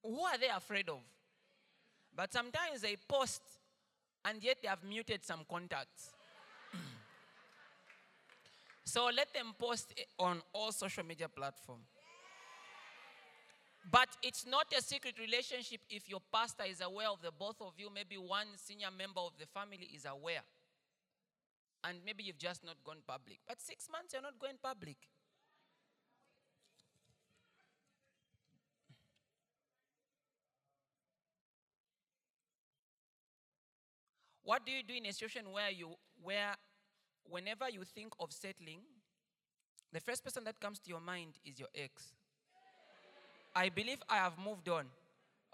Who 0.03 0.21
are 0.21 0.37
they 0.37 0.49
afraid 0.49 0.89
of? 0.89 0.99
But 2.15 2.33
sometimes 2.33 2.81
they 2.81 2.95
post 3.07 3.41
and 4.25 4.43
yet 4.43 4.57
they 4.61 4.67
have 4.67 4.83
muted 4.83 5.25
some 5.25 5.41
contacts. 5.49 6.11
so 8.85 9.05
let 9.05 9.33
them 9.33 9.53
post 9.57 9.93
on 10.19 10.41
all 10.53 10.71
social 10.71 11.03
media 11.03 11.27
platforms. 11.27 11.87
But 13.89 14.09
it's 14.21 14.45
not 14.45 14.65
a 14.77 14.81
secret 14.81 15.15
relationship 15.19 15.79
if 15.89 16.09
your 16.09 16.21
pastor 16.31 16.63
is 16.67 16.81
aware 16.81 17.09
of 17.09 17.21
the 17.21 17.31
both 17.31 17.61
of 17.61 17.73
you, 17.77 17.89
maybe 17.93 18.17
one 18.17 18.47
senior 18.55 18.89
member 18.95 19.21
of 19.21 19.31
the 19.39 19.45
family 19.45 19.89
is 19.93 20.05
aware 20.05 20.41
and 21.88 21.99
maybe 22.05 22.23
you've 22.23 22.38
just 22.38 22.65
not 22.65 22.75
gone 22.83 22.97
public. 23.07 23.39
But 23.47 23.61
six 23.61 23.88
months, 23.89 24.13
you're 24.13 24.21
not 24.21 24.38
going 24.39 24.55
public. 24.61 24.97
What 34.43 34.65
do 34.65 34.71
you 34.71 34.83
do 34.83 34.93
in 34.93 35.05
a 35.05 35.13
situation 35.13 35.51
where 35.51 35.69
you, 35.69 35.95
where 36.21 36.55
whenever 37.29 37.69
you 37.69 37.83
think 37.83 38.13
of 38.19 38.31
settling, 38.31 38.79
the 39.91 39.99
first 39.99 40.23
person 40.23 40.43
that 40.45 40.59
comes 40.59 40.79
to 40.79 40.89
your 40.89 41.01
mind 41.01 41.33
is 41.45 41.59
your 41.59 41.69
ex? 41.75 42.13
I 43.55 43.69
believe 43.69 43.99
I 44.09 44.17
have 44.17 44.38
moved 44.38 44.69
on. 44.69 44.85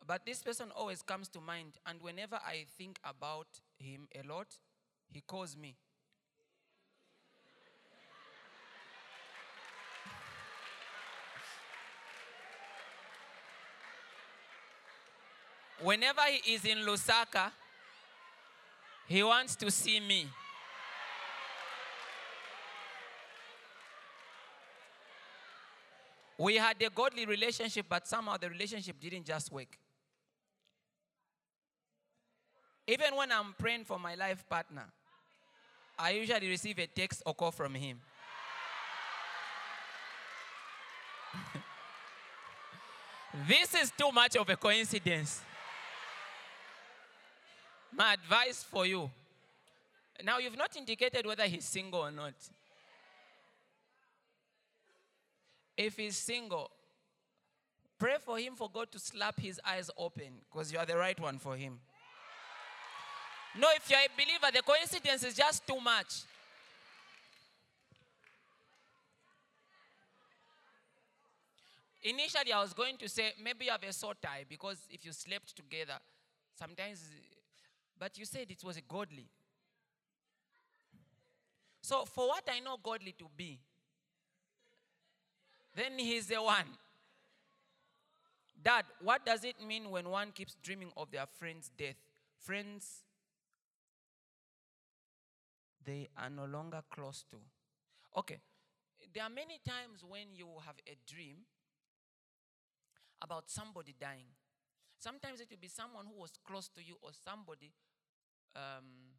But 0.05 0.25
this 0.25 0.43
person 0.43 0.69
always 0.75 1.01
comes 1.01 1.29
to 1.29 1.39
mind, 1.39 1.77
and 1.85 2.01
whenever 2.01 2.35
I 2.35 2.65
think 2.77 2.99
about 3.05 3.47
him 3.77 4.07
a 4.13 4.27
lot, 4.27 4.47
he 5.09 5.21
calls 5.21 5.55
me. 5.55 5.75
Whenever 15.83 16.21
he 16.21 16.53
is 16.53 16.63
in 16.63 16.77
Lusaka, 16.79 17.51
he 19.05 19.21
wants 19.21 19.55
to 19.57 19.69
see 19.69 19.99
me. 19.99 20.27
We 26.37 26.55
had 26.55 26.81
a 26.81 26.89
godly 26.89 27.25
relationship, 27.25 27.85
but 27.89 28.07
somehow 28.07 28.37
the 28.37 28.49
relationship 28.49 28.95
didn't 28.99 29.25
just 29.25 29.51
work. 29.51 29.77
Even 32.87 33.15
when 33.15 33.31
I'm 33.31 33.53
praying 33.57 33.83
for 33.83 33.99
my 33.99 34.15
life 34.15 34.43
partner, 34.49 34.85
I 35.99 36.11
usually 36.11 36.47
receive 36.47 36.79
a 36.79 36.87
text 36.87 37.21
or 37.25 37.33
call 37.33 37.51
from 37.51 37.75
him. 37.75 37.99
this 43.47 43.75
is 43.75 43.91
too 43.97 44.11
much 44.13 44.37
of 44.37 44.49
a 44.49 44.55
coincidence. 44.55 45.41
My 47.95 48.13
advice 48.13 48.63
for 48.63 48.85
you 48.85 49.09
now, 50.21 50.37
you've 50.37 50.57
not 50.57 50.75
indicated 50.75 51.25
whether 51.25 51.43
he's 51.43 51.65
single 51.65 52.01
or 52.01 52.11
not. 52.11 52.33
If 55.75 55.97
he's 55.97 56.15
single, 56.15 56.69
pray 57.97 58.15
for 58.19 58.37
him 58.37 58.55
for 58.55 58.69
God 58.71 58.91
to 58.91 58.99
slap 58.99 59.39
his 59.39 59.59
eyes 59.65 59.89
open 59.97 60.41
because 60.49 60.71
you 60.71 60.77
are 60.77 60.85
the 60.85 60.97
right 60.97 61.19
one 61.19 61.39
for 61.39 61.55
him. 61.55 61.79
No, 63.57 63.67
if 63.75 63.89
you're 63.89 63.99
a 63.99 64.07
believer, 64.15 64.51
the 64.53 64.61
coincidence 64.61 65.23
is 65.23 65.35
just 65.35 65.65
too 65.67 65.79
much. 65.79 66.21
Initially, 72.03 72.51
I 72.51 72.61
was 72.61 72.73
going 72.73 72.97
to 72.97 73.09
say 73.09 73.33
maybe 73.41 73.65
you 73.65 73.71
have 73.71 73.83
a 73.83 73.93
soul 73.93 74.13
tie 74.21 74.45
because 74.47 74.77
if 74.89 75.05
you 75.05 75.11
slept 75.11 75.55
together, 75.55 75.97
sometimes, 76.57 76.99
but 77.97 78.17
you 78.17 78.25
said 78.25 78.49
it 78.49 78.63
was 78.63 78.77
a 78.77 78.81
godly. 78.81 79.27
So, 81.81 82.05
for 82.05 82.27
what 82.27 82.43
I 82.49 82.59
know 82.59 82.77
godly 82.81 83.13
to 83.19 83.25
be, 83.35 83.59
then 85.75 85.97
he's 85.97 86.27
the 86.27 86.41
one. 86.41 86.77
Dad, 88.61 88.85
what 89.01 89.25
does 89.25 89.43
it 89.43 89.55
mean 89.65 89.89
when 89.89 90.07
one 90.07 90.31
keeps 90.31 90.55
dreaming 90.63 90.91
of 90.95 91.11
their 91.11 91.25
friend's 91.25 91.69
death? 91.77 91.97
Friends 92.39 93.03
they 95.85 96.09
are 96.17 96.29
no 96.29 96.45
longer 96.45 96.81
close 96.89 97.25
to. 97.31 97.37
Okay, 98.17 98.39
there 99.13 99.23
are 99.23 99.29
many 99.29 99.59
times 99.67 100.03
when 100.07 100.33
you 100.33 100.47
have 100.65 100.75
a 100.87 100.95
dream 101.11 101.37
about 103.21 103.49
somebody 103.49 103.93
dying. 103.99 104.31
Sometimes 105.03 105.41
it 105.43 105.51
will 105.51 105.59
be 105.59 105.67
someone 105.67 106.07
who 106.07 106.15
was 106.15 106.31
close 106.47 106.71
to 106.71 106.79
you 106.79 106.95
or 107.03 107.11
somebody 107.11 107.75
um, 108.55 109.11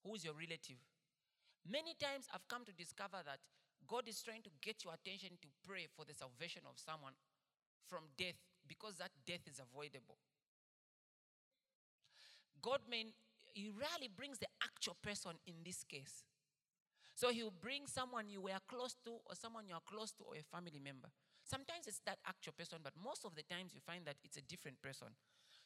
who 0.00 0.16
is 0.16 0.24
your 0.24 0.32
relative. 0.32 0.80
Many 1.68 1.92
times 2.00 2.24
I've 2.32 2.48
come 2.48 2.64
to 2.64 2.72
discover 2.72 3.20
that 3.20 3.44
God 3.84 4.08
is 4.08 4.24
trying 4.24 4.40
to 4.48 4.52
get 4.64 4.88
your 4.88 4.96
attention 4.96 5.36
to 5.44 5.48
pray 5.68 5.84
for 5.92 6.08
the 6.08 6.16
salvation 6.16 6.64
of 6.64 6.80
someone 6.80 7.12
from 7.84 8.08
death 8.16 8.40
because 8.64 8.96
that 9.04 9.12
death 9.28 9.44
is 9.44 9.60
avoidable. 9.60 10.16
God 12.64 12.80
may, 12.88 13.04
He 13.52 13.68
rarely 13.68 14.08
brings 14.08 14.40
the 14.40 14.48
actual 14.64 14.96
person 15.04 15.36
in 15.44 15.60
this 15.60 15.84
case. 15.84 16.24
So 17.12 17.28
He'll 17.28 17.52
bring 17.52 17.84
someone 17.84 18.32
you 18.32 18.40
were 18.40 18.64
close 18.64 18.96
to 19.04 19.20
or 19.28 19.36
someone 19.36 19.68
you 19.68 19.74
are 19.76 19.84
close 19.84 20.12
to 20.16 20.24
or 20.24 20.40
a 20.40 20.44
family 20.48 20.80
member. 20.80 21.12
Sometimes 21.50 21.90
it's 21.90 21.98
that 22.06 22.22
actual 22.30 22.54
person, 22.54 22.78
but 22.78 22.94
most 22.94 23.26
of 23.26 23.34
the 23.34 23.42
times 23.42 23.74
you 23.74 23.82
find 23.82 24.06
that 24.06 24.22
it's 24.22 24.38
a 24.38 24.46
different 24.46 24.78
person. 24.78 25.10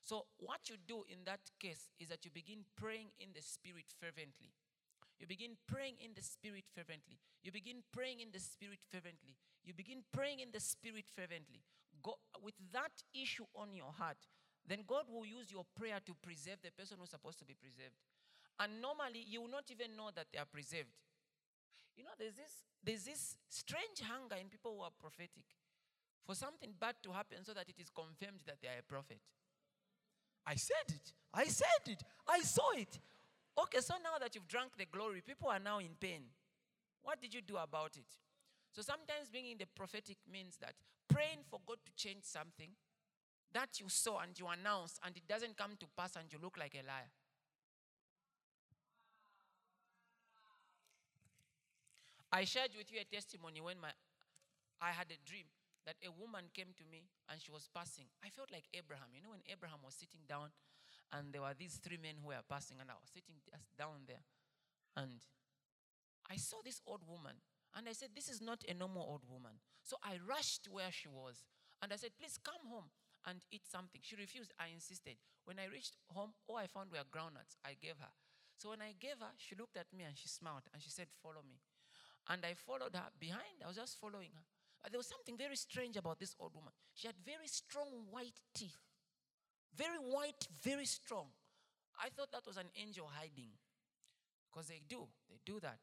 So, 0.01 0.25
what 0.41 0.65
you 0.73 0.81
do 0.81 1.05
in 1.13 1.29
that 1.29 1.45
case 1.61 1.93
is 2.01 2.09
that 2.09 2.25
you 2.25 2.33
begin 2.33 2.65
praying 2.73 3.13
in 3.21 3.37
the 3.37 3.45
Spirit 3.45 3.93
fervently. 4.01 4.49
You 5.21 5.29
begin 5.29 5.61
praying 5.69 6.01
in 6.01 6.17
the 6.17 6.25
Spirit 6.25 6.65
fervently. 6.73 7.21
You 7.45 7.53
begin 7.53 7.85
praying 7.93 8.25
in 8.25 8.33
the 8.33 8.41
Spirit 8.41 8.81
fervently. 8.89 9.37
You 9.61 9.77
begin 9.77 10.01
praying 10.09 10.41
in 10.41 10.49
the 10.57 10.61
Spirit 10.61 11.05
fervently. 11.13 11.61
Go, 12.01 12.17
with 12.41 12.57
that 12.73 13.05
issue 13.13 13.45
on 13.53 13.77
your 13.77 13.93
heart, 13.93 14.25
then 14.65 14.89
God 14.89 15.13
will 15.13 15.29
use 15.29 15.53
your 15.53 15.69
prayer 15.77 16.01
to 16.01 16.17
preserve 16.25 16.65
the 16.65 16.73
person 16.73 16.97
who's 16.97 17.13
supposed 17.13 17.39
to 17.41 17.45
be 17.45 17.53
preserved. 17.61 18.01
And 18.57 18.81
normally, 18.81 19.21
you 19.29 19.45
will 19.45 19.53
not 19.53 19.69
even 19.69 20.01
know 20.01 20.09
that 20.17 20.33
they 20.33 20.41
are 20.41 20.49
preserved. 20.49 20.97
You 21.93 22.09
know, 22.09 22.17
there's 22.17 22.41
this, 22.41 22.65
there's 22.81 23.05
this 23.05 23.37
strange 23.53 24.01
hunger 24.01 24.41
in 24.41 24.49
people 24.49 24.81
who 24.81 24.83
are 24.89 24.97
prophetic 24.97 25.45
for 26.25 26.35
something 26.35 26.71
bad 26.79 26.97
to 27.03 27.13
happen 27.13 27.45
so 27.45 27.53
that 27.53 27.69
it 27.69 27.79
is 27.79 27.91
confirmed 27.91 28.41
that 28.47 28.57
they 28.63 28.69
are 28.69 28.81
a 28.81 28.83
prophet. 28.83 29.21
I 30.47 30.57
said 30.57 30.89
it. 30.89 31.13
I 31.33 31.45
said 31.45 31.85
it. 31.87 32.03
I 32.29 32.41
saw 32.41 32.71
it. 32.77 32.99
Okay, 33.57 33.81
so 33.81 33.95
now 34.03 34.19
that 34.19 34.35
you've 34.35 34.49
drunk 34.49 34.73
the 34.79 34.87
glory, 34.87 35.23
people 35.25 35.49
are 35.49 35.59
now 35.59 35.79
in 35.79 35.95
pain. 36.01 36.23
What 37.03 37.21
did 37.21 37.35
you 37.35 37.41
do 37.41 37.57
about 37.57 37.97
it? 37.97 38.09
So 38.73 38.83
sometimes 38.83 39.29
being 39.31 39.47
in 39.51 39.59
the 39.59 39.67
prophetic 39.67 40.17
means 40.31 40.57
that 40.61 40.75
praying 41.09 41.45
for 41.49 41.61
God 41.67 41.79
to 41.85 41.93
change 41.95 42.25
something 42.25 42.71
that 43.53 43.79
you 43.79 43.89
saw 43.89 44.19
and 44.19 44.39
you 44.39 44.47
announced 44.49 44.99
and 45.05 45.17
it 45.17 45.23
doesn't 45.29 45.57
come 45.57 45.73
to 45.79 45.87
pass 45.97 46.17
and 46.17 46.33
you 46.33 46.39
look 46.43 46.57
like 46.59 46.75
a 46.75 46.87
liar. 46.87 47.11
I 52.33 52.45
shared 52.45 52.71
with 52.77 52.91
you 52.91 52.99
a 53.01 53.05
testimony 53.05 53.61
when 53.61 53.81
my 53.81 53.91
I 54.81 54.91
had 54.91 55.07
a 55.07 55.19
dream 55.25 55.45
that 55.87 55.97
a 56.01 56.11
woman 56.11 56.49
came 56.53 56.73
to 56.77 56.85
me 56.89 57.09
and 57.29 57.41
she 57.41 57.53
was 57.53 57.69
passing. 57.73 58.09
I 58.25 58.31
felt 58.31 58.51
like 58.51 58.69
Abraham. 58.73 59.13
You 59.13 59.23
know, 59.23 59.37
when 59.37 59.45
Abraham 59.49 59.85
was 59.85 59.95
sitting 59.95 60.25
down 60.29 60.51
and 61.13 61.33
there 61.33 61.43
were 61.43 61.55
these 61.57 61.79
three 61.79 61.99
men 62.01 62.19
who 62.21 62.29
were 62.29 62.43
passing, 62.49 62.79
and 62.81 62.91
I 62.91 62.99
was 62.99 63.11
sitting 63.13 63.39
just 63.47 63.71
down 63.79 64.03
there. 64.09 64.25
And 64.97 65.23
I 66.31 66.37
saw 66.37 66.59
this 66.65 66.81
old 66.87 67.07
woman, 67.07 67.39
and 67.77 67.89
I 67.89 67.93
said, 67.93 68.11
This 68.15 68.29
is 68.29 68.41
not 68.41 68.65
a 68.67 68.75
normal 68.75 69.07
old 69.07 69.23
woman. 69.29 69.63
So 69.83 69.97
I 70.03 70.19
rushed 70.19 70.67
where 70.71 70.91
she 70.91 71.09
was, 71.09 71.45
and 71.83 71.93
I 71.93 71.97
said, 71.97 72.19
Please 72.19 72.39
come 72.43 72.67
home 72.67 72.91
and 73.27 73.45
eat 73.53 73.63
something. 73.67 74.01
She 74.03 74.17
refused. 74.17 74.53
I 74.59 74.75
insisted. 74.75 75.17
When 75.45 75.59
I 75.59 75.71
reached 75.71 75.97
home, 76.09 76.33
all 76.49 76.57
I 76.57 76.67
found 76.67 76.91
were 76.91 77.05
groundnuts. 77.07 77.61
I 77.65 77.77
gave 77.81 78.01
her. 78.01 78.13
So 78.57 78.71
when 78.71 78.81
I 78.83 78.95
gave 78.99 79.21
her, 79.21 79.35
she 79.37 79.55
looked 79.55 79.77
at 79.77 79.93
me 79.93 80.05
and 80.05 80.17
she 80.17 80.29
smiled 80.29 80.67
and 80.73 80.83
she 80.83 80.91
said, 80.91 81.09
Follow 81.23 81.43
me. 81.47 81.61
And 82.29 82.43
I 82.45 82.55
followed 82.55 82.97
her 82.97 83.11
behind. 83.21 83.63
I 83.63 83.69
was 83.69 83.77
just 83.77 84.01
following 84.01 84.33
her. 84.35 84.47
But 84.85 84.93
there 84.93 84.99
was 84.99 85.09
something 85.09 85.39
very 85.39 85.57
strange 85.57 85.97
about 85.97 86.21
this 86.21 86.37
old 86.39 86.55
woman. 86.55 86.75
She 86.93 87.07
had 87.09 87.17
very 87.25 87.49
strong 87.49 87.89
white 88.11 88.39
teeth. 88.55 88.77
Very 89.75 89.97
white, 89.97 90.47
very 90.63 90.85
strong. 90.85 91.29
I 91.99 92.11
thought 92.11 92.31
that 92.33 92.47
was 92.47 92.59
an 92.59 92.69
angel 92.77 93.09
hiding. 93.11 93.49
Because 94.53 94.69
they 94.69 94.83
do, 94.87 95.09
they 95.31 95.41
do 95.47 95.59
that. 95.61 95.79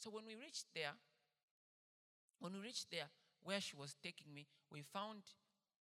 So 0.00 0.10
when 0.10 0.26
we 0.26 0.34
reached 0.34 0.66
there, 0.74 0.90
when 2.40 2.54
we 2.54 2.58
reached 2.58 2.90
there, 2.90 3.06
where 3.44 3.60
she 3.60 3.76
was 3.76 3.94
taking 4.02 4.34
me, 4.34 4.48
we 4.72 4.82
found 4.82 5.22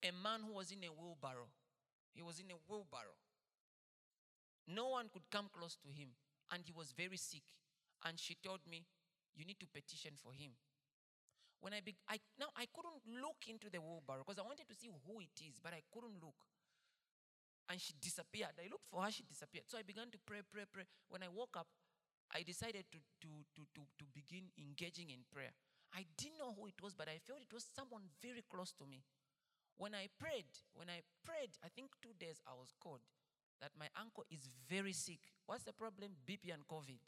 a 0.03 0.11
man 0.11 0.41
who 0.47 0.55
was 0.55 0.73
in 0.73 0.79
a 0.85 0.89
wheelbarrow. 0.89 1.53
He 2.15 2.23
was 2.23 2.41
in 2.41 2.47
a 2.47 2.57
wheelbarrow. 2.67 3.21
No 4.67 4.89
one 4.89 5.11
could 5.13 5.29
come 5.31 5.51
close 5.53 5.77
to 5.85 5.89
him, 5.89 6.09
and 6.51 6.63
he 6.65 6.73
was 6.73 6.93
very 6.97 7.19
sick. 7.19 7.45
And 8.07 8.19
she 8.19 8.37
told 8.43 8.61
me, 8.67 8.87
You 9.37 9.45
need 9.45 9.61
to 9.61 9.67
petition 9.67 10.13
for 10.17 10.33
him. 10.33 10.53
When 11.61 11.75
I, 11.75 11.81
be, 11.83 11.97
I 12.07 12.23
now 12.39 12.55
I 12.55 12.71
couldn't 12.71 13.03
look 13.19 13.43
into 13.51 13.67
the 13.67 13.83
wheelbarrow 13.83 14.23
because 14.23 14.39
I 14.39 14.47
wanted 14.47 14.69
to 14.71 14.77
see 14.79 14.87
who 14.89 15.19
it 15.19 15.35
is, 15.43 15.59
but 15.59 15.75
I 15.75 15.83
couldn't 15.91 16.23
look 16.23 16.39
and 17.69 17.77
she 17.81 17.93
disappeared. 18.01 18.57
I 18.57 18.69
looked 18.73 18.89
for 18.89 19.03
her, 19.05 19.13
she 19.13 19.23
disappeared. 19.29 19.69
So 19.69 19.77
I 19.77 19.85
began 19.85 20.09
to 20.11 20.19
pray, 20.25 20.41
pray, 20.49 20.65
pray. 20.73 20.85
When 21.09 21.23
I 21.23 21.29
woke 21.29 21.57
up, 21.57 21.69
I 22.33 22.43
decided 22.43 22.89
to, 22.93 22.99
to, 22.99 23.31
to, 23.57 23.63
to, 23.77 23.83
to 23.85 24.05
begin 24.13 24.49
engaging 24.57 25.13
in 25.13 25.25
prayer. 25.29 25.53
I 25.93 26.05
didn't 26.17 26.41
know 26.41 26.53
who 26.57 26.69
it 26.69 26.81
was, 26.81 26.93
but 26.93 27.09
I 27.09 27.21
felt 27.21 27.41
it 27.41 27.53
was 27.53 27.65
someone 27.73 28.09
very 28.21 28.45
close 28.45 28.73
to 28.81 28.85
me. 28.85 29.05
When 29.77 29.95
I 29.95 30.09
prayed, 30.19 30.49
when 30.75 30.89
I 30.89 31.05
prayed, 31.25 31.57
I 31.65 31.69
think 31.69 31.93
two 32.03 32.13
days 32.19 32.41
I 32.45 32.53
was 32.53 32.73
called 32.81 33.05
that 33.61 33.73
my 33.79 33.89
uncle 33.97 34.25
is 34.31 34.49
very 34.69 34.93
sick. 34.93 35.21
What's 35.47 35.65
the 35.65 35.73
problem? 35.73 36.17
BP 36.27 36.53
and 36.53 36.67
COVID. 36.69 37.01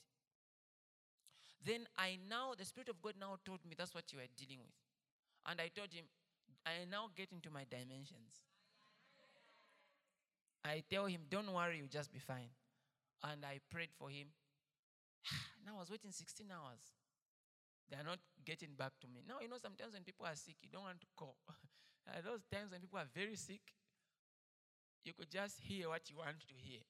Then 1.64 1.86
I 1.98 2.18
now, 2.28 2.54
the 2.56 2.64
Spirit 2.64 2.88
of 2.88 3.02
God 3.02 3.14
now 3.20 3.36
told 3.44 3.60
me 3.68 3.74
that's 3.76 3.94
what 3.94 4.12
you 4.12 4.18
are 4.18 4.30
dealing 4.36 4.60
with. 4.64 4.74
And 5.46 5.60
I 5.60 5.68
told 5.68 5.92
him, 5.92 6.04
I 6.64 6.84
now 6.90 7.08
get 7.16 7.32
into 7.32 7.50
my 7.50 7.64
dimensions. 7.68 8.44
I 10.64 10.82
tell 10.90 11.06
him, 11.06 11.22
Don't 11.28 11.52
worry, 11.52 11.78
you'll 11.78 11.92
just 11.92 12.12
be 12.12 12.18
fine. 12.18 12.52
And 13.24 13.44
I 13.44 13.60
prayed 13.70 13.90
for 13.92 14.08
him. 14.08 14.28
now 15.66 15.76
I 15.76 15.80
was 15.80 15.90
waiting 15.90 16.10
16 16.10 16.46
hours. 16.52 16.80
They 17.90 17.96
are 17.96 18.04
not 18.04 18.20
getting 18.44 18.70
back 18.76 18.92
to 19.00 19.08
me. 19.08 19.24
Now, 19.26 19.42
you 19.42 19.48
know, 19.48 19.58
sometimes 19.60 19.94
when 19.94 20.04
people 20.04 20.24
are 20.24 20.36
sick, 20.36 20.56
you 20.62 20.68
don't 20.72 20.84
want 20.84 21.00
to 21.00 21.06
call. 21.16 21.36
Those 22.24 22.40
times 22.50 22.70
when 22.70 22.80
people 22.80 22.98
are 22.98 23.10
very 23.12 23.36
sick, 23.36 23.60
you 25.04 25.12
could 25.12 25.30
just 25.30 25.58
hear 25.60 25.88
what 25.88 26.08
you 26.08 26.16
want 26.18 26.40
to 26.40 26.54
hear. 26.56 26.80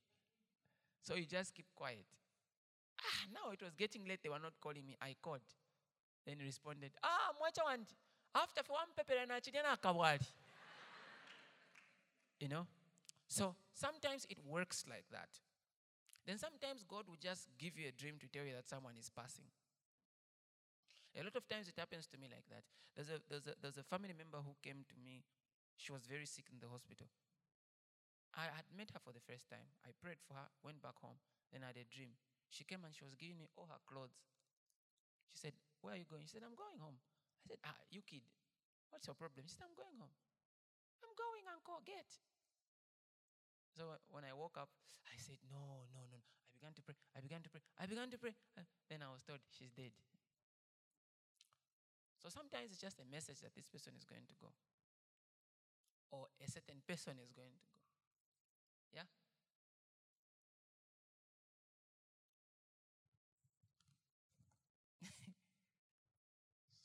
So 1.02 1.14
you 1.14 1.24
just 1.24 1.54
keep 1.54 1.66
quiet. 1.74 2.04
Ah, 3.00 3.26
now 3.32 3.50
it 3.52 3.62
was 3.62 3.74
getting 3.74 4.04
late. 4.06 4.20
They 4.22 4.28
were 4.28 4.38
not 4.38 4.54
calling 4.60 4.86
me. 4.86 4.96
I 5.00 5.16
called. 5.20 5.40
Then 6.26 6.36
he 6.38 6.44
responded, 6.44 6.92
Ah, 7.02 7.32
mwacha 7.40 7.64
wanti. 7.64 7.94
After 8.34 8.62
for 8.62 8.74
one 8.74 8.92
pepper 8.96 9.14
and 9.20 9.30
akawali. 9.30 10.20
You 12.38 12.48
know? 12.48 12.66
So 13.28 13.54
sometimes 13.74 14.26
it 14.30 14.38
works 14.44 14.84
like 14.88 15.04
that. 15.10 15.28
Then 16.26 16.38
sometimes 16.38 16.84
God 16.86 17.08
will 17.08 17.18
just 17.20 17.48
give 17.58 17.78
you 17.78 17.88
a 17.88 17.92
dream 17.92 18.14
to 18.20 18.28
tell 18.28 18.44
you 18.44 18.52
that 18.54 18.68
someone 18.68 18.94
is 18.98 19.10
passing. 19.10 19.46
A 21.18 21.22
lot 21.24 21.34
of 21.34 21.48
times 21.48 21.66
it 21.66 21.74
happens 21.78 22.06
to 22.06 22.18
me 22.18 22.28
like 22.30 22.46
that. 22.50 22.62
There's 22.94 23.10
a, 23.10 23.18
there's 23.28 23.46
a, 23.46 23.54
there's 23.60 23.78
a 23.78 23.82
family 23.82 24.14
member 24.14 24.38
who 24.38 24.54
came 24.62 24.86
to 24.86 24.96
me. 25.02 25.24
She 25.76 25.90
was 25.90 26.06
very 26.06 26.26
sick 26.26 26.46
in 26.52 26.60
the 26.60 26.68
hospital. 26.68 27.06
I 28.34 28.46
had 28.54 28.68
met 28.70 28.94
her 28.94 29.02
for 29.02 29.10
the 29.10 29.22
first 29.26 29.50
time. 29.50 29.66
I 29.82 29.90
prayed 29.98 30.22
for 30.22 30.34
her, 30.34 30.46
went 30.62 30.78
back 30.78 30.94
home, 31.02 31.18
then 31.50 31.66
I 31.66 31.74
had 31.74 31.82
a 31.82 31.86
dream. 31.90 32.14
She 32.50 32.66
came 32.66 32.82
and 32.84 32.92
she 32.94 33.06
was 33.06 33.14
giving 33.14 33.38
me 33.38 33.46
all 33.56 33.70
her 33.70 33.80
clothes. 33.86 34.18
She 35.30 35.38
said, 35.38 35.54
Where 35.80 35.94
are 35.94 36.00
you 36.00 36.04
going? 36.04 36.26
She 36.26 36.34
said, 36.34 36.42
I'm 36.44 36.58
going 36.58 36.78
home. 36.82 36.98
I 37.46 37.54
said, 37.54 37.62
Ah, 37.64 37.78
you 37.88 38.02
kid, 38.02 38.26
what's 38.90 39.06
your 39.06 39.14
problem? 39.14 39.46
She 39.46 39.54
said, 39.54 39.70
I'm 39.70 39.78
going 39.78 39.96
home. 39.96 40.12
I'm 41.00 41.14
going, 41.14 41.46
Uncle, 41.46 41.80
get. 41.86 42.10
So 43.72 43.96
when 44.10 44.26
I 44.26 44.34
woke 44.34 44.58
up, 44.58 44.68
I 45.06 45.16
said, 45.16 45.38
No, 45.46 45.86
no, 45.94 46.02
no. 46.10 46.18
I 46.20 46.50
began 46.58 46.74
to 46.74 46.82
pray. 46.82 46.98
I 47.16 47.20
began 47.22 47.40
to 47.40 47.48
pray. 47.48 47.62
I 47.78 47.86
began 47.86 48.10
to 48.10 48.18
pray. 48.18 48.34
Uh, 48.58 48.66
Then 48.90 49.00
I 49.00 49.08
was 49.08 49.22
told 49.22 49.40
she's 49.48 49.70
dead. 49.72 49.94
So 52.20 52.28
sometimes 52.28 52.68
it's 52.74 52.82
just 52.82 53.00
a 53.00 53.06
message 53.08 53.40
that 53.40 53.54
this 53.56 53.64
person 53.70 53.96
is 53.96 54.04
going 54.04 54.28
to 54.28 54.36
go, 54.36 54.52
or 56.12 56.28
a 56.36 56.46
certain 56.50 56.84
person 56.84 57.16
is 57.16 57.32
going 57.32 57.56
to 57.56 57.64
go. 57.64 57.80
Yeah? 58.92 59.08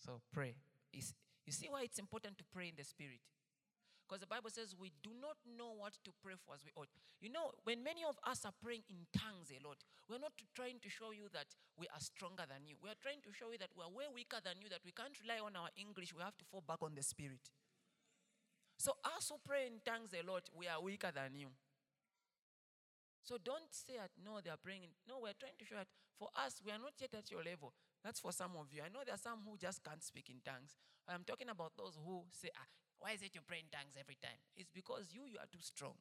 So 0.05 0.21
pray. 0.31 0.53
You 0.93 1.51
see 1.51 1.67
why 1.69 1.81
it's 1.81 1.97
important 1.97 2.37
to 2.37 2.45
pray 2.53 2.69
in 2.69 2.77
the 2.77 2.85
spirit? 2.85 3.25
Because 4.05 4.21
the 4.21 4.29
Bible 4.29 4.53
says 4.53 4.77
we 4.77 4.93
do 5.01 5.09
not 5.17 5.33
know 5.57 5.73
what 5.73 5.97
to 6.05 6.13
pray 6.21 6.37
for 6.37 6.53
as 6.53 6.61
we 6.61 6.69
ought. 6.77 6.93
You 7.17 7.33
know, 7.33 7.57
when 7.65 7.81
many 7.81 8.05
of 8.05 8.21
us 8.21 8.45
are 8.45 8.53
praying 8.53 8.85
in 8.85 9.09
tongues 9.09 9.49
a 9.49 9.57
lot, 9.65 9.81
we're 10.05 10.21
not 10.21 10.37
trying 10.53 10.77
to 10.85 10.89
show 10.93 11.09
you 11.09 11.25
that 11.33 11.49
we 11.73 11.89
are 11.89 11.97
stronger 11.97 12.45
than 12.45 12.69
you. 12.69 12.77
We 12.77 12.93
are 12.93 13.01
trying 13.01 13.25
to 13.25 13.33
show 13.33 13.49
you 13.49 13.57
that 13.57 13.73
we 13.73 13.81
are 13.81 13.89
way 13.89 14.05
weaker 14.13 14.37
than 14.45 14.61
you, 14.61 14.69
that 14.69 14.85
we 14.85 14.93
can't 14.93 15.17
rely 15.25 15.41
on 15.41 15.57
our 15.57 15.73
English. 15.73 16.13
We 16.13 16.21
have 16.21 16.37
to 16.37 16.45
fall 16.45 16.61
back 16.61 16.85
on 16.85 16.93
the 16.93 17.01
Spirit. 17.01 17.49
So, 18.77 18.93
us 19.01 19.33
who 19.33 19.41
pray 19.41 19.65
in 19.65 19.81
tongues 19.81 20.13
a 20.13 20.21
lot, 20.21 20.53
we 20.53 20.69
are 20.69 20.77
weaker 20.77 21.09
than 21.09 21.33
you. 21.33 21.49
So, 23.25 23.41
don't 23.41 23.73
say 23.73 23.97
that, 23.97 24.13
no, 24.21 24.37
they 24.37 24.53
are 24.53 24.61
praying. 24.61 24.85
No, 25.09 25.17
we're 25.25 25.33
trying 25.33 25.57
to 25.57 25.65
show 25.65 25.81
that 25.81 25.89
for 26.13 26.29
us, 26.37 26.61
we 26.61 26.69
are 26.69 26.77
not 26.77 26.93
yet 27.01 27.15
at 27.17 27.31
your 27.31 27.41
level. 27.41 27.73
That's 28.05 28.19
for 28.19 28.31
some 28.31 28.51
of 28.61 28.67
you. 28.71 28.83
I 28.85 28.89
know 28.93 28.99
there 29.03 29.15
are 29.15 29.17
some 29.17 29.39
who 29.41 29.57
just 29.57 29.83
can't 29.83 30.03
speak 30.03 30.29
in 30.29 30.37
tongues. 30.45 30.77
I'm 31.09 31.23
talking 31.25 31.49
about 31.49 31.71
those 31.75 31.97
who 32.05 32.21
say, 32.29 32.51
ah, 32.55 32.67
why 32.99 33.13
is 33.17 33.23
it 33.23 33.33
you 33.33 33.41
pray 33.41 33.65
in 33.65 33.69
tongues 33.73 33.97
every 33.99 34.15
time? 34.21 34.37
It's 34.55 34.69
because 34.69 35.09
you, 35.09 35.21
you 35.25 35.39
are 35.41 35.49
too 35.51 35.57
strong. 35.59 35.97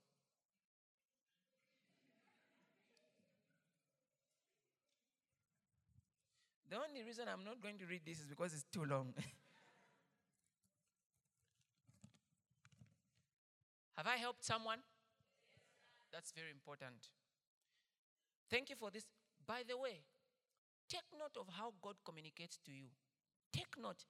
The 6.68 6.76
only 6.76 7.02
reason 7.02 7.24
I'm 7.24 7.42
not 7.42 7.62
going 7.62 7.78
to 7.78 7.86
read 7.86 8.02
this 8.04 8.20
is 8.20 8.26
because 8.26 8.52
it's 8.52 8.66
too 8.70 8.84
long. 8.84 9.14
Have 13.96 14.06
I 14.06 14.16
helped 14.16 14.44
someone? 14.44 14.80
That's 16.12 16.32
very 16.32 16.50
important. 16.50 17.08
Thank 18.50 18.68
you 18.68 18.76
for 18.76 18.90
this. 18.90 19.06
By 19.46 19.62
the 19.66 19.78
way, 19.78 20.02
take 20.88 21.06
note 21.18 21.36
of 21.40 21.46
how 21.58 21.72
God 21.82 21.96
communicates 22.04 22.58
to 22.66 22.72
you. 22.72 22.86
Take 23.52 23.78
note. 23.80 24.04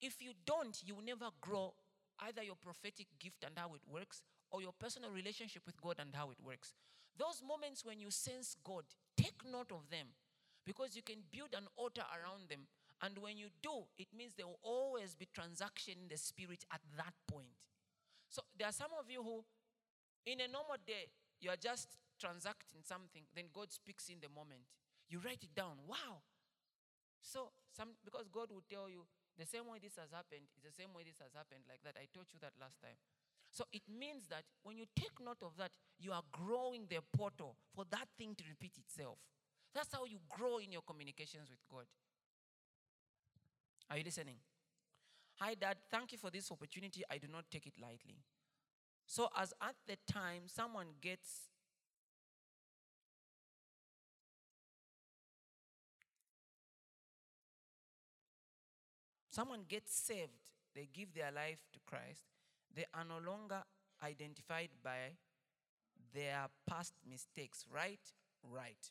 If 0.00 0.22
you 0.22 0.32
don't, 0.46 0.76
you 0.84 0.94
will 0.94 1.04
never 1.04 1.28
grow 1.40 1.74
either 2.26 2.42
your 2.42 2.56
prophetic 2.56 3.06
gift 3.18 3.44
and 3.44 3.54
how 3.56 3.74
it 3.74 3.82
works 3.90 4.22
or 4.50 4.60
your 4.62 4.72
personal 4.78 5.10
relationship 5.10 5.62
with 5.66 5.80
God 5.80 5.96
and 5.98 6.14
how 6.14 6.30
it 6.30 6.38
works. 6.42 6.74
Those 7.18 7.42
moments 7.46 7.84
when 7.84 8.00
you 8.00 8.10
sense 8.10 8.56
God, 8.64 8.84
take 9.16 9.44
note 9.50 9.72
of 9.72 9.88
them 9.90 10.06
because 10.64 10.96
you 10.96 11.02
can 11.02 11.22
build 11.30 11.54
an 11.56 11.66
altar 11.76 12.04
around 12.12 12.48
them. 12.48 12.66
And 13.02 13.16
when 13.18 13.38
you 13.38 13.48
do, 13.62 13.88
it 13.98 14.08
means 14.16 14.34
there 14.36 14.46
will 14.46 14.60
always 14.62 15.14
be 15.14 15.28
transaction 15.32 15.94
in 16.02 16.08
the 16.08 16.18
spirit 16.18 16.64
at 16.72 16.80
that 16.96 17.14
point. 17.30 17.56
So 18.28 18.42
there 18.58 18.68
are 18.68 18.72
some 18.72 18.92
of 18.98 19.10
you 19.10 19.22
who, 19.22 19.44
in 20.26 20.40
a 20.40 20.48
normal 20.48 20.76
day, 20.86 21.08
you 21.40 21.50
are 21.50 21.60
just 21.60 21.96
transacting 22.20 22.80
something, 22.84 23.22
then 23.34 23.46
God 23.52 23.72
speaks 23.72 24.08
in 24.08 24.20
the 24.20 24.28
moment. 24.28 24.68
You 25.10 25.18
write 25.18 25.42
it 25.42 25.52
down. 25.54 25.74
Wow. 25.86 26.22
So 27.20 27.50
some 27.76 27.98
because 28.04 28.30
God 28.32 28.48
will 28.54 28.64
tell 28.70 28.88
you 28.88 29.04
the 29.36 29.44
same 29.44 29.66
way 29.66 29.78
this 29.82 29.98
has 29.98 30.14
happened 30.14 30.46
is 30.56 30.62
the 30.62 30.72
same 30.72 30.94
way 30.94 31.02
this 31.02 31.18
has 31.18 31.34
happened, 31.34 31.66
like 31.68 31.82
that. 31.84 31.98
I 31.98 32.06
taught 32.14 32.30
you 32.32 32.38
that 32.40 32.54
last 32.60 32.80
time. 32.80 32.96
So 33.50 33.64
it 33.72 33.82
means 33.90 34.30
that 34.30 34.46
when 34.62 34.78
you 34.78 34.86
take 34.94 35.18
note 35.18 35.42
of 35.42 35.58
that, 35.58 35.74
you 35.98 36.12
are 36.12 36.22
growing 36.30 36.86
the 36.88 37.02
portal 37.16 37.56
for 37.74 37.84
that 37.90 38.06
thing 38.16 38.34
to 38.38 38.44
repeat 38.48 38.78
itself. 38.78 39.18
That's 39.74 39.92
how 39.92 40.04
you 40.04 40.18
grow 40.28 40.58
in 40.58 40.70
your 40.70 40.82
communications 40.82 41.50
with 41.50 41.58
God. 41.70 41.86
Are 43.90 43.98
you 43.98 44.04
listening? 44.04 44.38
Hi, 45.40 45.54
Dad. 45.54 45.78
Thank 45.90 46.12
you 46.12 46.18
for 46.18 46.30
this 46.30 46.50
opportunity. 46.52 47.02
I 47.10 47.18
do 47.18 47.26
not 47.26 47.44
take 47.50 47.66
it 47.66 47.74
lightly. 47.80 48.22
So, 49.06 49.28
as 49.36 49.52
at 49.60 49.74
the 49.86 49.96
time 50.10 50.42
someone 50.46 50.86
gets 51.00 51.49
someone 59.40 59.64
gets 59.66 59.94
saved, 59.94 60.52
they 60.74 60.86
give 60.92 61.14
their 61.14 61.32
life 61.32 61.60
to 61.72 61.80
Christ, 61.86 62.24
they 62.76 62.84
are 62.92 63.04
no 63.04 63.26
longer 63.26 63.62
identified 64.04 64.68
by 64.84 65.16
their 66.14 66.46
past 66.68 66.92
mistakes, 67.08 67.64
right? 67.72 68.00
Right. 68.52 68.90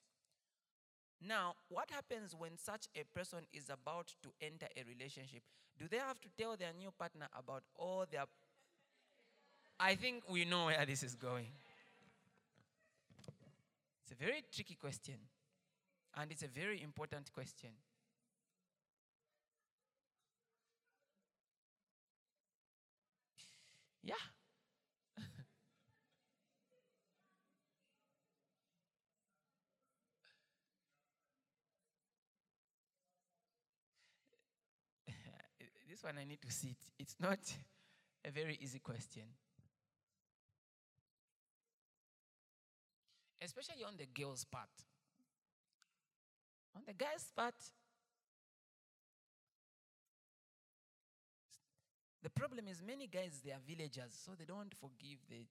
Now, 1.21 1.53
what 1.67 1.91
happens 1.91 2.33
when 2.35 2.57
such 2.57 2.87
a 2.95 3.03
person 3.15 3.45
is 3.53 3.69
about 3.69 4.15
to 4.23 4.29
enter 4.41 4.65
a 4.75 4.83
relationship? 4.89 5.43
Do 5.77 5.85
they 5.87 5.97
have 5.97 6.19
to 6.21 6.29
tell 6.35 6.55
their 6.57 6.73
new 6.75 6.89
partner 6.97 7.27
about 7.37 7.61
all 7.75 8.05
their. 8.09 8.23
I 9.79 9.93
think 9.93 10.23
we 10.27 10.45
know 10.45 10.65
where 10.65 10.83
this 10.83 11.03
is 11.03 11.13
going. 11.13 11.47
It's 14.01 14.11
a 14.11 14.15
very 14.15 14.43
tricky 14.51 14.75
question, 14.75 15.19
and 16.17 16.31
it's 16.31 16.43
a 16.43 16.47
very 16.47 16.81
important 16.81 17.31
question. 17.33 17.69
Yeah. 24.03 24.15
this 35.89 36.03
one 36.03 36.17
I 36.17 36.25
need 36.25 36.41
to 36.41 36.51
see 36.51 36.69
it. 36.69 36.77
It's 36.97 37.15
not 37.19 37.39
a 38.25 38.31
very 38.31 38.57
easy 38.61 38.79
question. 38.79 39.23
Especially 43.41 43.83
on 43.85 43.95
the 43.97 44.05
girl's 44.05 44.43
part. 44.43 44.69
On 46.75 46.83
the 46.85 46.93
guy's 46.93 47.31
part, 47.35 47.55
the 52.21 52.29
problem 52.29 52.67
is 52.67 52.81
many 52.81 53.07
guys 53.07 53.41
they 53.43 53.51
are 53.51 53.61
villagers, 53.65 54.13
so 54.25 54.31
they 54.37 54.45
don't 54.45 54.73
forgive 54.79 55.19
the 55.29 55.45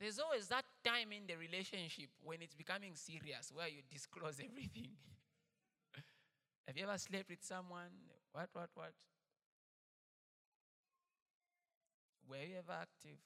There's 0.00 0.20
always 0.20 0.46
that 0.48 0.64
time 0.84 1.10
in 1.10 1.26
the 1.26 1.34
relationship 1.36 2.10
when 2.22 2.40
it's 2.40 2.54
becoming 2.54 2.94
serious 2.94 3.50
where 3.52 3.66
you 3.66 3.82
disclose 3.90 4.38
everything. 4.44 4.90
Have 6.66 6.76
you 6.76 6.84
ever 6.84 6.98
slept 6.98 7.28
with 7.28 7.42
someone? 7.42 7.90
What, 8.32 8.48
what, 8.52 8.70
what? 8.74 8.92
Were 12.28 12.36
you 12.36 12.58
ever 12.58 12.78
active? 12.80 13.18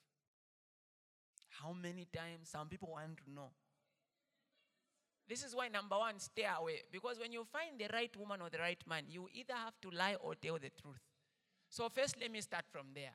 How 1.50 1.72
many 1.72 2.06
times? 2.14 2.48
Some 2.48 2.68
people 2.68 2.88
want 2.92 3.18
to 3.18 3.30
know. 3.30 3.50
This 5.28 5.42
is 5.44 5.54
why, 5.54 5.68
number 5.68 5.98
one, 5.98 6.18
stay 6.18 6.46
away. 6.58 6.82
Because 6.90 7.18
when 7.18 7.32
you 7.32 7.44
find 7.44 7.78
the 7.78 7.88
right 7.92 8.14
woman 8.16 8.42
or 8.42 8.50
the 8.50 8.58
right 8.58 8.82
man, 8.88 9.04
you 9.08 9.28
either 9.32 9.54
have 9.54 9.80
to 9.82 9.90
lie 9.90 10.16
or 10.16 10.34
tell 10.34 10.54
the 10.58 10.70
truth. 10.70 11.00
So, 11.70 11.88
first, 11.88 12.16
let 12.20 12.30
me 12.30 12.40
start 12.40 12.64
from 12.70 12.88
there. 12.94 13.14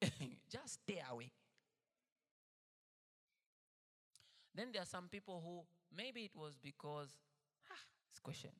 Just 0.50 0.80
stay 0.84 1.02
away. 1.10 1.30
Then 4.54 4.68
there 4.72 4.82
are 4.82 4.86
some 4.86 5.08
people 5.08 5.42
who 5.44 5.62
maybe 5.96 6.24
it 6.24 6.36
was 6.36 6.56
because, 6.62 7.08
ah, 7.70 7.82
this 8.10 8.20
question, 8.20 8.50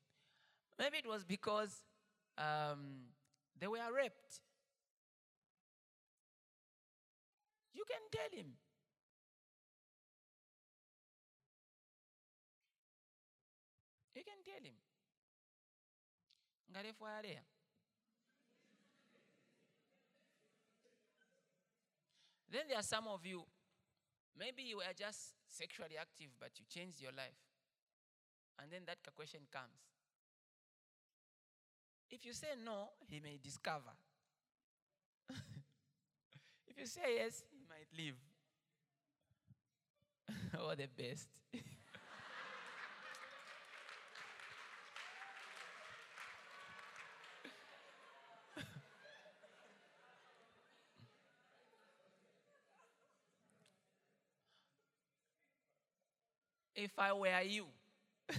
Maybe 0.78 0.98
it 0.98 1.06
was 1.06 1.24
because 1.24 1.84
um, 2.38 3.08
they 3.58 3.66
were 3.66 3.78
raped. 3.94 4.40
You 7.74 7.84
can 7.86 8.00
tell 8.10 8.38
him. 8.38 8.54
Then 22.54 22.62
there 22.68 22.78
are 22.78 22.82
some 22.82 23.08
of 23.08 23.26
you, 23.26 23.42
maybe 24.38 24.62
you 24.62 24.76
were 24.76 24.94
just 24.96 25.34
sexually 25.48 25.96
active, 26.00 26.30
but 26.38 26.50
you 26.56 26.64
changed 26.70 27.00
your 27.00 27.10
life. 27.10 27.34
And 28.62 28.70
then 28.70 28.82
that 28.86 28.98
question 29.16 29.40
comes. 29.50 29.74
If 32.10 32.24
you 32.24 32.32
say 32.32 32.54
no, 32.64 32.90
he 33.08 33.18
may 33.18 33.40
discover. 33.42 33.90
if 36.68 36.78
you 36.78 36.86
say 36.86 37.16
yes, 37.16 37.42
he 37.50 37.64
might 37.68 37.88
leave. 37.96 38.14
All 40.60 40.76
the 40.76 40.86
best. 40.86 41.28
if 56.76 56.98
I 56.98 57.12
were 57.12 57.40
you, 57.42 57.66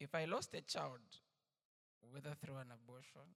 if 0.00 0.14
I 0.14 0.24
lost 0.24 0.52
a 0.54 0.60
child, 0.62 1.00
whether 2.10 2.34
through 2.34 2.56
an 2.56 2.70
abortion 2.72 3.34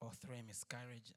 or 0.00 0.12
through 0.12 0.36
a 0.36 0.42
miscarriage, 0.42 1.12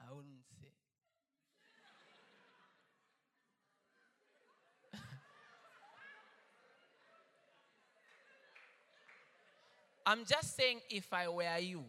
I 0.00 0.12
wouldn't 0.12 0.44
say. 0.58 0.72
I'm 10.06 10.24
just 10.24 10.56
saying, 10.56 10.80
if 10.90 11.12
I 11.12 11.28
were 11.28 11.58
you, 11.58 11.84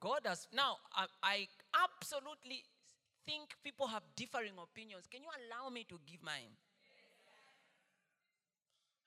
God 0.00 0.20
has. 0.24 0.46
Now, 0.52 0.76
I, 0.94 1.06
I 1.22 1.48
absolutely 1.84 2.62
think 3.26 3.50
people 3.64 3.88
have 3.88 4.02
differing 4.14 4.52
opinions. 4.62 5.04
Can 5.10 5.22
you 5.22 5.28
allow 5.28 5.68
me 5.70 5.84
to 5.88 5.98
give 6.06 6.22
mine? 6.22 6.54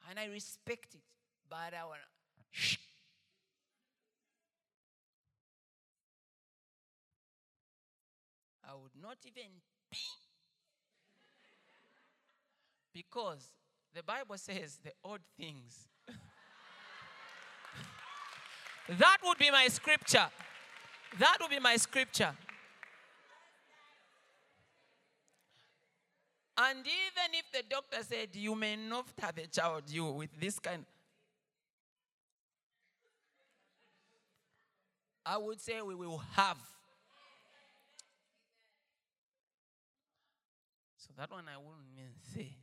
And 0.10 0.20
I 0.20 0.26
respect 0.26 0.96
it. 0.96 1.02
But 1.50 1.74
I 1.74 1.86
want 1.86 2.00
to. 2.54 2.78
I 8.70 8.76
would 8.76 9.02
not 9.02 9.18
even 9.26 9.50
pee. 9.92 9.98
Because 12.94 13.48
the 13.96 14.04
Bible 14.04 14.38
says 14.38 14.78
the 14.84 14.92
odd 15.04 15.22
things. 15.38 15.88
that 18.90 19.18
would 19.24 19.38
be 19.38 19.52
my 19.52 19.68
scripture. 19.68 20.28
That 21.18 21.38
would 21.42 21.50
be 21.50 21.60
my 21.60 21.78
scripture. 21.78 22.34
And 26.62 26.80
even 26.80 27.34
if 27.34 27.52
the 27.54 27.64
doctor 27.70 28.04
said 28.04 28.30
you 28.34 28.54
may 28.54 28.76
not 28.76 29.08
have 29.20 29.38
a 29.38 29.48
child, 29.48 29.84
you 29.88 30.06
with 30.06 30.30
this 30.40 30.60
kind, 30.60 30.86
I 35.26 35.38
would 35.38 35.62
say 35.62 35.82
we 35.82 35.96
will 35.96 36.22
have. 36.36 36.58
So 40.98 41.12
that 41.18 41.32
one 41.32 41.46
I 41.48 41.58
wouldn't 41.58 41.98
even 41.98 42.12
say. 42.34 42.59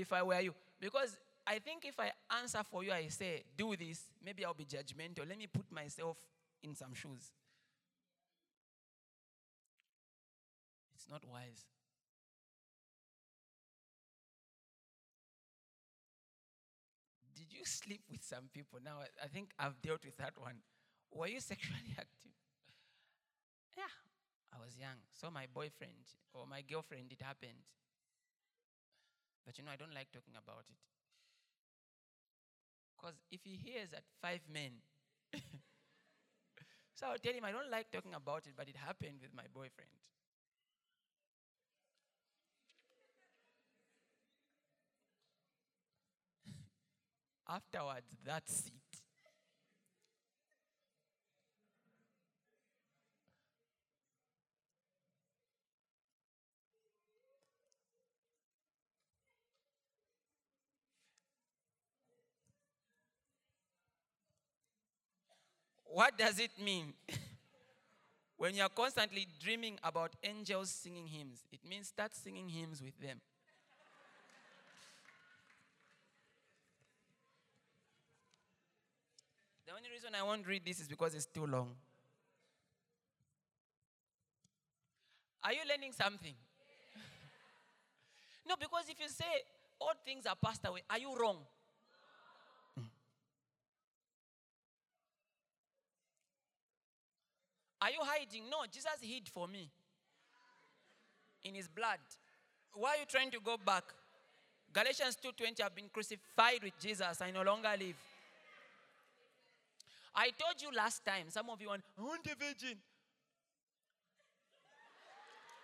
If 0.00 0.12
I 0.12 0.22
were 0.22 0.40
you. 0.40 0.54
Because 0.80 1.16
I 1.46 1.58
think 1.58 1.84
if 1.84 1.98
I 1.98 2.10
answer 2.40 2.62
for 2.64 2.84
you, 2.84 2.92
I 2.92 3.08
say, 3.08 3.44
do 3.56 3.76
this, 3.76 4.02
maybe 4.24 4.44
I'll 4.44 4.54
be 4.54 4.64
judgmental. 4.64 5.28
Let 5.28 5.38
me 5.38 5.46
put 5.46 5.70
myself 5.70 6.16
in 6.62 6.74
some 6.74 6.92
shoes. 6.94 7.30
It's 10.94 11.08
not 11.08 11.24
wise. 11.24 11.66
Did 17.34 17.52
you 17.52 17.64
sleep 17.64 18.02
with 18.10 18.24
some 18.24 18.48
people? 18.52 18.78
Now, 18.82 19.00
I 19.22 19.28
think 19.28 19.50
I've 19.58 19.80
dealt 19.82 20.04
with 20.04 20.16
that 20.16 20.34
one. 20.40 20.56
Were 21.12 21.28
you 21.28 21.40
sexually 21.52 21.94
active? 21.96 22.32
Yeah, 23.76 23.92
I 24.52 24.58
was 24.64 24.76
young. 24.76 24.98
So, 25.12 25.30
my 25.30 25.46
boyfriend 25.52 26.10
or 26.32 26.46
my 26.46 26.62
girlfriend, 26.62 27.12
it 27.12 27.22
happened. 27.22 27.62
But 29.46 29.56
you 29.58 29.64
know, 29.64 29.70
I 29.70 29.76
don't 29.76 29.94
like 29.94 30.10
talking 30.12 30.34
about 30.36 30.64
it. 30.68 30.76
Because 32.96 33.14
if 33.30 33.40
he 33.44 33.56
hears 33.56 33.90
that 33.90 34.04
five 34.20 34.40
men, 34.52 34.72
so 36.94 37.06
I'll 37.06 37.18
tell 37.18 37.32
him 37.32 37.44
I 37.44 37.52
don't 37.52 37.70
like 37.70 37.90
talking 37.92 38.14
about 38.14 38.46
it, 38.46 38.54
but 38.56 38.68
it 38.68 38.76
happened 38.76 39.18
with 39.22 39.34
my 39.34 39.44
boyfriend. 39.54 39.90
Afterwards, 47.48 48.16
that's 48.24 48.66
it. 48.66 48.85
What 65.96 66.18
does 66.18 66.38
it 66.38 66.50
mean? 66.62 66.92
when 68.36 68.54
you're 68.54 68.68
constantly 68.68 69.26
dreaming 69.42 69.78
about 69.82 70.12
angels 70.22 70.68
singing 70.68 71.06
hymns, 71.06 71.42
it 71.50 71.60
means 71.66 71.88
start 71.88 72.14
singing 72.14 72.50
hymns 72.50 72.82
with 72.82 73.00
them. 73.00 73.18
The 79.64 79.72
only 79.72 79.88
reason 79.90 80.10
I 80.14 80.22
won't 80.22 80.46
read 80.46 80.66
this 80.66 80.80
is 80.80 80.86
because 80.86 81.14
it's 81.14 81.24
too 81.24 81.46
long. 81.46 81.74
Are 85.44 85.54
you 85.54 85.60
learning 85.66 85.92
something? 85.92 86.34
no, 88.46 88.56
because 88.60 88.84
if 88.90 89.00
you 89.00 89.08
say 89.08 89.24
all 89.80 89.94
things 90.04 90.26
are 90.26 90.36
passed 90.36 90.66
away, 90.66 90.82
are 90.90 90.98
you 90.98 91.18
wrong? 91.18 91.38
Are 97.80 97.90
you 97.90 98.00
hiding? 98.00 98.48
No, 98.50 98.64
Jesus 98.70 98.98
hid 99.00 99.28
for 99.28 99.46
me 99.46 99.70
in 101.44 101.54
his 101.54 101.68
blood. 101.68 101.98
Why 102.72 102.96
are 102.96 103.00
you 103.00 103.06
trying 103.06 103.30
to 103.30 103.40
go 103.40 103.56
back? 103.56 103.84
Galatians 104.72 105.16
2:20 105.16 105.62
I've 105.62 105.74
been 105.74 105.88
crucified 105.88 106.62
with 106.62 106.78
Jesus. 106.78 107.20
I 107.20 107.30
no 107.30 107.42
longer 107.42 107.72
live. 107.78 107.96
I 110.14 110.30
told 110.30 110.60
you 110.62 110.70
last 110.74 111.04
time, 111.04 111.28
some 111.28 111.50
of 111.50 111.60
you 111.60 111.68
want, 111.68 111.82
I 111.98 112.02
want 112.02 112.26
a 112.26 112.34
virgin. 112.34 112.78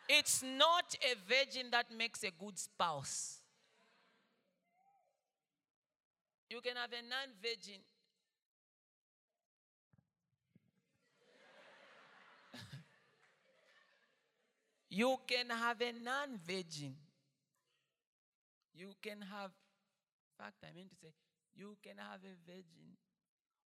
It's 0.09 0.43
not 0.43 0.95
a 1.01 1.15
virgin 1.27 1.71
that 1.71 1.91
makes 1.91 2.23
a 2.23 2.31
good 2.31 2.59
spouse. 2.59 3.41
You 6.51 6.61
can 6.61 6.77
have 6.77 6.93
a 6.93 7.01
non 7.09 7.33
virgin 7.41 7.81
You 14.95 15.17
can 15.27 15.49
have 15.49 15.81
a 15.81 15.91
non 16.05 16.37
virgin. 16.47 16.93
You 18.75 18.93
can 19.01 19.25
have, 19.25 19.49
in 19.49 20.33
fact, 20.37 20.61
I 20.63 20.69
meant 20.77 20.91
to 20.91 20.97
say, 21.01 21.09
you 21.57 21.79
can 21.83 21.97
have 21.97 22.21
a 22.21 22.37
virgin 22.45 22.93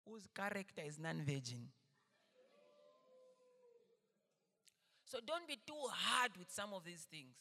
whose 0.06 0.28
character 0.32 0.82
is 0.86 1.00
non 1.00 1.18
virgin. 1.26 1.66
So 5.04 5.18
don't 5.26 5.48
be 5.48 5.58
too 5.66 5.82
hard 5.90 6.30
with 6.38 6.46
some 6.52 6.72
of 6.72 6.84
these 6.84 7.02
things. 7.10 7.34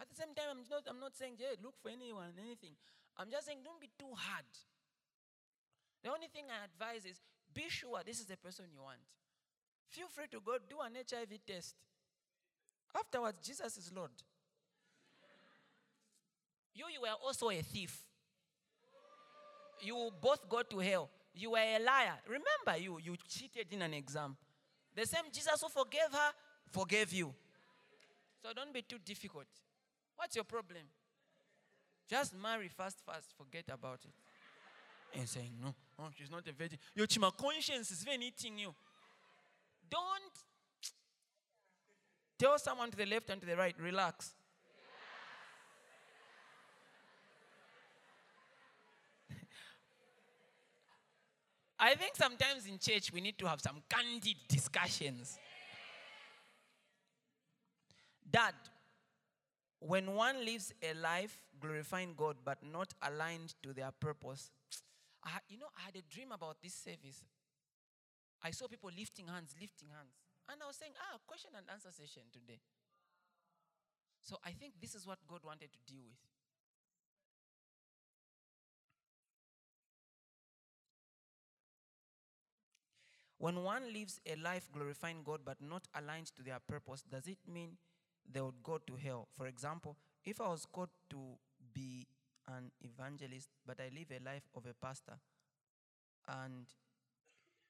At 0.00 0.08
the 0.10 0.16
same 0.16 0.34
time, 0.34 0.50
I'm 0.50 0.66
not, 0.68 0.82
I'm 0.90 0.98
not 0.98 1.14
saying, 1.14 1.34
hey, 1.38 1.54
look 1.62 1.78
for 1.80 1.90
anyone, 1.90 2.34
anything. 2.42 2.74
I'm 3.16 3.30
just 3.30 3.46
saying, 3.46 3.58
don't 3.62 3.80
be 3.80 3.90
too 3.96 4.18
hard. 4.18 4.50
The 6.02 6.10
only 6.10 6.26
thing 6.26 6.50
I 6.50 6.66
advise 6.66 7.06
is 7.06 7.22
be 7.54 7.70
sure 7.70 8.02
this 8.04 8.18
is 8.18 8.26
the 8.26 8.36
person 8.36 8.66
you 8.74 8.82
want. 8.82 8.98
Feel 9.86 10.08
free 10.10 10.26
to 10.32 10.40
go 10.42 10.58
do 10.58 10.82
an 10.82 10.98
HIV 10.98 11.38
test. 11.46 11.76
Afterwards, 12.94 13.38
Jesus 13.46 13.76
is 13.76 13.92
Lord. 13.94 14.10
You, 16.74 16.86
you 16.92 17.00
were 17.00 17.16
also 17.24 17.50
a 17.50 17.60
thief. 17.60 18.04
You 19.80 20.10
both 20.20 20.48
go 20.48 20.62
to 20.62 20.78
hell. 20.78 21.10
You 21.34 21.50
were 21.50 21.58
a 21.58 21.78
liar. 21.78 22.18
Remember, 22.26 22.82
you, 22.82 22.98
you 23.02 23.16
cheated 23.28 23.66
in 23.72 23.82
an 23.82 23.94
exam. 23.94 24.36
The 24.94 25.06
same 25.06 25.24
Jesus 25.32 25.60
who 25.60 25.68
forgave 25.68 26.10
her, 26.12 26.32
forgave 26.70 27.12
you. 27.12 27.34
So 28.42 28.52
don't 28.54 28.72
be 28.72 28.82
too 28.82 28.98
difficult. 29.04 29.46
What's 30.16 30.34
your 30.34 30.44
problem? 30.44 30.82
Just 32.08 32.34
marry 32.40 32.68
fast, 32.68 32.98
fast. 33.04 33.32
Forget 33.36 33.64
about 33.72 34.00
it. 34.04 35.18
And 35.18 35.28
saying, 35.28 35.52
no, 35.62 35.74
oh, 35.98 36.08
she's 36.16 36.30
not 36.30 36.46
a 36.48 36.52
virgin. 36.52 36.78
Your 36.94 37.06
chima 37.06 37.34
conscience 37.36 37.90
is 37.90 38.04
even 38.06 38.22
eating 38.22 38.58
you. 38.58 38.74
Don't 39.90 40.32
tell 42.38 42.58
someone 42.58 42.90
to 42.90 42.96
the 42.96 43.06
left 43.06 43.30
and 43.30 43.40
to 43.40 43.46
the 43.46 43.56
right, 43.56 43.74
relax. 43.80 44.34
I 51.78 51.94
think 51.94 52.16
sometimes 52.16 52.66
in 52.66 52.78
church 52.78 53.12
we 53.12 53.20
need 53.20 53.38
to 53.38 53.46
have 53.46 53.60
some 53.60 53.82
candid 53.88 54.36
discussions. 54.48 55.38
Dad, 58.30 58.54
when 59.80 60.14
one 60.14 60.44
lives 60.44 60.72
a 60.82 60.92
life 60.94 61.36
glorifying 61.60 62.14
God 62.16 62.36
but 62.44 62.58
not 62.62 62.92
aligned 63.02 63.54
to 63.62 63.72
their 63.72 63.90
purpose, 63.98 64.50
I, 65.24 65.38
you 65.48 65.58
know, 65.58 65.66
I 65.76 65.86
had 65.86 65.96
a 65.96 66.02
dream 66.12 66.32
about 66.32 66.62
this 66.62 66.74
service. 66.74 67.24
I 68.42 68.50
saw 68.52 68.68
people 68.68 68.90
lifting 68.96 69.26
hands, 69.26 69.54
lifting 69.60 69.88
hands. 69.88 70.27
And 70.50 70.62
I 70.62 70.66
was 70.66 70.76
saying, 70.76 70.92
ah, 70.96 71.18
question 71.26 71.50
and 71.56 71.66
answer 71.70 71.92
session 71.92 72.22
today. 72.32 72.60
So 74.22 74.36
I 74.44 74.50
think 74.52 74.74
this 74.80 74.94
is 74.94 75.06
what 75.06 75.18
God 75.28 75.40
wanted 75.44 75.70
to 75.72 75.78
deal 75.86 76.02
with. 76.04 76.18
When 83.38 83.62
one 83.62 83.92
lives 83.92 84.20
a 84.26 84.34
life 84.36 84.68
glorifying 84.72 85.22
God 85.24 85.40
but 85.44 85.58
not 85.60 85.86
aligned 85.94 86.26
to 86.36 86.42
their 86.42 86.58
purpose, 86.66 87.02
does 87.02 87.28
it 87.28 87.38
mean 87.46 87.76
they 88.30 88.40
would 88.40 88.62
go 88.62 88.78
to 88.86 88.96
hell? 88.96 89.28
For 89.36 89.46
example, 89.46 89.96
if 90.24 90.40
I 90.40 90.48
was 90.48 90.66
called 90.66 90.90
to 91.10 91.38
be 91.72 92.06
an 92.48 92.72
evangelist, 92.80 93.48
but 93.64 93.78
I 93.80 93.94
live 93.94 94.10
a 94.10 94.24
life 94.24 94.48
of 94.56 94.66
a 94.66 94.74
pastor, 94.74 95.18
and 96.26 96.66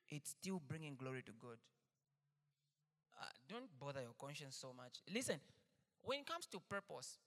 it's 0.09 0.31
still 0.31 0.61
bringing 0.67 0.97
glory 0.97 1.23
to 1.27 1.33
God, 1.39 1.59
don't 3.49 3.69
bother 3.81 4.01
your 4.01 4.15
conscience 4.19 4.57
so 4.57 4.73
much. 4.77 5.01
Listen, 5.13 5.41
when 6.03 6.21
it 6.21 6.27
comes 6.27 6.47
to 6.53 6.61
purpose, 6.61 7.19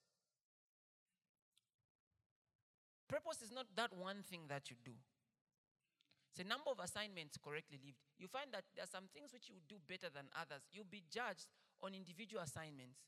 purpose 3.09 3.41
is 3.41 3.51
not 3.51 3.65
that 3.75 3.91
one 3.97 4.23
thing 4.23 4.41
that 4.47 4.69
you 4.69 4.77
do. 4.85 4.93
It's 6.31 6.39
a 6.39 6.47
number 6.47 6.71
of 6.71 6.79
assignments 6.79 7.35
correctly 7.35 7.75
lived. 7.83 7.99
You 8.15 8.31
find 8.31 8.47
that 8.55 8.63
there 8.71 8.87
are 8.87 8.93
some 8.93 9.11
things 9.11 9.35
which 9.35 9.51
you 9.51 9.59
do 9.67 9.75
better 9.83 10.07
than 10.07 10.31
others. 10.31 10.63
You'll 10.71 10.87
be 10.87 11.03
judged 11.11 11.51
on 11.83 11.91
individual 11.91 12.39
assignments. 12.39 13.03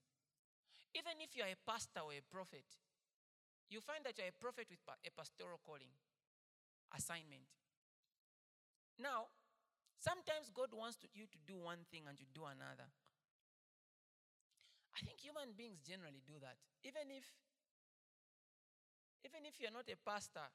Even 0.91 1.23
if 1.23 1.31
you're 1.31 1.47
a 1.47 1.55
pastor 1.63 2.03
or 2.03 2.11
a 2.11 2.21
prophet, 2.27 2.67
you 3.71 3.79
find 3.79 4.03
that 4.03 4.19
you're 4.19 4.27
a 4.27 4.35
prophet 4.35 4.67
with 4.67 4.83
a 4.85 5.11
pastoral 5.15 5.57
calling, 5.63 5.89
assignment. 6.91 7.47
Now, 8.99 9.31
sometimes 9.97 10.51
God 10.53 10.75
wants 10.75 10.99
to, 11.01 11.07
you 11.15 11.25
to 11.31 11.39
do 11.47 11.57
one 11.57 11.87
thing 11.89 12.05
and 12.05 12.19
you 12.19 12.27
do 12.35 12.43
another. 12.43 12.91
I 14.93 15.01
think 15.01 15.17
human 15.19 15.57
beings 15.57 15.81
generally 15.81 16.21
do 16.25 16.37
that. 16.41 16.57
Even 16.85 17.09
if 17.09 17.25
even 19.23 19.47
if 19.47 19.55
you're 19.57 19.73
not 19.73 19.87
a 19.87 19.97
pastor, 20.03 20.45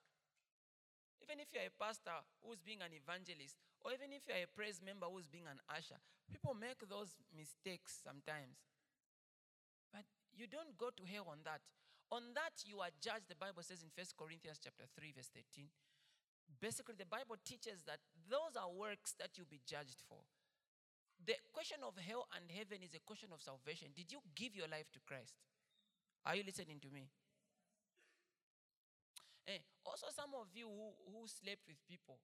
even 1.25 1.41
if 1.41 1.49
you're 1.51 1.67
a 1.67 1.75
pastor 1.81 2.15
who's 2.45 2.61
being 2.61 2.85
an 2.85 2.93
evangelist, 2.93 3.57
or 3.81 3.97
even 3.97 4.13
if 4.13 4.29
you're 4.29 4.45
a 4.45 4.51
praise 4.53 4.85
member 4.85 5.09
who's 5.09 5.27
being 5.27 5.49
an 5.49 5.59
usher, 5.73 5.97
people 6.29 6.53
make 6.53 6.79
those 6.85 7.17
mistakes 7.33 7.97
sometimes. 7.97 8.61
But 9.89 10.05
you 10.37 10.47
don't 10.47 10.77
go 10.77 10.93
to 10.93 11.05
hell 11.09 11.33
on 11.33 11.41
that. 11.49 11.65
On 12.13 12.33
that, 12.37 12.65
you 12.65 12.81
are 12.81 12.93
judged, 13.01 13.29
the 13.29 13.37
Bible 13.37 13.65
says 13.65 13.85
in 13.85 13.93
1 13.93 14.17
Corinthians 14.17 14.61
chapter 14.61 14.85
3, 14.97 15.13
verse 15.13 15.29
13. 15.33 15.69
Basically, 16.61 16.97
the 16.97 17.09
Bible 17.09 17.37
teaches 17.45 17.85
that 17.85 18.01
those 18.29 18.57
are 18.57 18.73
works 18.73 19.13
that 19.21 19.37
you'll 19.37 19.51
be 19.51 19.61
judged 19.69 20.01
for. 20.09 20.25
The 21.25 21.35
question 21.53 21.79
of 21.83 21.99
hell 21.99 22.27
and 22.37 22.45
heaven 22.51 22.83
is 22.83 22.95
a 22.95 23.03
question 23.05 23.29
of 23.33 23.43
salvation. 23.43 23.89
Did 23.95 24.13
you 24.13 24.19
give 24.35 24.55
your 24.55 24.69
life 24.69 24.91
to 24.93 25.01
Christ? 25.05 25.35
Are 26.25 26.37
you 26.37 26.43
listening 26.45 26.81
to 26.81 26.91
me? 26.91 27.09
Eh, 29.49 29.61
also, 29.85 30.07
some 30.15 30.37
of 30.37 30.49
you 30.53 30.69
who, 30.69 30.93
who 31.09 31.27
slept 31.27 31.65
with 31.67 31.81
people. 31.89 32.19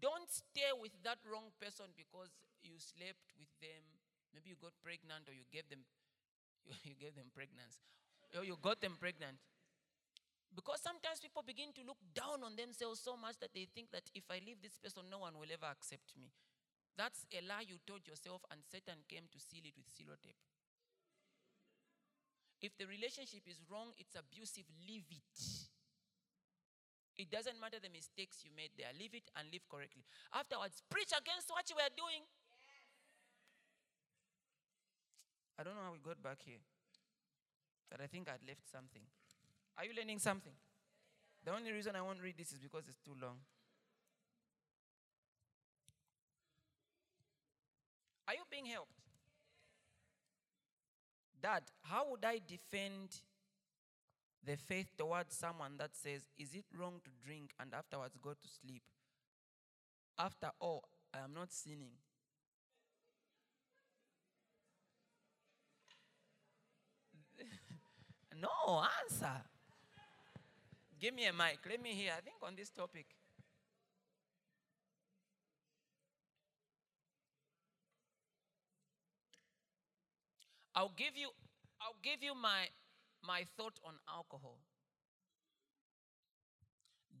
Don't 0.00 0.28
stay 0.28 0.68
with 0.76 0.92
that 1.04 1.20
wrong 1.24 1.48
person 1.60 1.88
because 1.96 2.32
you 2.60 2.76
slept 2.76 3.24
with 3.40 3.48
them. 3.60 3.84
Maybe 4.32 4.52
you 4.52 4.58
got 4.60 4.76
pregnant 4.84 5.28
or 5.28 5.32
you 5.32 5.48
gave 5.48 5.68
them 5.70 5.80
you, 6.64 6.72
you 6.84 6.96
gave 6.96 7.14
them 7.14 7.28
pregnancy. 7.32 7.80
Or 8.36 8.44
you 8.44 8.56
got 8.60 8.80
them 8.80 8.96
pregnant. 8.98 9.38
Because 10.54 10.78
sometimes 10.80 11.18
people 11.18 11.42
begin 11.42 11.74
to 11.74 11.82
look 11.82 11.98
down 12.14 12.46
on 12.46 12.54
themselves 12.54 13.02
so 13.02 13.18
much 13.18 13.42
that 13.42 13.50
they 13.50 13.66
think 13.66 13.90
that 13.90 14.06
if 14.14 14.22
I 14.30 14.38
leave 14.38 14.62
this 14.62 14.78
person, 14.78 15.10
no 15.10 15.26
one 15.26 15.34
will 15.34 15.50
ever 15.50 15.66
accept 15.66 16.14
me. 16.14 16.30
That's 16.94 17.26
a 17.34 17.42
lie 17.42 17.66
you 17.66 17.82
told 17.82 18.06
yourself, 18.06 18.46
and 18.54 18.62
Satan 18.62 19.02
came 19.10 19.26
to 19.34 19.38
seal 19.42 19.66
it 19.66 19.74
with 19.74 19.90
sellotape. 19.90 20.38
If 22.62 22.78
the 22.78 22.86
relationship 22.86 23.42
is 23.50 23.58
wrong, 23.66 23.90
it's 23.98 24.14
abusive, 24.14 24.70
leave 24.86 25.10
it. 25.10 25.36
It 27.18 27.30
doesn't 27.30 27.58
matter 27.58 27.82
the 27.82 27.90
mistakes 27.90 28.46
you 28.46 28.50
made 28.54 28.74
there. 28.78 28.90
Leave 28.94 29.14
it 29.14 29.30
and 29.34 29.50
live 29.50 29.66
correctly. 29.66 30.06
Afterwards, 30.34 30.82
preach 30.86 31.10
against 31.14 31.50
what 31.50 31.66
you 31.70 31.76
were 31.76 31.92
doing. 31.94 32.22
I 35.58 35.62
don't 35.62 35.74
know 35.74 35.86
how 35.86 35.94
we 35.94 36.02
got 36.02 36.18
back 36.22 36.42
here. 36.42 36.62
But 37.90 38.00
I 38.02 38.06
think 38.06 38.26
I'd 38.26 38.42
left 38.46 38.66
something. 38.66 39.06
Are 39.76 39.84
you 39.84 39.92
learning 39.96 40.18
something? 40.18 40.52
The 41.44 41.52
only 41.52 41.72
reason 41.72 41.94
I 41.96 42.02
won't 42.02 42.22
read 42.22 42.36
this 42.38 42.52
is 42.52 42.58
because 42.58 42.84
it's 42.88 43.00
too 43.04 43.14
long. 43.20 43.38
Are 48.26 48.34
you 48.34 48.44
being 48.50 48.66
helped? 48.66 48.92
Dad, 51.42 51.64
how 51.82 52.10
would 52.10 52.24
I 52.24 52.40
defend 52.46 53.20
the 54.42 54.56
faith 54.56 54.88
towards 54.96 55.36
someone 55.36 55.76
that 55.78 55.94
says, 55.94 56.22
Is 56.38 56.54
it 56.54 56.64
wrong 56.74 57.00
to 57.04 57.10
drink 57.26 57.50
and 57.60 57.74
afterwards 57.74 58.16
go 58.22 58.30
to 58.30 58.48
sleep? 58.62 58.82
After 60.18 60.50
all, 60.60 60.84
I 61.12 61.18
am 61.18 61.34
not 61.34 61.52
sinning. 61.52 61.90
no, 68.40 68.84
answer. 69.02 69.42
Give 71.04 71.12
me 71.12 71.26
a 71.26 71.34
mic. 71.34 71.58
Let 71.68 71.82
me 71.82 71.90
hear. 71.90 72.12
I 72.16 72.22
think 72.22 72.36
on 72.42 72.56
this 72.56 72.70
topic. 72.70 73.04
I'll 80.74 80.94
give 80.96 81.14
you 81.14 81.28
I'll 81.82 82.00
give 82.02 82.22
you 82.22 82.34
my 82.34 82.68
my 83.22 83.44
thought 83.54 83.78
on 83.84 83.96
alcohol. 84.08 84.56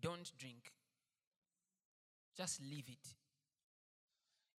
Don't 0.00 0.32
drink. 0.38 0.72
Just 2.34 2.62
leave 2.62 2.88
it. 2.88 3.06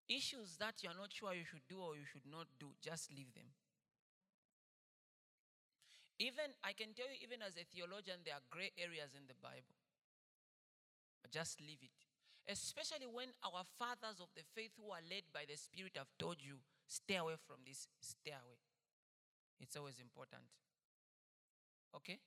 Issues 0.07 0.55
that 0.59 0.83
you're 0.83 0.93
not 0.93 1.11
sure 1.11 1.33
you 1.33 1.45
should 1.49 1.65
do 1.67 1.79
or 1.79 1.95
you 1.95 2.05
should 2.05 2.29
not 2.29 2.45
do, 2.59 2.67
just 2.79 3.11
leave 3.11 3.33
them. 3.33 3.47
Even, 6.19 6.55
I 6.63 6.71
can 6.71 6.95
tell 6.95 7.11
you, 7.11 7.19
even 7.21 7.43
as 7.43 7.59
a 7.59 7.67
theologian, 7.67 8.23
there 8.23 8.35
are 8.35 8.45
gray 8.49 8.71
areas 8.79 9.11
in 9.15 9.27
the 9.27 9.35
Bible. 9.35 9.75
Just 11.31 11.59
leave 11.59 11.83
it. 11.83 11.91
Especially 12.47 13.09
when 13.09 13.33
our 13.43 13.65
fathers 13.75 14.21
of 14.21 14.29
the 14.35 14.45
faith 14.55 14.71
who 14.79 14.91
are 14.93 15.03
led 15.03 15.27
by 15.33 15.43
the 15.43 15.57
Spirit 15.57 15.97
have 15.97 16.07
told 16.17 16.37
you, 16.39 16.61
stay 16.87 17.17
away 17.17 17.35
from 17.43 17.57
this, 17.65 17.87
stay 17.99 18.31
away. 18.31 18.61
It's 19.59 19.75
always 19.75 19.99
important. 19.99 20.45
Okay? 21.95 22.19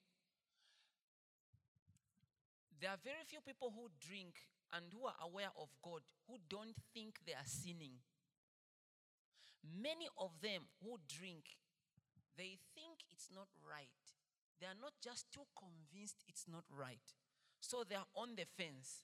There 2.80 2.91
are 2.91 3.01
very 3.03 3.24
few 3.26 3.41
people 3.41 3.72
who 3.74 3.89
drink 3.99 4.34
and 4.72 4.84
who 4.93 5.07
are 5.07 5.16
aware 5.22 5.51
of 5.57 5.68
God 5.82 6.03
who 6.28 6.36
don't 6.49 6.76
think 6.93 7.18
they 7.26 7.32
are 7.32 7.47
sinning. 7.47 8.03
Many 9.64 10.09
of 10.18 10.30
them 10.41 10.62
who 10.82 10.99
drink, 11.09 11.59
they 12.39 12.57
think 12.72 13.03
it's 13.11 13.28
not 13.34 13.51
right. 13.66 13.91
they 14.62 14.66
are 14.66 14.78
not 14.80 14.95
just 15.03 15.26
too 15.34 15.45
convinced 15.59 16.22
it's 16.26 16.47
not 16.47 16.64
right. 16.70 17.14
So 17.61 17.82
they 17.82 17.97
are 17.97 18.07
on 18.14 18.34
the 18.39 18.47
fence. 18.57 19.03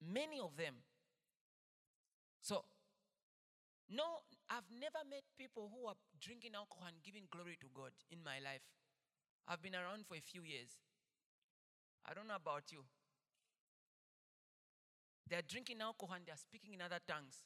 Many 0.00 0.40
of 0.40 0.56
them. 0.56 0.74
So, 2.40 2.64
no, 3.88 4.24
I've 4.50 4.68
never 4.68 5.00
met 5.08 5.24
people 5.38 5.72
who 5.72 5.88
are 5.88 5.96
drinking 6.20 6.52
alcohol 6.56 6.88
and 6.88 7.00
giving 7.04 7.24
glory 7.30 7.56
to 7.60 7.68
God 7.72 7.92
in 8.10 8.24
my 8.24 8.40
life. 8.40 8.64
I've 9.48 9.62
been 9.62 9.74
around 9.76 10.04
for 10.08 10.16
a 10.16 10.20
few 10.20 10.42
years. 10.42 10.80
I 12.04 12.12
don't 12.12 12.28
know 12.28 12.36
about 12.36 12.72
you. 12.72 12.84
They're 15.28 15.44
drinking 15.46 15.80
alcohol 15.80 16.16
and 16.16 16.26
they're 16.26 16.36
speaking 16.36 16.74
in 16.74 16.82
other 16.82 17.00
tongues. 17.08 17.44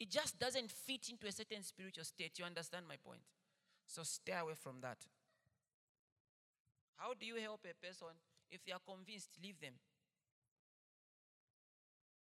It 0.00 0.10
just 0.10 0.38
doesn't 0.38 0.70
fit 0.70 1.08
into 1.10 1.26
a 1.26 1.32
certain 1.32 1.62
spiritual 1.62 2.04
state. 2.04 2.38
You 2.38 2.44
understand 2.44 2.86
my 2.88 2.96
point? 2.96 3.22
So 3.86 4.02
stay 4.04 4.32
away 4.34 4.54
from 4.54 4.80
that. 4.82 4.98
How 6.96 7.14
do 7.14 7.24
you 7.24 7.36
help 7.36 7.64
a 7.64 7.72
person 7.74 8.08
if 8.50 8.62
they 8.64 8.72
are 8.72 8.80
convinced? 8.80 9.30
Leave 9.42 9.58
them. 9.60 9.74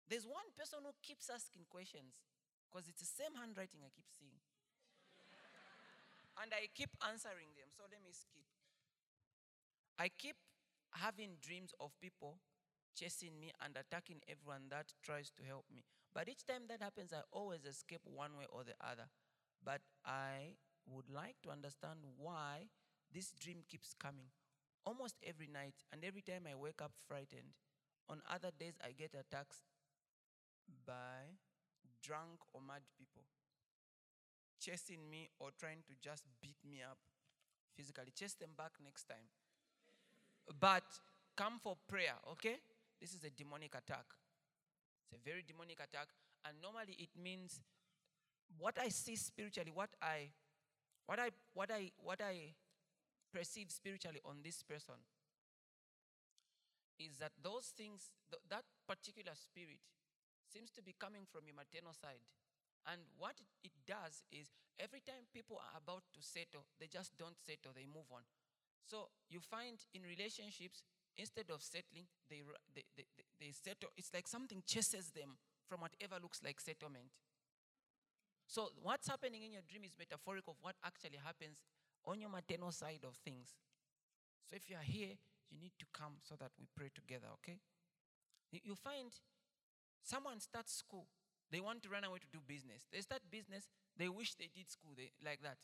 There's 0.07 0.25
one 0.25 0.49
person 0.57 0.79
who 0.83 0.93
keeps 1.03 1.29
asking 1.29 1.65
questions 1.69 2.15
because 2.71 2.87
it's 2.87 3.01
the 3.01 3.05
same 3.05 3.35
handwriting 3.35 3.81
I 3.83 3.89
keep 3.89 4.07
seeing. 4.09 4.39
and 6.41 6.51
I 6.53 6.67
keep 6.73 6.91
answering 7.03 7.51
them. 7.57 7.69
So 7.75 7.83
let 7.91 8.01
me 8.03 8.11
skip. 8.13 8.45
I 9.99 10.07
keep 10.09 10.37
having 10.93 11.37
dreams 11.41 11.73
of 11.81 11.91
people 11.99 12.39
chasing 12.95 13.37
me 13.39 13.51
and 13.61 13.75
attacking 13.75 14.21
everyone 14.27 14.69
that 14.69 14.93
tries 15.03 15.29
to 15.31 15.43
help 15.43 15.65
me. 15.73 15.83
But 16.15 16.29
each 16.29 16.45
time 16.47 16.63
that 16.69 16.81
happens, 16.81 17.11
I 17.11 17.21
always 17.31 17.65
escape 17.65 18.01
one 18.05 18.37
way 18.39 18.45
or 18.49 18.63
the 18.63 18.73
other. 18.79 19.11
But 19.63 19.81
I 20.05 20.55
would 20.87 21.09
like 21.13 21.35
to 21.43 21.51
understand 21.51 21.99
why 22.17 22.71
this 23.13 23.31
dream 23.37 23.63
keeps 23.67 23.93
coming 23.93 24.31
almost 24.85 25.15
every 25.27 25.47
night. 25.51 25.75
And 25.91 26.05
every 26.05 26.21
time 26.21 26.47
I 26.49 26.55
wake 26.55 26.81
up 26.81 26.93
frightened, 27.07 27.59
on 28.07 28.21
other 28.31 28.51
days, 28.57 28.75
I 28.81 28.91
get 28.91 29.13
attacks 29.13 29.57
by 30.87 31.35
drunk 32.01 32.39
or 32.53 32.61
mad 32.61 32.81
people 32.97 33.23
chasing 34.59 35.09
me 35.09 35.29
or 35.39 35.49
trying 35.59 35.83
to 35.87 35.93
just 36.01 36.23
beat 36.41 36.57
me 36.67 36.81
up 36.81 36.97
physically. 37.75 38.11
Chase 38.15 38.33
them 38.33 38.51
back 38.57 38.71
next 38.83 39.03
time. 39.03 39.29
But 40.59 40.83
come 41.35 41.59
for 41.61 41.75
prayer, 41.87 42.15
okay? 42.31 42.57
This 43.01 43.13
is 43.13 43.23
a 43.23 43.29
demonic 43.29 43.75
attack. 43.75 44.05
It's 45.05 45.13
a 45.13 45.23
very 45.23 45.43
demonic 45.45 45.79
attack. 45.79 46.09
And 46.43 46.57
normally 46.61 46.97
it 46.97 47.09
means 47.21 47.61
what 48.57 48.77
I 48.81 48.89
see 48.89 49.15
spiritually, 49.15 49.71
what 49.73 49.89
I 50.01 50.29
what 51.05 51.19
I 51.19 51.29
what 51.53 51.71
I 51.71 51.91
what 51.97 52.21
I 52.21 52.53
perceive 53.33 53.69
spiritually 53.69 54.21
on 54.25 54.41
this 54.43 54.63
person 54.63 54.95
is 56.99 57.19
that 57.19 57.35
those 57.43 57.75
things, 57.75 58.11
th- 58.31 58.41
that 58.49 58.63
particular 58.87 59.35
spirit 59.35 59.83
seems 60.47 60.71
to 60.71 60.81
be 60.81 60.95
coming 60.95 61.27
from 61.27 61.43
your 61.43 61.55
maternal 61.55 61.91
side. 61.91 62.23
And 62.87 63.01
what 63.17 63.35
it 63.63 63.75
does 63.83 64.23
is 64.31 64.53
every 64.79 65.01
time 65.01 65.27
people 65.33 65.59
are 65.59 65.75
about 65.75 66.07
to 66.15 66.21
settle, 66.21 66.63
they 66.79 66.87
just 66.87 67.17
don't 67.17 67.35
settle, 67.35 67.73
they 67.75 67.89
move 67.89 68.07
on. 68.13 68.23
So 68.85 69.09
you 69.27 69.41
find 69.41 69.81
in 69.91 70.05
relationships, 70.05 70.85
instead 71.17 71.49
of 71.49 71.61
settling, 71.61 72.05
they, 72.29 72.41
they, 72.73 72.83
they, 72.95 73.05
they 73.39 73.51
settle. 73.51 73.89
It's 73.97 74.11
like 74.13 74.27
something 74.27 74.63
chases 74.65 75.11
them 75.11 75.37
from 75.67 75.81
whatever 75.81 76.21
looks 76.21 76.41
like 76.43 76.59
settlement. 76.59 77.09
So 78.47 78.69
what's 78.81 79.07
happening 79.07 79.43
in 79.43 79.53
your 79.53 79.65
dream 79.67 79.83
is 79.83 79.97
metaphoric 79.97 80.43
of 80.47 80.55
what 80.61 80.75
actually 80.85 81.17
happens 81.23 81.63
on 82.05 82.21
your 82.21 82.29
maternal 82.29 82.71
side 82.71 83.01
of 83.03 83.15
things. 83.25 83.57
So 84.49 84.55
if 84.55 84.69
you 84.69 84.75
are 84.75 84.85
here, 84.85 85.17
you 85.49 85.57
need 85.59 85.73
to 85.79 85.85
come 85.93 86.21
so 86.21 86.35
that 86.39 86.51
we 86.59 86.67
pray 86.75 86.89
together, 86.93 87.27
okay? 87.41 87.57
You 88.51 88.75
find 88.75 89.09
someone 90.03 90.39
starts 90.39 90.77
school, 90.77 91.07
they 91.51 91.59
want 91.59 91.81
to 91.83 91.89
run 91.89 92.03
away 92.03 92.19
to 92.19 92.27
do 92.31 92.39
business. 92.45 92.85
They 92.91 93.01
start 93.01 93.21
business, 93.29 93.67
they 93.97 94.07
wish 94.09 94.35
they 94.35 94.49
did 94.53 94.69
school 94.69 94.91
they, 94.95 95.11
like 95.23 95.41
that. 95.41 95.57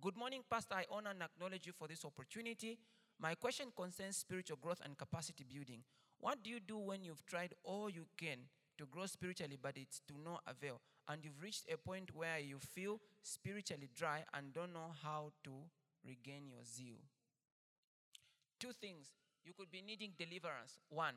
Good 0.00 0.16
morning, 0.16 0.42
Pastor. 0.48 0.74
I 0.74 0.84
honor 0.90 1.10
and 1.10 1.22
acknowledge 1.22 1.66
you 1.66 1.72
for 1.72 1.86
this 1.86 2.04
opportunity. 2.04 2.78
My 3.18 3.34
question 3.34 3.66
concerns 3.76 4.16
spiritual 4.16 4.58
growth 4.60 4.80
and 4.84 4.98
capacity 4.98 5.44
building. 5.44 5.82
What 6.18 6.42
do 6.42 6.50
you 6.50 6.60
do 6.60 6.78
when 6.78 7.04
you've 7.04 7.24
tried 7.26 7.54
all 7.64 7.88
you 7.88 8.06
can 8.16 8.38
to 8.78 8.86
grow 8.86 9.06
spiritually, 9.06 9.58
but 9.60 9.76
it's 9.76 10.00
to 10.08 10.14
no 10.24 10.38
avail? 10.46 10.80
And 11.08 11.24
you've 11.24 11.42
reached 11.42 11.66
a 11.72 11.76
point 11.76 12.14
where 12.14 12.38
you 12.38 12.58
feel 12.58 13.00
spiritually 13.22 13.88
dry 13.94 14.24
and 14.34 14.52
don't 14.52 14.72
know 14.72 14.92
how 15.02 15.32
to 15.44 15.50
regain 16.06 16.46
your 16.46 16.64
zeal. 16.64 16.96
Two 18.58 18.72
things. 18.80 19.12
You 19.44 19.52
could 19.52 19.70
be 19.70 19.82
needing 19.82 20.12
deliverance. 20.16 20.78
One. 20.88 21.14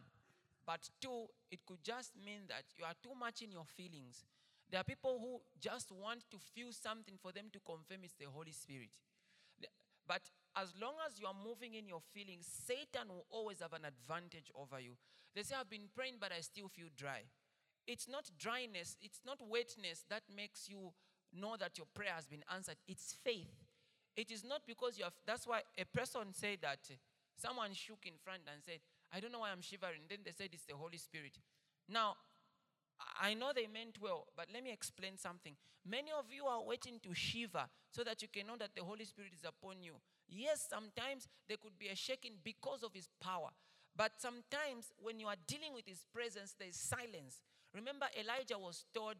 But 0.65 0.89
two, 0.99 1.25
it 1.51 1.59
could 1.67 1.83
just 1.83 2.13
mean 2.17 2.41
that 2.49 2.63
you 2.75 2.83
are 2.85 2.97
too 3.03 3.13
much 3.13 3.43
in 3.43 3.51
your 3.51 3.65
feelings. 3.65 4.25
There 4.71 4.81
are 4.81 4.83
people 4.83 5.19
who 5.21 5.41
just 5.61 5.91
want 5.91 6.23
to 6.31 6.37
feel 6.37 6.71
something 6.71 7.15
for 7.21 7.31
them 7.31 7.45
to 7.53 7.59
confirm 7.59 8.01
it's 8.03 8.15
the 8.17 8.25
Holy 8.25 8.51
Spirit. 8.51 8.89
But 10.07 10.21
as 10.55 10.73
long 10.81 10.93
as 11.05 11.19
you 11.19 11.27
are 11.27 11.35
moving 11.35 11.73
in 11.75 11.87
your 11.87 12.01
feelings, 12.13 12.47
Satan 12.47 13.09
will 13.09 13.25
always 13.29 13.59
have 13.59 13.73
an 13.73 13.85
advantage 13.85 14.51
over 14.55 14.79
you. 14.79 14.95
They 15.35 15.43
say, 15.43 15.55
I've 15.59 15.69
been 15.69 15.89
praying, 15.93 16.15
but 16.19 16.31
I 16.31 16.41
still 16.41 16.69
feel 16.69 16.87
dry. 16.95 17.23
It's 17.87 18.07
not 18.07 18.31
dryness, 18.39 18.95
it's 19.01 19.19
not 19.25 19.37
wetness 19.47 20.05
that 20.09 20.23
makes 20.33 20.69
you 20.69 20.93
know 21.33 21.55
that 21.59 21.77
your 21.77 21.87
prayer 21.93 22.13
has 22.15 22.25
been 22.25 22.43
answered. 22.53 22.77
It's 22.87 23.13
faith. 23.23 23.51
It 24.15 24.31
is 24.31 24.43
not 24.43 24.61
because 24.65 24.97
you 24.97 25.03
have, 25.03 25.13
that's 25.27 25.45
why 25.45 25.61
a 25.77 25.85
person 25.85 26.31
said 26.31 26.59
that 26.61 26.79
someone 27.35 27.73
shook 27.73 28.05
in 28.05 28.13
front 28.23 28.41
and 28.51 28.63
said, 28.63 28.79
I 29.13 29.19
don't 29.19 29.31
know 29.31 29.39
why 29.39 29.51
I'm 29.51 29.61
shivering. 29.61 30.07
Then 30.09 30.19
they 30.23 30.31
said 30.31 30.49
it's 30.53 30.65
the 30.65 30.75
Holy 30.75 30.97
Spirit. 30.97 31.37
Now, 31.89 32.15
I 33.21 33.33
know 33.33 33.51
they 33.53 33.67
meant 33.67 33.97
well, 34.01 34.27
but 34.37 34.47
let 34.53 34.63
me 34.63 34.71
explain 34.71 35.17
something. 35.17 35.55
Many 35.85 36.11
of 36.17 36.25
you 36.31 36.45
are 36.45 36.63
waiting 36.63 36.99
to 37.03 37.13
shiver 37.13 37.65
so 37.91 38.03
that 38.03 38.21
you 38.21 38.29
can 38.31 38.47
know 38.47 38.57
that 38.57 38.71
the 38.75 38.83
Holy 38.83 39.05
Spirit 39.05 39.31
is 39.33 39.43
upon 39.43 39.83
you. 39.83 39.95
Yes, 40.27 40.67
sometimes 40.69 41.27
there 41.47 41.57
could 41.57 41.77
be 41.77 41.87
a 41.87 41.95
shaking 41.95 42.33
because 42.43 42.83
of 42.83 42.93
His 42.93 43.09
power. 43.21 43.49
But 43.95 44.13
sometimes 44.17 44.91
when 44.97 45.19
you 45.19 45.27
are 45.27 45.39
dealing 45.47 45.73
with 45.73 45.85
His 45.87 46.05
presence, 46.13 46.55
there 46.57 46.67
is 46.67 46.77
silence. 46.77 47.41
Remember, 47.73 48.07
Elijah 48.19 48.57
was 48.57 48.85
told, 48.93 49.15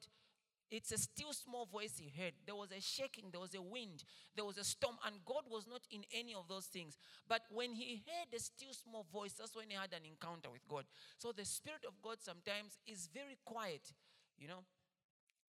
it's 0.72 0.92
a 0.92 0.98
still 0.98 1.32
small 1.32 1.66
voice 1.66 1.94
he 2.00 2.10
heard. 2.10 2.34
There 2.46 2.56
was 2.56 2.72
a 2.72 2.82
shaking, 2.82 3.26
there 3.32 3.40
was 3.40 3.54
a 3.54 3.62
wind, 3.62 4.04
there 4.36 4.46
was 4.46 4.58
a 4.58 4.64
storm, 4.64 4.98
and 5.06 5.16
God 5.24 5.44
was 5.50 5.68
not 5.68 5.82
in 5.92 6.04
any 6.12 6.34
of 6.34 6.48
those 6.48 6.66
things. 6.66 6.98
But 7.28 7.42
when 7.52 7.74
he 7.76 8.04
heard 8.08 8.34
a 8.36 8.40
still 8.40 8.74
small 8.74 9.06
voice, 9.14 9.34
that's 9.34 9.56
when 9.56 9.70
he 9.70 9.76
had 9.76 9.94
an 9.94 10.06
encounter 10.06 10.50
with 10.50 10.68
God. 10.68 10.86
So 11.20 11.32
the 11.32 11.46
Spirit 11.46 11.86
of 11.88 12.02
God 12.02 12.18
sometimes 12.20 12.80
is 12.88 13.08
very 13.14 13.38
quiet, 13.46 13.94
you 14.40 14.48
know. 14.48 14.66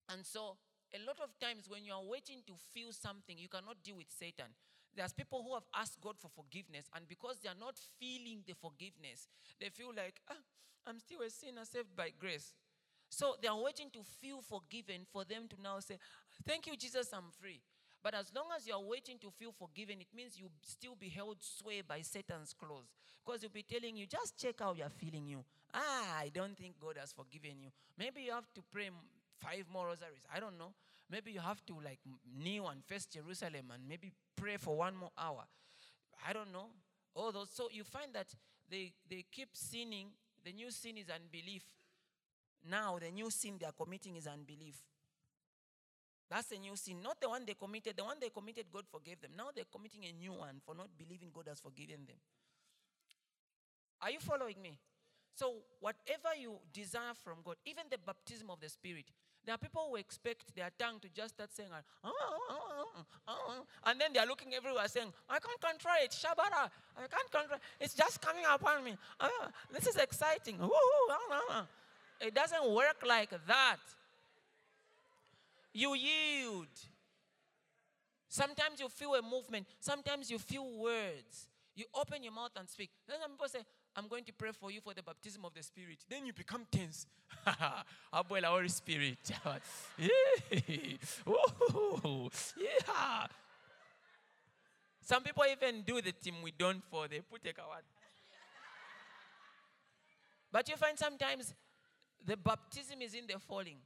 And 0.09 0.24
so 0.24 0.59
a 0.95 1.01
lot 1.07 1.19
of 1.23 1.39
times 1.41 1.69
when 1.69 1.85
you 1.85 1.93
are 1.93 2.05
waiting 2.05 2.43
to 2.47 2.53
feel 2.73 2.93
something, 2.93 3.37
you 3.39 3.49
cannot 3.49 3.83
deal 3.83 3.97
with 3.97 4.11
Satan. 4.11 4.53
There's 4.97 5.12
people 5.12 5.43
who 5.47 5.55
have 5.55 5.64
asked 5.74 6.01
God 6.01 6.16
for 6.18 6.28
forgiveness, 6.28 6.86
and 6.94 7.06
because 7.06 7.39
they 7.43 7.48
are 7.48 7.59
not 7.59 7.78
feeling 8.01 8.43
the 8.47 8.55
forgiveness, 8.55 9.28
they 9.60 9.68
feel 9.68 9.93
like, 9.94 10.20
ah, 10.31 10.43
I'm 10.86 10.98
still 10.98 11.20
a 11.20 11.31
sinner 11.31 11.64
saved 11.64 11.94
by 11.94 12.10
grace. 12.18 12.55
So 13.09 13.36
they 13.40 13.48
are 13.48 13.60
waiting 13.60 13.90
to 13.93 14.01
feel 14.20 14.40
forgiven 14.40 15.06
for 15.12 15.24
them 15.24 15.47
to 15.48 15.56
now 15.62 15.78
say, 15.81 15.98
Thank 16.47 16.66
you, 16.66 16.77
Jesus, 16.77 17.10
I'm 17.12 17.31
free. 17.40 17.60
But 18.02 18.14
as 18.14 18.31
long 18.35 18.47
as 18.56 18.66
you 18.66 18.74
are 18.74 18.82
waiting 18.82 19.18
to 19.18 19.31
feel 19.31 19.52
forgiven, 19.52 20.01
it 20.01 20.09
means 20.14 20.39
you 20.39 20.47
still 20.62 20.94
be 20.98 21.09
held 21.09 21.39
sway 21.40 21.82
by 21.82 22.02
Satan's 22.02 22.52
claws. 22.52 22.86
Because 23.24 23.40
he'll 23.40 23.51
be 23.51 23.64
telling 23.64 23.97
you, 23.97 24.06
just 24.06 24.39
check 24.39 24.56
how 24.60 24.74
you're 24.74 24.89
feeling 24.90 25.27
you. 25.27 25.44
Ah, 25.74 26.18
I 26.20 26.31
don't 26.32 26.56
think 26.56 26.78
God 26.81 26.98
has 27.01 27.12
forgiven 27.12 27.60
you. 27.60 27.70
Maybe 27.98 28.23
you 28.23 28.31
have 28.32 28.52
to 28.55 28.62
pray 28.73 28.90
five 29.40 29.64
more 29.73 29.86
rosaries. 29.86 30.23
I 30.32 30.39
don't 30.39 30.56
know. 30.59 30.73
Maybe 31.10 31.32
you 31.32 31.40
have 31.40 31.64
to 31.66 31.74
like 31.85 31.98
kneel 32.39 32.68
and 32.68 32.85
face 32.85 33.06
Jerusalem 33.06 33.73
and 33.73 33.89
maybe 33.89 34.12
pray 34.37 34.57
for 34.57 34.77
one 34.77 34.95
more 34.95 35.13
hour. 35.19 35.45
I 36.27 36.33
don't 36.33 36.53
know. 36.53 36.67
All 37.15 37.33
those. 37.33 37.51
So 37.51 37.69
you 37.71 37.85
find 37.85 38.13
that 38.15 38.27
they, 38.71 38.93
they 39.09 39.25
keep 39.31 39.49
sinning. 39.53 40.09
The 40.45 40.53
new 40.53 40.71
sin 40.71 40.97
is 40.99 41.07
unbelief. 41.09 41.65
Now, 42.69 42.99
the 42.99 43.11
new 43.11 43.31
sin 43.31 43.57
they 43.59 43.67
are 43.67 43.73
committing 43.73 44.17
is 44.17 44.27
unbelief. 44.27 44.77
That's 46.29 46.51
a 46.51 46.59
new 46.59 46.75
sin. 46.77 47.01
Not 47.03 47.21
the 47.21 47.29
one 47.29 47.45
they 47.47 47.55
committed. 47.55 47.97
The 47.97 48.05
one 48.05 48.17
they 48.21 48.31
committed, 48.31 48.67
God 48.73 48.85
forgave 48.91 49.21
them. 49.21 49.33
Now 49.37 49.49
they're 49.55 49.65
committing 49.71 50.05
a 50.05 50.13
new 50.13 50.33
one 50.33 50.61
for 50.65 50.75
not 50.75 50.89
believing 50.99 51.31
God 51.33 51.47
has 51.49 51.61
forgiven 51.61 52.05
them. 52.07 52.17
Are 54.03 54.11
you 54.11 54.19
following 54.21 54.61
me? 54.61 54.79
So, 55.35 55.55
whatever 55.81 56.35
you 56.39 56.59
desire 56.73 57.15
from 57.23 57.39
God, 57.45 57.57
even 57.65 57.85
the 57.91 57.99
baptism 57.99 58.51
of 58.51 58.61
the 58.61 58.69
Spirit, 58.69 59.05
there 59.47 59.55
are 59.55 59.59
people 59.59 59.86
who 59.89 59.97
expect 59.97 60.55
their 60.56 60.70
tongue 60.77 60.98
to 61.01 61.09
just 61.14 61.35
start 61.35 61.52
saying, 61.55 61.68
oh, 62.02 62.10
oh, 62.51 63.05
oh, 63.28 63.64
and 63.86 64.01
then 64.01 64.12
they 64.12 64.18
are 64.18 64.27
looking 64.27 64.52
everywhere 64.52 64.89
saying, 64.89 65.12
I 65.31 65.39
can't 65.39 65.60
control 65.60 65.94
it, 66.02 66.10
Shabara, 66.10 66.68
I 66.97 67.06
can't 67.09 67.31
control 67.31 67.55
it. 67.55 67.85
It's 67.85 67.94
just 67.94 68.20
coming 68.20 68.43
upon 68.52 68.82
me. 68.82 68.97
Ah, 69.20 69.48
this 69.73 69.86
is 69.86 69.97
exciting. 69.97 70.59
Ah, 70.60 70.68
ah, 71.51 71.66
it 72.20 72.35
doesn't 72.35 72.68
work 72.70 73.05
like 73.06 73.31
that. 73.47 73.77
You 75.73 75.94
yield. 75.94 76.66
Sometimes 78.28 78.81
you 78.81 78.89
feel 78.89 79.14
a 79.14 79.23
movement. 79.23 79.66
Sometimes 79.78 80.31
you 80.31 80.39
feel 80.39 80.66
words. 80.77 81.47
You 81.77 81.85
open 81.94 82.23
your 82.23 82.32
mouth 82.32 82.51
and 82.59 82.68
speak. 82.68 82.90
Then 83.06 83.18
some 83.23 83.32
people 83.32 83.48
say, 83.48 83.60
I'm 83.97 84.09
going 84.09 84.24
to 84.24 84.32
pray 84.32 84.51
for 84.52 84.70
you 84.70 84.82
for 84.82 84.93
the 84.93 85.02
baptism 85.02 85.44
of 85.47 85.55
the 85.55 85.62
Spirit. 85.62 86.05
Then 86.09 86.27
you 86.27 86.35
become 86.35 86.66
tense. 86.70 87.06
Abuela 88.14 88.44
Holy 88.44 88.68
Spirit. 88.68 89.18
Yeah. 92.56 93.27
Some 95.01 95.23
people 95.23 95.44
even 95.51 95.82
do 95.82 96.02
the 96.02 96.12
team 96.12 96.35
we 96.43 96.52
don't 96.56 96.82
for. 96.90 97.09
They 97.09 97.20
put 97.20 97.47
a 97.47 97.52
coward. 97.52 97.85
But 100.52 100.68
you 100.68 100.77
find 100.77 100.98
sometimes 100.98 101.55
the 102.24 102.36
baptism 102.36 103.01
is 103.01 103.14
in 103.14 103.27
the 103.27 103.39
falling. 103.39 103.78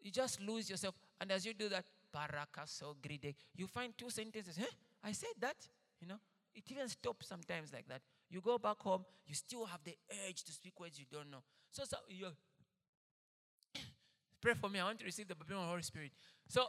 You 0.00 0.10
just 0.10 0.40
lose 0.40 0.68
yourself. 0.70 0.94
And 1.20 1.32
as 1.32 1.44
you 1.46 1.54
do 1.54 1.68
that, 1.70 1.84
baraka 2.12 2.62
so 2.66 2.96
greedy, 3.02 3.34
you 3.56 3.66
find 3.66 3.92
two 3.96 4.10
sentences. 4.10 4.56
Huh? 4.58 4.66
I 5.02 5.12
said 5.12 5.34
that. 5.40 5.56
You 6.00 6.08
know, 6.08 6.20
it 6.54 6.64
even 6.70 6.88
stops 6.88 7.26
sometimes 7.26 7.72
like 7.72 7.88
that. 7.88 8.02
You 8.30 8.40
go 8.40 8.58
back 8.58 8.78
home, 8.80 9.04
you 9.26 9.34
still 9.34 9.64
have 9.66 9.80
the 9.84 9.96
urge 10.26 10.44
to 10.44 10.52
speak 10.52 10.78
words 10.78 10.98
you 10.98 11.06
don't 11.10 11.30
know. 11.30 11.42
So, 11.70 11.84
so 11.84 11.96
you 12.08 12.26
pray 14.40 14.54
for 14.54 14.68
me. 14.68 14.80
I 14.80 14.84
want 14.84 14.98
to 15.00 15.04
receive 15.04 15.28
the 15.28 15.34
baptism 15.34 15.58
of 15.58 15.64
the 15.64 15.70
Holy 15.70 15.82
Spirit. 15.82 16.12
So 16.48 16.66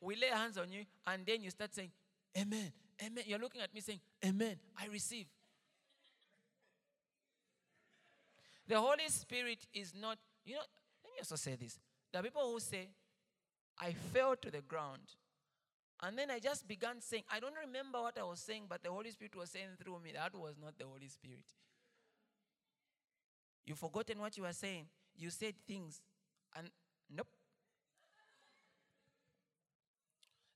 we 0.00 0.16
lay 0.16 0.28
hands 0.28 0.58
on 0.58 0.72
you, 0.72 0.84
and 1.06 1.24
then 1.26 1.42
you 1.42 1.50
start 1.50 1.74
saying, 1.74 1.90
Amen. 2.36 2.72
Amen. 3.04 3.24
You're 3.26 3.38
looking 3.38 3.60
at 3.60 3.74
me 3.74 3.80
saying, 3.80 4.00
Amen. 4.24 4.56
I 4.80 4.86
receive. 4.86 5.26
The 8.66 8.78
Holy 8.78 9.08
Spirit 9.08 9.66
is 9.74 9.92
not, 9.94 10.18
you 10.44 10.54
know, 10.54 10.60
let 11.04 11.12
me 11.12 11.18
also 11.18 11.36
say 11.36 11.56
this. 11.56 11.78
There 12.10 12.20
are 12.20 12.24
people 12.24 12.50
who 12.50 12.60
say, 12.60 12.88
I 13.78 13.92
fell 13.92 14.36
to 14.36 14.50
the 14.50 14.60
ground. 14.60 15.02
And 16.02 16.18
then 16.18 16.30
I 16.32 16.40
just 16.40 16.66
began 16.66 17.00
saying, 17.00 17.22
I 17.30 17.38
don't 17.38 17.54
remember 17.64 18.02
what 18.02 18.18
I 18.18 18.24
was 18.24 18.40
saying, 18.40 18.64
but 18.68 18.82
the 18.82 18.90
Holy 18.90 19.10
Spirit 19.12 19.36
was 19.36 19.50
saying 19.50 19.68
through 19.80 20.00
me. 20.00 20.10
That 20.12 20.34
was 20.34 20.56
not 20.60 20.76
the 20.76 20.84
Holy 20.84 21.06
Spirit. 21.08 21.44
You've 23.64 23.78
forgotten 23.78 24.18
what 24.18 24.36
you 24.36 24.42
were 24.42 24.52
saying. 24.52 24.86
You 25.16 25.30
said 25.30 25.54
things, 25.66 26.02
and 26.56 26.68
nope. 27.14 27.28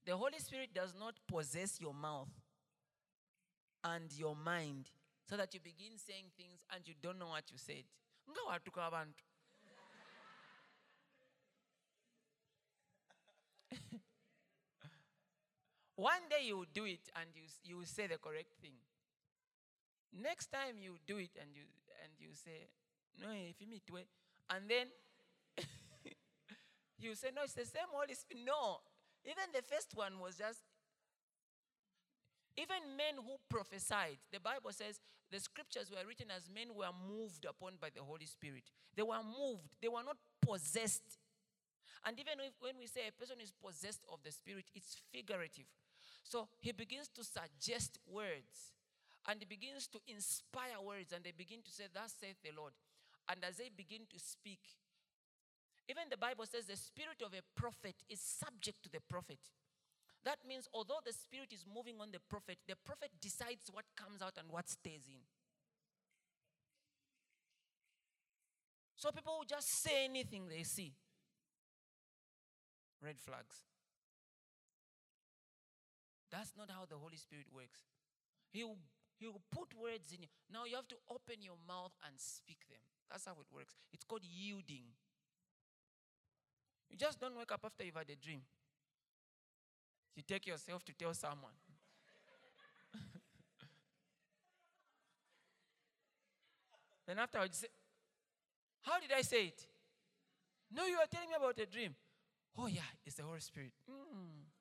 The 0.04 0.16
Holy 0.16 0.38
Spirit 0.38 0.70
does 0.74 0.94
not 0.98 1.14
possess 1.28 1.80
your 1.80 1.94
mouth 1.94 2.28
and 3.84 4.12
your 4.12 4.34
mind 4.34 4.90
so 5.28 5.36
that 5.36 5.54
you 5.54 5.60
begin 5.60 5.96
saying 5.96 6.26
things 6.36 6.64
and 6.74 6.86
you 6.86 6.94
don't 7.00 7.18
know 7.18 7.28
what 7.28 7.44
you 7.52 7.58
said. 7.58 7.84
One 15.96 16.28
day 16.28 16.44
you 16.44 16.58
will 16.58 16.72
do 16.72 16.84
it 16.84 17.08
and 17.16 17.28
you, 17.34 17.42
you 17.64 17.76
will 17.78 17.88
say 17.88 18.06
the 18.06 18.18
correct 18.18 18.52
thing. 18.60 18.76
Next 20.12 20.52
time 20.52 20.76
you 20.80 20.96
do 21.06 21.16
it 21.16 21.32
and 21.40 21.50
you 21.56 21.64
and 22.04 22.12
you 22.20 22.28
say, 22.32 22.68
no, 23.20 23.32
eh, 23.32 23.50
if 23.50 23.60
you 23.60 23.66
meet 23.66 23.88
way, 23.90 24.04
and 24.50 24.68
then 24.68 24.86
you 26.98 27.14
say, 27.14 27.28
no, 27.34 27.42
it's 27.44 27.54
the 27.54 27.64
same 27.64 27.88
Holy 27.90 28.14
Spirit. 28.14 28.44
No, 28.44 28.80
even 29.24 29.48
the 29.52 29.62
first 29.62 29.92
one 29.94 30.18
was 30.20 30.36
just. 30.36 30.60
Even 32.56 32.96
men 32.96 33.20
who 33.20 33.36
prophesied, 33.50 34.16
the 34.32 34.40
Bible 34.40 34.72
says 34.72 34.98
the 35.30 35.38
scriptures 35.38 35.90
were 35.90 36.00
written 36.08 36.32
as 36.32 36.48
men 36.48 36.72
were 36.72 36.88
moved 36.88 37.44
upon 37.44 37.76
by 37.80 37.88
the 37.92 38.00
Holy 38.00 38.24
Spirit. 38.24 38.64
They 38.96 39.02
were 39.02 39.20
moved, 39.20 39.76
they 39.82 39.88
were 39.88 40.04
not 40.04 40.16
possessed. 40.40 41.20
And 42.06 42.18
even 42.18 42.40
if, 42.40 42.54
when 42.60 42.78
we 42.78 42.86
say 42.86 43.08
a 43.08 43.12
person 43.12 43.36
is 43.42 43.52
possessed 43.52 44.00
of 44.10 44.22
the 44.24 44.32
Spirit, 44.32 44.64
it's 44.74 44.96
figurative. 45.12 45.66
So 46.26 46.48
he 46.58 46.72
begins 46.72 47.08
to 47.14 47.22
suggest 47.22 47.98
words 48.10 48.74
and 49.28 49.38
he 49.38 49.46
begins 49.46 49.86
to 49.86 49.98
inspire 50.08 50.82
words 50.82 51.12
and 51.12 51.22
they 51.22 51.30
begin 51.30 51.62
to 51.62 51.70
say, 51.70 51.84
Thus 51.92 52.14
saith 52.18 52.42
the 52.42 52.50
Lord. 52.56 52.72
And 53.28 53.38
as 53.46 53.58
they 53.58 53.70
begin 53.70 54.10
to 54.10 54.18
speak, 54.18 54.58
even 55.88 56.10
the 56.10 56.16
Bible 56.16 56.46
says 56.46 56.66
the 56.66 56.76
spirit 56.76 57.22
of 57.22 57.32
a 57.32 57.42
prophet 57.54 57.94
is 58.08 58.18
subject 58.18 58.82
to 58.82 58.90
the 58.90 58.98
prophet. 59.08 59.38
That 60.24 60.38
means, 60.46 60.68
although 60.74 60.98
the 61.06 61.12
spirit 61.12 61.52
is 61.52 61.64
moving 61.72 62.00
on 62.00 62.10
the 62.10 62.18
prophet, 62.18 62.58
the 62.66 62.74
prophet 62.84 63.10
decides 63.20 63.70
what 63.72 63.84
comes 63.94 64.20
out 64.20 64.34
and 64.36 64.50
what 64.50 64.68
stays 64.68 65.06
in. 65.06 65.22
So 68.96 69.12
people 69.12 69.38
will 69.38 69.46
just 69.46 69.70
say 69.82 70.04
anything 70.06 70.48
they 70.48 70.64
see. 70.64 70.92
Red 73.00 73.20
flags. 73.20 73.62
That's 76.36 76.52
not 76.52 76.68
how 76.68 76.84
the 76.84 76.96
Holy 76.96 77.16
Spirit 77.16 77.46
works. 77.48 77.80
He 78.52 78.62
will, 78.62 78.76
he 79.18 79.26
will 79.26 79.40
put 79.50 79.72
words 79.72 80.12
in 80.12 80.20
you. 80.20 80.28
Now 80.52 80.66
you 80.68 80.76
have 80.76 80.86
to 80.88 80.96
open 81.08 81.40
your 81.40 81.56
mouth 81.66 81.92
and 82.06 82.20
speak 82.20 82.68
them. 82.68 82.80
That's 83.10 83.24
how 83.24 83.32
it 83.40 83.46
works. 83.50 83.72
It's 83.90 84.04
called 84.04 84.20
yielding. 84.22 84.84
You 86.90 86.96
just 86.98 87.18
don't 87.18 87.38
wake 87.38 87.50
up 87.52 87.62
after 87.64 87.84
you've 87.84 87.96
had 87.96 88.10
a 88.10 88.16
dream. 88.16 88.42
You 90.14 90.22
take 90.28 90.46
yourself 90.46 90.84
to 90.84 90.92
tell 90.92 91.14
someone. 91.14 91.56
then 97.06 97.18
afterwards, 97.18 97.56
say, 97.60 97.68
How 98.82 99.00
did 99.00 99.12
I 99.16 99.22
say 99.22 99.46
it? 99.46 99.66
No, 100.70 100.84
you 100.84 100.96
are 100.96 101.06
telling 101.10 101.30
me 101.30 101.34
about 101.34 101.58
a 101.58 101.64
dream. 101.66 101.94
Oh, 102.58 102.66
yeah, 102.66 102.82
it's 103.06 103.16
the 103.16 103.22
Holy 103.22 103.40
Spirit. 103.40 103.72
Mm. 103.90 104.55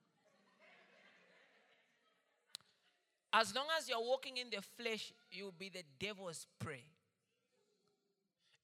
As 3.36 3.54
long 3.54 3.68
as 3.78 3.90
you're 3.90 4.00
walking 4.00 4.38
in 4.38 4.48
the 4.50 4.64
flesh, 4.80 5.12
you'll 5.30 5.52
be 5.52 5.68
the 5.68 5.84
devil's 6.00 6.48
prey. 6.58 6.88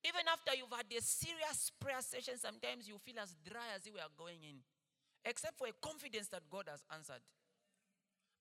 Even 0.08 0.24
after 0.32 0.56
you've 0.56 0.72
had 0.72 0.88
a 0.88 1.02
serious 1.02 1.76
prayer 1.78 2.00
session, 2.00 2.40
sometimes 2.40 2.88
you 2.88 2.96
feel 3.04 3.20
as 3.20 3.36
dry 3.44 3.68
as 3.76 3.86
if 3.86 3.94
we 3.94 4.00
are 4.00 4.16
going 4.18 4.40
in, 4.40 4.64
except 5.26 5.60
for 5.60 5.68
a 5.68 5.76
confidence 5.84 6.30
that 6.30 6.48
God 6.50 6.72
has 6.72 6.80
answered. 6.88 7.20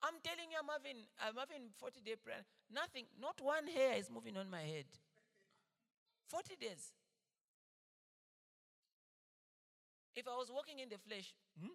I'm 0.07 0.23
telling 0.23 0.55
you, 0.55 0.59
I'm 0.63 0.71
having, 0.71 1.03
I'm 1.19 1.35
having 1.35 1.67
40 1.83 1.99
day 2.07 2.15
prayer. 2.15 2.47
Nothing, 2.71 3.11
not 3.21 3.35
one 3.43 3.67
hair 3.67 3.99
is 3.99 4.07
moving 4.09 4.39
on 4.39 4.49
my 4.49 4.63
head. 4.63 4.87
40 6.31 6.55
days. 6.63 6.95
If 10.15 10.29
I 10.29 10.37
was 10.39 10.47
walking 10.55 10.79
in 10.79 10.89
the 10.89 10.99
flesh, 11.03 11.35
hmm? 11.59 11.75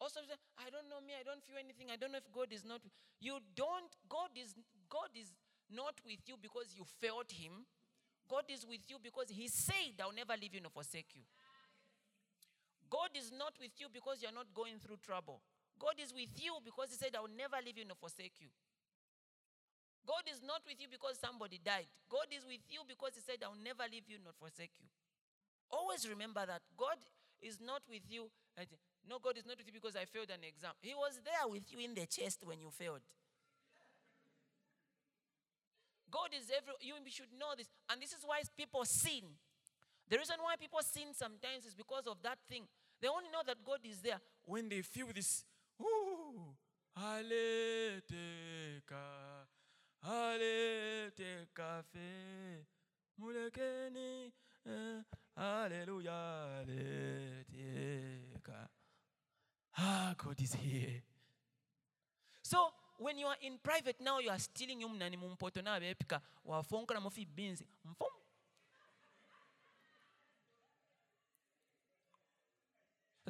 Also 0.00 0.24
I 0.56 0.72
don't 0.72 0.88
know 0.88 1.04
me, 1.04 1.12
I 1.12 1.22
don't 1.22 1.44
feel 1.44 1.60
anything, 1.60 1.92
I 1.92 1.96
don't 2.00 2.10
know 2.12 2.24
if 2.24 2.32
God 2.32 2.48
is 2.50 2.64
not. 2.64 2.80
You 3.20 3.38
don't, 3.54 3.92
God 4.08 4.32
is, 4.32 4.56
God 4.88 5.12
is 5.12 5.28
not 5.68 6.00
with 6.08 6.24
you 6.24 6.40
because 6.40 6.72
you 6.72 6.88
failed 6.98 7.28
him. 7.28 7.68
God 8.24 8.48
is 8.48 8.64
with 8.64 8.88
you 8.88 8.96
because 9.02 9.28
he 9.28 9.48
said, 9.48 10.00
I'll 10.00 10.14
never 10.14 10.34
leave 10.40 10.54
you 10.54 10.62
nor 10.62 10.70
forsake 10.70 11.12
you. 11.14 11.22
God 12.88 13.12
is 13.14 13.30
not 13.30 13.54
with 13.60 13.76
you 13.78 13.86
because 13.92 14.22
you're 14.22 14.34
not 14.34 14.50
going 14.54 14.80
through 14.82 14.98
trouble. 15.04 15.42
God 15.78 15.94
is 16.00 16.14
with 16.14 16.32
you 16.38 16.58
because 16.64 16.90
he 16.90 16.96
said, 16.96 17.14
I'll 17.14 17.30
never 17.30 17.60
leave 17.62 17.78
you 17.78 17.86
nor 17.86 17.98
forsake 17.98 18.40
you. 18.40 18.50
God 20.06 20.26
is 20.26 20.42
not 20.42 20.64
with 20.66 20.80
you 20.80 20.88
because 20.90 21.20
somebody 21.20 21.60
died. 21.62 21.86
God 22.10 22.26
is 22.34 22.42
with 22.48 22.64
you 22.66 22.82
because 22.88 23.14
he 23.14 23.22
said, 23.22 23.38
I'll 23.44 23.58
never 23.62 23.84
leave 23.86 24.08
you 24.08 24.18
nor 24.22 24.34
forsake 24.38 24.74
you. 24.80 24.88
Always 25.70 26.08
remember 26.08 26.42
that 26.46 26.62
God 26.74 26.98
is 27.38 27.62
not 27.62 27.82
with 27.86 28.02
you. 28.10 28.26
No, 29.08 29.18
God 29.18 29.36
is 29.38 29.46
not 29.46 29.56
with 29.56 29.66
you 29.66 29.72
because 29.72 29.96
I 29.96 30.04
failed 30.04 30.30
an 30.30 30.44
exam. 30.44 30.72
He 30.80 30.94
was 30.94 31.20
there 31.24 31.48
with 31.48 31.70
you 31.72 31.78
in 31.80 31.94
the 31.94 32.06
chest 32.06 32.44
when 32.44 32.60
you 32.60 32.70
failed. 32.70 33.02
God 36.10 36.30
is 36.34 36.50
every 36.50 36.74
you 36.82 36.94
should 37.10 37.32
know 37.38 37.54
this. 37.56 37.68
And 37.88 38.02
this 38.02 38.12
is 38.12 38.22
why 38.24 38.42
people 38.56 38.84
sin. 38.84 39.22
The 40.08 40.18
reason 40.18 40.36
why 40.42 40.56
people 40.58 40.80
sin 40.82 41.14
sometimes 41.14 41.64
is 41.66 41.74
because 41.74 42.06
of 42.06 42.16
that 42.22 42.38
thing. 42.48 42.66
They 43.00 43.08
only 43.08 43.30
know 43.32 43.42
that 43.46 43.64
God 43.64 43.78
is 43.84 44.00
there 44.00 44.20
when 44.44 44.68
they 44.68 44.82
feel 44.82 45.06
this. 45.14 45.44
Ooh, 45.80 46.54
eh, 54.66 55.02
hallelujah. 55.36 56.66
Ah, 59.82 60.14
God 60.18 60.40
is 60.42 60.52
here. 60.52 61.02
So 62.42 62.68
when 62.98 63.16
you 63.16 63.26
are 63.26 63.36
in 63.40 63.58
private 63.62 63.96
now, 63.98 64.18
you 64.18 64.28
are 64.28 64.38
stealing 64.38 64.80
nani 64.98 65.16
mumpoto 65.16 65.62
na 65.62 65.80
bepika 65.80 66.20
wafonka 66.46 66.92
na 66.92 67.00
mofi 67.00 67.26
beans. 67.34 67.62
Mfom. 67.86 68.08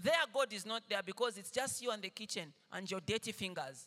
There, 0.03 0.15
God 0.33 0.53
is 0.53 0.67
not 0.67 0.83
there 0.89 1.03
because 1.05 1.39
it's 1.39 1.51
just 1.51 1.83
you 1.83 1.91
and 1.91 2.03
the 2.03 2.11
kitchen 2.11 2.53
and 2.73 2.91
your 2.91 3.01
dirty 3.01 3.33
fingers. 3.33 3.87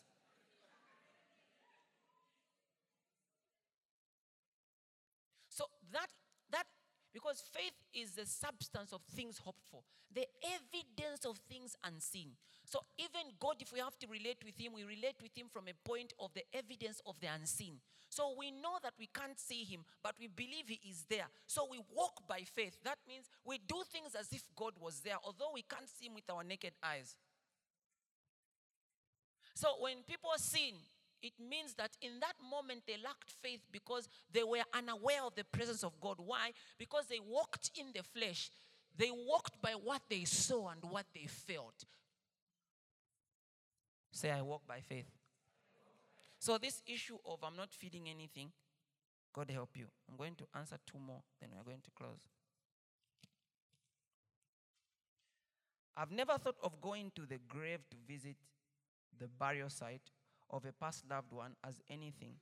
So 5.50 5.64
that 5.92 6.08
that 6.50 6.66
Because 7.14 7.40
faith 7.52 7.72
is 7.94 8.10
the 8.10 8.26
substance 8.26 8.92
of 8.92 9.00
things 9.14 9.38
hoped 9.38 9.62
for, 9.70 9.82
the 10.12 10.26
evidence 10.42 11.24
of 11.24 11.38
things 11.48 11.76
unseen. 11.84 12.32
So 12.64 12.80
even 12.98 13.32
God, 13.38 13.56
if 13.60 13.72
we 13.72 13.78
have 13.80 13.98
to 13.98 14.06
relate 14.06 14.38
with 14.44 14.58
Him, 14.58 14.72
we 14.74 14.84
relate 14.84 15.16
with 15.22 15.36
Him 15.36 15.46
from 15.52 15.64
a 15.68 15.88
point 15.88 16.12
of 16.18 16.32
the 16.34 16.42
evidence 16.52 17.00
of 17.06 17.20
the 17.20 17.28
unseen. 17.28 17.76
So 18.08 18.34
we 18.38 18.50
know 18.50 18.78
that 18.82 18.94
we 18.98 19.08
can't 19.12 19.38
see 19.38 19.64
Him, 19.64 19.84
but 20.02 20.14
we 20.18 20.28
believe 20.28 20.68
He 20.68 20.80
is 20.88 21.04
there. 21.08 21.26
So 21.46 21.66
we 21.70 21.78
walk 21.94 22.26
by 22.28 22.40
faith. 22.40 22.76
That 22.84 22.98
means 23.06 23.28
we 23.44 23.58
do 23.58 23.82
things 23.92 24.14
as 24.14 24.32
if 24.32 24.42
God 24.56 24.72
was 24.80 25.00
there, 25.00 25.16
although 25.24 25.52
we 25.52 25.62
can't 25.62 25.88
see 25.88 26.06
Him 26.06 26.14
with 26.14 26.30
our 26.30 26.42
naked 26.42 26.72
eyes. 26.82 27.16
So 29.54 29.68
when 29.80 30.02
people 30.06 30.30
sin, 30.36 30.74
it 31.22 31.32
means 31.38 31.74
that 31.74 31.96
in 32.02 32.20
that 32.20 32.34
moment 32.50 32.82
they 32.86 32.96
lacked 33.02 33.30
faith 33.42 33.60
because 33.72 34.08
they 34.32 34.42
were 34.42 34.62
unaware 34.74 35.24
of 35.24 35.34
the 35.34 35.44
presence 35.44 35.82
of 35.82 35.98
God. 36.00 36.16
Why? 36.18 36.50
Because 36.78 37.06
they 37.06 37.20
walked 37.20 37.70
in 37.78 37.86
the 37.94 38.02
flesh. 38.02 38.50
They 38.96 39.10
walked 39.10 39.60
by 39.62 39.72
what 39.72 40.02
they 40.08 40.24
saw 40.24 40.68
and 40.68 40.82
what 40.90 41.06
they 41.14 41.26
felt. 41.26 41.84
Say, 44.14 44.30
I 44.30 44.42
walk 44.42 44.62
by 44.66 44.80
faith. 44.80 45.10
So, 46.38 46.56
this 46.56 46.82
issue 46.86 47.18
of 47.26 47.40
I'm 47.42 47.56
not 47.56 47.74
feeling 47.74 48.08
anything, 48.08 48.52
God 49.34 49.50
help 49.50 49.70
you. 49.74 49.86
I'm 50.08 50.16
going 50.16 50.36
to 50.36 50.44
answer 50.54 50.76
two 50.86 50.98
more, 50.98 51.22
then 51.40 51.50
we're 51.56 51.64
going 51.64 51.82
to 51.82 51.90
close. 51.90 52.28
I've 55.96 56.12
never 56.12 56.38
thought 56.38 56.56
of 56.62 56.80
going 56.80 57.10
to 57.16 57.22
the 57.22 57.38
grave 57.48 57.80
to 57.90 57.96
visit 58.06 58.36
the 59.18 59.26
burial 59.26 59.68
site 59.68 60.10
of 60.50 60.64
a 60.64 60.72
past 60.72 61.04
loved 61.10 61.32
one 61.32 61.56
as 61.66 61.80
anything 61.90 62.34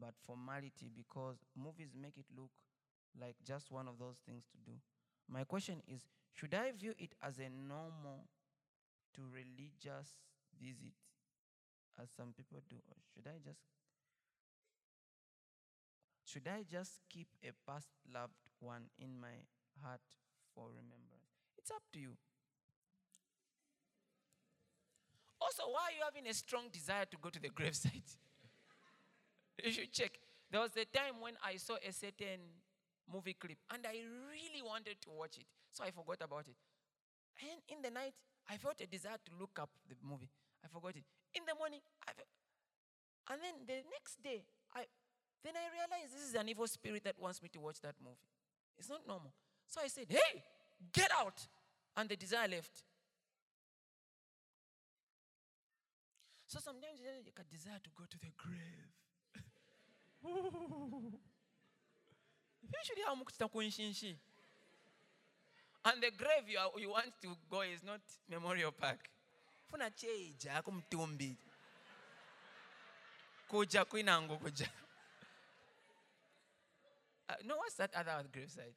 but 0.00 0.14
formality 0.24 0.90
because 0.94 1.36
movies 1.56 1.94
make 2.00 2.16
it 2.16 2.26
look 2.36 2.50
like 3.20 3.36
just 3.44 3.72
one 3.72 3.88
of 3.88 3.98
those 3.98 4.18
things 4.24 4.44
to 4.52 4.70
do. 4.70 4.76
My 5.28 5.42
question 5.42 5.82
is 5.88 6.06
should 6.32 6.54
I 6.54 6.70
view 6.72 6.94
it 6.98 7.14
as 7.22 7.38
a 7.38 7.48
normal 7.48 8.28
to 9.14 9.22
religious 9.32 10.18
visit 10.60 10.94
as 12.00 12.10
some 12.16 12.32
people 12.36 12.58
do 12.68 12.76
or 12.88 12.98
should 13.12 13.26
I 13.26 13.38
just 13.44 13.60
should 16.24 16.48
I 16.48 16.64
just 16.68 17.00
keep 17.08 17.28
a 17.44 17.52
past 17.70 17.88
loved 18.12 18.34
one 18.58 18.90
in 18.98 19.20
my 19.20 19.44
heart 19.82 20.00
for 20.54 20.66
remembrance? 20.66 21.30
It's 21.58 21.70
up 21.70 21.82
to 21.92 21.98
you. 22.00 22.16
Also, 25.40 25.62
why 25.70 25.92
are 25.92 25.92
you 25.92 26.02
having 26.02 26.26
a 26.26 26.34
strong 26.34 26.68
desire 26.72 27.04
to 27.04 27.16
go 27.20 27.28
to 27.28 27.38
the 27.38 27.50
gravesite? 27.50 28.16
you 29.64 29.70
should 29.70 29.92
check. 29.92 30.18
There 30.50 30.60
was 30.60 30.72
a 30.76 30.86
time 30.86 31.20
when 31.20 31.34
I 31.44 31.56
saw 31.56 31.76
a 31.86 31.92
certain 31.92 32.40
movie 33.12 33.34
clip 33.34 33.58
and 33.72 33.86
I 33.86 34.00
really 34.32 34.62
wanted 34.64 34.96
to 35.02 35.10
watch 35.10 35.36
it. 35.36 35.46
So 35.72 35.84
I 35.84 35.90
forgot 35.90 36.18
about 36.22 36.48
it. 36.48 36.56
And 37.42 37.60
in 37.68 37.82
the 37.82 37.90
night, 37.90 38.14
I 38.48 38.56
felt 38.56 38.80
a 38.80 38.86
desire 38.86 39.18
to 39.24 39.32
look 39.38 39.58
up 39.60 39.70
the 39.88 39.96
movie. 40.02 40.30
I 40.64 40.68
forgot 40.68 40.96
it. 40.96 41.04
In 41.34 41.42
the 41.46 41.54
morning, 41.54 41.80
I 42.08 42.12
and 43.30 43.40
then 43.42 43.54
the 43.66 43.82
next 43.92 44.22
day, 44.22 44.44
I 44.74 44.84
then 45.42 45.52
I 45.56 45.68
realized 45.68 46.14
this 46.14 46.28
is 46.28 46.34
an 46.34 46.48
evil 46.48 46.66
spirit 46.66 47.04
that 47.04 47.20
wants 47.20 47.42
me 47.42 47.48
to 47.52 47.60
watch 47.60 47.80
that 47.82 47.94
movie. 48.02 48.16
It's 48.78 48.88
not 48.88 49.06
normal. 49.06 49.32
So 49.68 49.80
I 49.82 49.88
said, 49.88 50.06
Hey, 50.08 50.42
get 50.92 51.10
out. 51.20 51.46
And 51.96 52.08
the 52.08 52.16
desire 52.16 52.48
left. 52.48 52.82
So 56.46 56.58
sometimes 56.60 56.98
you 57.00 57.32
can 57.34 57.44
desire 57.50 57.78
to 57.82 57.90
go 57.96 58.04
to 58.08 58.18
the 58.18 58.32
grave. 58.36 58.90
Usually, 62.64 63.04
And 65.84 66.02
the 66.02 66.10
grave 66.16 66.48
you, 66.48 66.58
are, 66.58 66.70
you 66.78 66.90
want 66.90 67.12
to 67.22 67.36
go 67.50 67.60
is 67.60 67.82
not 67.84 68.00
Memorial 68.28 68.72
Park. 68.72 68.98
Funa 69.74 69.90
cheija 69.90 70.62
kumtumbi. 70.62 71.36
Kuja 73.48 73.84
kwinango 73.84 74.38
kuja. 74.38 74.70
Uh, 77.28 77.34
no, 77.44 77.56
what's 77.56 77.74
that 77.74 77.92
other 77.96 78.24
gravesite? 78.32 78.76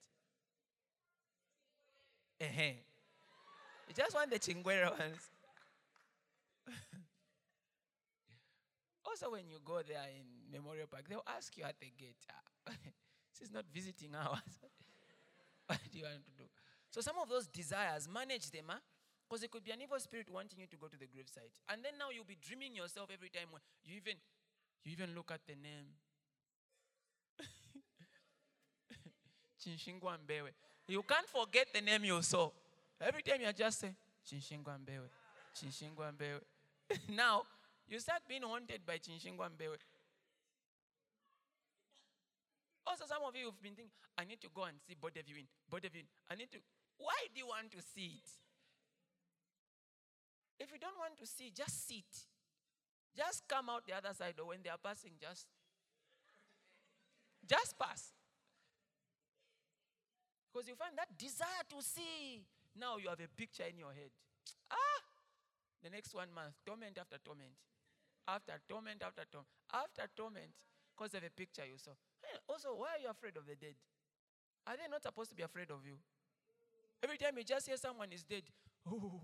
Eh, 2.39 2.73
You 3.87 3.93
just 3.93 4.15
want 4.15 4.31
the 4.31 4.39
Chingwere 4.39 4.89
ones. 4.89 5.29
Also, 9.05 9.29
when 9.31 9.47
you 9.49 9.59
go 9.63 9.81
there 9.83 10.09
in 10.09 10.51
Memorial 10.51 10.87
Park, 10.87 11.07
they'll 11.07 11.23
ask 11.27 11.55
you 11.57 11.63
at 11.63 11.79
the 11.79 11.91
gate, 11.97 12.17
this 12.65 13.41
is 13.47 13.51
not 13.51 13.65
visiting 13.71 14.15
hours. 14.15 14.41
what 15.67 15.79
do 15.91 15.99
you 15.99 16.05
want 16.05 16.25
to 16.25 16.31
do? 16.43 16.43
So 16.89 17.01
some 17.01 17.17
of 17.21 17.29
those 17.29 17.47
desires, 17.47 18.09
manage 18.09 18.49
them, 18.49 18.65
huh? 18.67 18.79
Because 19.27 19.43
it 19.43 19.51
could 19.51 19.63
be 19.63 19.71
an 19.71 19.81
evil 19.81 19.99
spirit 19.99 20.27
wanting 20.31 20.59
you 20.59 20.67
to 20.67 20.77
go 20.77 20.87
to 20.87 20.97
the 20.97 21.05
gravesite. 21.05 21.51
And 21.67 21.83
then 21.83 21.93
now 21.99 22.09
you'll 22.15 22.23
be 22.23 22.37
dreaming 22.39 22.75
yourself 22.75 23.09
every 23.13 23.29
time 23.29 23.51
when 23.51 23.61
you 23.83 23.97
even 23.97 24.15
you 24.85 24.93
even 24.93 25.13
look 25.15 25.31
at 25.31 25.41
the 25.45 25.55
name. 25.55 25.91
Chinshingwa 29.61 30.17
Mbewe. 30.23 30.51
You 30.87 31.03
can't 31.03 31.27
forget 31.27 31.67
the 31.73 31.81
name 31.81 32.05
you 32.05 32.21
saw. 32.21 32.49
Every 33.01 33.21
time 33.21 33.41
you 33.41 33.51
just 33.51 33.81
say 33.81 33.91
Chinshingwa 34.25 34.79
Mbewe. 34.79 35.09
Chinshingwa 35.53 36.11
Mbewe. 36.13 36.39
now 37.09 37.43
you 37.89 37.99
start 37.99 38.21
being 38.29 38.43
haunted 38.43 38.85
by 38.85 38.97
Chinshingwa 38.97 39.49
Mbewe. 39.49 39.77
Also, 42.85 43.05
some 43.05 43.23
of 43.27 43.35
you 43.35 43.47
have 43.47 43.61
been 43.61 43.75
thinking, 43.75 43.91
I 44.17 44.23
need 44.23 44.39
to 44.39 44.47
go 44.55 44.63
and 44.63 44.77
see 44.87 44.95
body 44.95 45.19
viewing. 45.25 45.47
I 46.31 46.35
need 46.35 46.49
to. 46.51 46.59
Why 46.97 47.27
do 47.35 47.39
you 47.39 47.47
want 47.47 47.69
to 47.71 47.81
see 47.93 48.23
it? 48.23 48.46
If 50.59 50.71
you 50.71 50.79
don't 50.79 50.97
want 50.97 51.17
to 51.19 51.25
see, 51.25 51.51
just 51.55 51.87
sit. 51.87 52.05
Just 53.15 53.47
come 53.47 53.69
out 53.69 53.85
the 53.85 53.93
other 53.93 54.13
side, 54.13 54.35
or 54.39 54.47
when 54.47 54.59
they 54.63 54.69
are 54.69 54.77
passing, 54.81 55.11
just 55.19 55.47
just 57.47 57.77
pass. 57.79 58.13
Because 60.51 60.67
you 60.67 60.75
find 60.75 60.97
that 60.97 61.17
desire 61.17 61.65
to 61.69 61.81
see. 61.81 62.45
Now 62.75 62.97
you 62.97 63.09
have 63.09 63.19
a 63.19 63.27
picture 63.27 63.63
in 63.69 63.77
your 63.77 63.93
head. 63.93 64.11
Ah, 64.69 65.01
the 65.83 65.89
next 65.89 66.13
one 66.13 66.29
month, 66.33 66.53
torment 66.65 66.97
after 66.97 67.17
torment 67.23 67.53
after 68.27 68.59
torment 68.67 69.01
after 69.01 69.23
torment 69.31 69.47
after 69.73 70.03
torment 70.15 70.51
because 70.95 71.13
of 71.13 71.23
a 71.23 71.29
picture 71.29 71.63
you 71.65 71.77
saw. 71.77 71.91
Also, 72.47 72.69
why 72.75 72.97
are 72.97 73.01
you 73.01 73.09
afraid 73.09 73.37
of 73.37 73.45
the 73.47 73.55
dead? 73.55 73.75
Are 74.67 74.75
they 74.75 74.87
not 74.89 75.01
supposed 75.01 75.29
to 75.29 75.35
be 75.35 75.43
afraid 75.43 75.71
of 75.71 75.85
you? 75.85 75.95
Every 77.01 77.17
time 77.17 77.37
you 77.37 77.43
just 77.43 77.67
hear 77.67 77.77
someone 77.77 78.11
is 78.11 78.23
dead, 78.23 78.43
oh, 78.91 79.21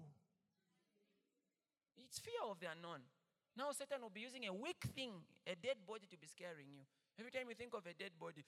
it's 1.97 2.19
fear 2.19 2.41
of 2.49 2.59
the 2.59 2.67
unknown. 2.71 3.01
Now 3.55 3.71
Satan 3.71 4.01
will 4.01 4.09
be 4.09 4.21
using 4.21 4.45
a 4.47 4.53
weak 4.53 4.83
thing, 4.95 5.11
a 5.45 5.55
dead 5.55 5.77
body, 5.85 6.07
to 6.09 6.17
be 6.17 6.27
scaring 6.27 6.67
you. 6.71 6.81
Every 7.19 7.31
time 7.31 7.47
you 7.49 7.55
think 7.55 7.73
of 7.73 7.85
a 7.85 7.93
dead 7.93 8.11
body, 8.19 8.43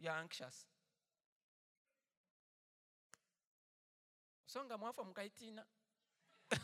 you're 0.00 0.12
anxious. 0.12 0.66
Songa 4.46 4.78
mwafa 4.78 5.04
mkaitina. 5.04 5.64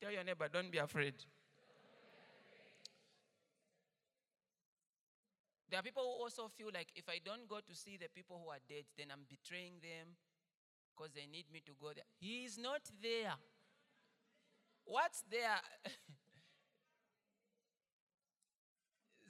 Tell 0.00 0.12
your 0.12 0.24
neighbor, 0.24 0.48
don't 0.48 0.70
be 0.70 0.78
afraid. 0.78 1.14
There 5.72 5.80
are 5.80 5.82
people 5.82 6.04
who 6.04 6.20
also 6.28 6.52
feel 6.52 6.68
like 6.68 6.92
if 6.94 7.08
I 7.08 7.16
don't 7.24 7.48
go 7.48 7.56
to 7.64 7.72
see 7.74 7.96
the 7.96 8.12
people 8.12 8.36
who 8.44 8.50
are 8.52 8.60
dead, 8.68 8.84
then 8.92 9.06
I'm 9.08 9.24
betraying 9.24 9.80
them 9.80 10.20
because 10.92 11.16
they 11.16 11.24
need 11.24 11.48
me 11.48 11.64
to 11.64 11.72
go 11.80 11.96
there. 11.96 12.04
He 12.20 12.44
is 12.44 12.58
not 12.60 12.82
there. 13.00 13.32
What's 14.84 15.24
there? 15.32 15.64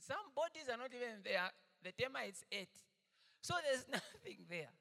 Some 0.02 0.34
bodies 0.34 0.66
are 0.66 0.78
not 0.82 0.90
even 0.90 1.22
there. 1.22 1.46
The 1.78 1.92
termites 1.94 2.42
ate. 2.50 2.74
So 3.40 3.54
there's 3.62 3.86
nothing 4.02 4.42
there. 4.50 4.74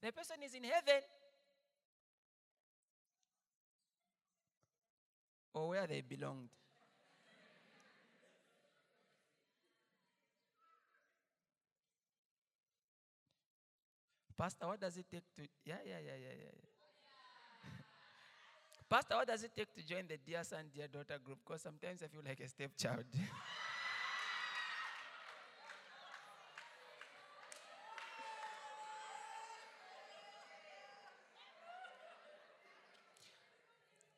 The 0.00 0.12
person 0.12 0.36
is 0.46 0.54
in 0.54 0.62
heaven. 0.62 1.02
or 5.54 5.70
where 5.70 5.86
they 5.86 6.00
belonged. 6.00 6.50
Pastor, 14.40 14.66
what 14.68 14.80
does 14.80 14.96
it 14.96 15.04
take 15.12 15.20
to 15.36 15.42
yeah, 15.66 15.74
yeah, 15.84 15.98
yeah, 16.02 16.16
yeah, 16.16 16.32
yeah. 16.40 16.48
Pastor, 18.88 19.16
what 19.16 19.28
does 19.28 19.44
it 19.44 19.50
take 19.54 19.70
to 19.74 19.86
join 19.86 20.06
the 20.08 20.16
dear 20.16 20.42
son, 20.42 20.64
dear 20.74 20.88
daughter 20.88 21.18
group? 21.22 21.40
Because 21.46 21.60
sometimes 21.60 22.02
I 22.02 22.06
feel 22.06 22.22
like 22.26 22.40
a 22.40 22.48
stepchild. 22.48 23.04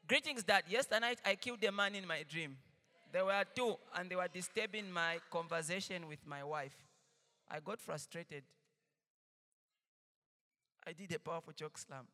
Greetings, 0.07 0.45
Dad. 0.45 0.63
Yesterday 0.69 1.17
I 1.27 1.35
killed 1.35 1.65
a 1.65 1.73
man 1.73 1.97
in 1.97 2.07
my 2.07 2.23
dream. 2.31 2.57
There 3.11 3.25
were 3.25 3.43
two, 3.57 3.75
and 3.97 4.09
they 4.09 4.15
were 4.15 4.29
disturbing 4.33 4.89
my 4.93 5.19
conversation 5.33 6.07
with 6.07 6.25
my 6.25 6.45
wife. 6.45 6.77
I 7.51 7.59
got 7.59 7.81
frustrated. 7.81 8.45
I 10.87 10.93
did 10.93 11.13
a 11.15 11.19
powerful 11.19 11.53
choke 11.53 11.79
slam. 11.79 12.07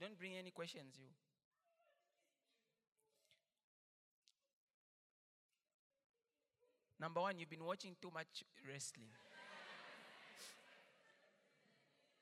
Don't 0.00 0.18
bring 0.18 0.36
any 0.36 0.50
questions, 0.50 0.94
you. 0.96 1.08
Number 7.00 7.20
one, 7.20 7.38
you've 7.38 7.50
been 7.50 7.64
watching 7.64 7.94
too 8.00 8.10
much 8.12 8.44
wrestling. 8.68 9.08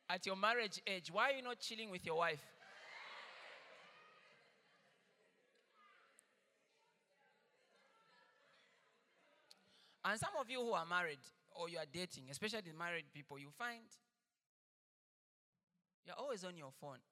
At 0.09 0.25
your 0.27 0.37
marriage 0.37 0.81
age, 0.87 1.11
why 1.11 1.31
are 1.31 1.37
you 1.37 1.43
not 1.43 1.59
chilling 1.59 1.91
with 1.91 2.05
your 2.05 2.17
wife? 2.17 2.45
And 10.05 10.21
some 10.21 10.31
of 10.39 10.49
you 10.49 10.61
who 10.61 10.73
are 10.73 10.87
married 10.87 11.19
or 11.51 11.69
you 11.69 11.79
are 11.79 11.87
dating, 11.93 12.25
especially 12.31 12.61
the 12.61 12.79
married 12.79 13.07
people, 13.13 13.39
you 13.41 13.49
find 13.59 13.83
you're 16.07 16.15
always 16.15 16.45
on 16.45 16.57
your 16.57 16.71
phone 16.81 17.03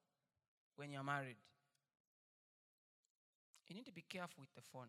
when 0.77 0.93
you're 0.93 1.03
married. 1.03 1.37
You 3.67 3.75
need 3.75 3.87
to 3.87 3.93
be 3.93 4.05
careful 4.09 4.43
with 4.43 4.55
the 4.55 4.63
phone. 4.73 4.89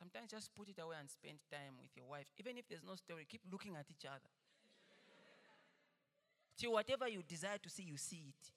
Sometimes 0.00 0.30
just 0.30 0.54
put 0.56 0.66
it 0.66 0.80
away 0.80 0.96
and 0.98 1.10
spend 1.10 1.36
time 1.52 1.76
with 1.78 1.90
your 1.94 2.06
wife. 2.06 2.24
Even 2.38 2.56
if 2.56 2.66
there's 2.66 2.82
no 2.82 2.94
story, 2.96 3.26
keep 3.28 3.42
looking 3.52 3.76
at 3.76 3.84
each 3.90 4.06
other. 4.08 4.32
Till 6.56 6.72
whatever 6.72 7.06
you 7.06 7.22
desire 7.22 7.58
to 7.62 7.68
see, 7.68 7.82
you 7.82 7.98
see 7.98 8.32
it. 8.32 8.50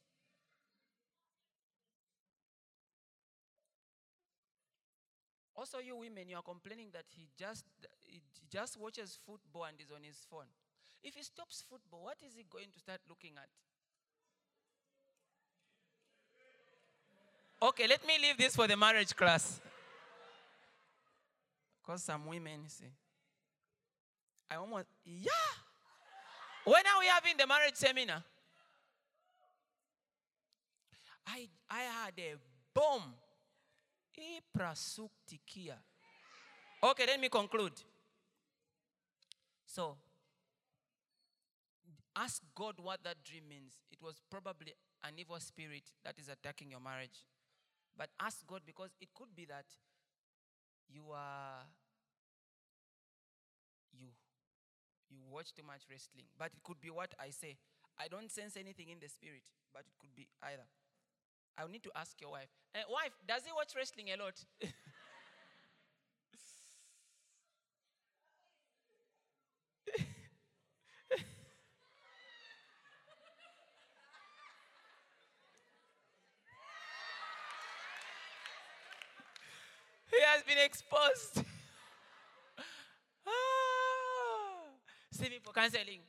Also, 5.54 5.80
you 5.80 5.98
women, 5.98 6.30
you 6.30 6.38
are 6.38 6.42
complaining 6.42 6.88
that 6.94 7.06
he 7.10 7.28
just 7.38 7.66
he 8.06 8.22
just 8.50 8.78
watches 8.78 9.20
football 9.26 9.66
and 9.66 9.80
is 9.82 9.92
on 9.92 10.04
his 10.04 10.26
phone. 10.30 10.48
If 11.04 11.16
he 11.16 11.24
stops 11.24 11.64
football, 11.70 12.06
what 12.06 12.18
is 12.26 12.36
he 12.36 12.46
going 12.50 12.72
to 12.72 12.80
start 12.80 13.02
looking 13.10 13.34
at? 13.36 13.50
Okay, 17.62 17.88
let 17.88 18.06
me 18.08 18.18
leave 18.22 18.38
this 18.38 18.56
for 18.56 18.68
the 18.68 18.78
marriage 18.78 19.14
class. 19.14 19.60
Because 21.84 22.04
some 22.04 22.26
women 22.26 22.62
say, 22.68 22.86
I 24.50 24.56
almost, 24.56 24.86
yeah. 25.06 25.32
When 26.64 26.76
are 26.76 27.00
we 27.00 27.08
having 27.08 27.36
the 27.38 27.46
marriage 27.46 27.76
seminar? 27.76 28.24
I, 31.28 31.48
I 31.70 31.80
had 31.82 32.14
a 32.18 32.36
bomb. 32.74 33.14
Iprasuktikia. 34.18 35.76
Okay, 36.84 37.06
let 37.08 37.20
me 37.20 37.30
conclude. 37.30 37.74
So, 39.66 39.98
ask 42.16 42.42
God 42.56 42.76
what 42.78 43.04
that 43.04 43.24
dream 43.24 43.44
means. 43.50 43.74
It 43.92 44.02
was 44.02 44.22
probably 44.30 44.74
an 45.04 45.14
evil 45.18 45.40
spirit 45.40 45.84
that 46.06 46.16
is 46.20 46.30
attacking 46.30 46.72
your 46.72 46.80
marriage. 46.80 47.26
But 47.98 48.10
ask 48.20 48.46
God 48.48 48.62
because 48.66 48.92
it 49.02 49.10
could 49.14 49.36
be 49.36 49.46
that 49.46 49.66
you 50.90 51.12
are 51.12 51.66
you 53.94 54.08
you 55.10 55.22
watch 55.30 55.54
too 55.54 55.64
much 55.64 55.84
wrestling. 55.90 56.26
But 56.38 56.52
it 56.54 56.64
could 56.64 56.82
be 56.82 56.90
what 56.90 57.14
I 57.20 57.30
say. 57.30 57.58
I 58.00 58.08
don't 58.08 58.32
sense 58.32 58.58
anything 58.58 58.90
in 58.90 59.00
the 59.00 59.10
spirit, 59.10 59.44
but 59.74 59.82
it 59.86 59.94
could 60.00 60.16
be 60.16 60.28
either. 60.42 60.66
I 61.58 61.70
need 61.72 61.84
to 61.84 61.92
ask 61.96 62.20
your 62.20 62.32
wife. 62.32 62.50
Uh, 62.74 62.80
wife, 62.90 63.14
does 63.28 63.46
he 63.46 63.52
watch 63.54 63.74
wrestling 63.76 64.10
a 64.10 64.18
lot? 64.18 64.34
he 64.62 64.70
has 80.34 80.42
been 80.44 80.53
exposed. 80.66 81.44
Ah. 83.26 83.32
See 85.12 85.30
me 85.30 85.40
for 85.42 85.54
counseling. 85.54 86.02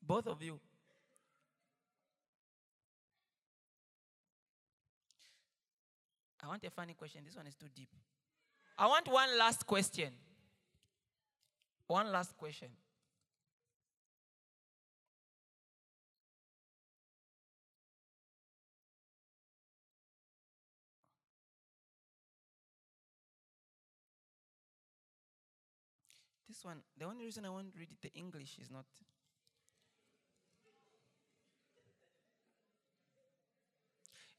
Both 0.00 0.28
of 0.28 0.40
you. 0.42 0.60
I 6.42 6.46
want 6.46 6.64
a 6.64 6.70
funny 6.70 6.94
question. 6.94 7.22
This 7.26 7.36
one 7.36 7.46
is 7.46 7.54
too 7.54 7.66
deep. 7.74 7.88
I 8.78 8.86
want 8.86 9.08
one 9.08 9.36
last 9.38 9.66
question. 9.66 10.12
One 11.88 12.12
last 12.12 12.36
question. 12.36 12.68
This 26.48 26.64
one, 26.64 26.78
the 26.98 27.04
only 27.04 27.24
reason 27.24 27.44
I 27.44 27.50
want 27.50 27.72
to 27.72 27.78
read 27.78 27.90
it, 27.90 28.00
the 28.00 28.18
English 28.18 28.58
is 28.58 28.70
not. 28.70 28.86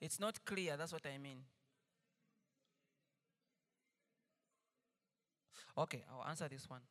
It's 0.02 0.20
not 0.20 0.44
clear, 0.46 0.76
that's 0.76 0.94
what 0.94 1.06
I 1.06 1.18
mean. 1.18 1.44
Okay, 5.78 6.04
I'll 6.12 6.28
answer 6.28 6.48
this 6.48 6.70
one. 6.70 6.82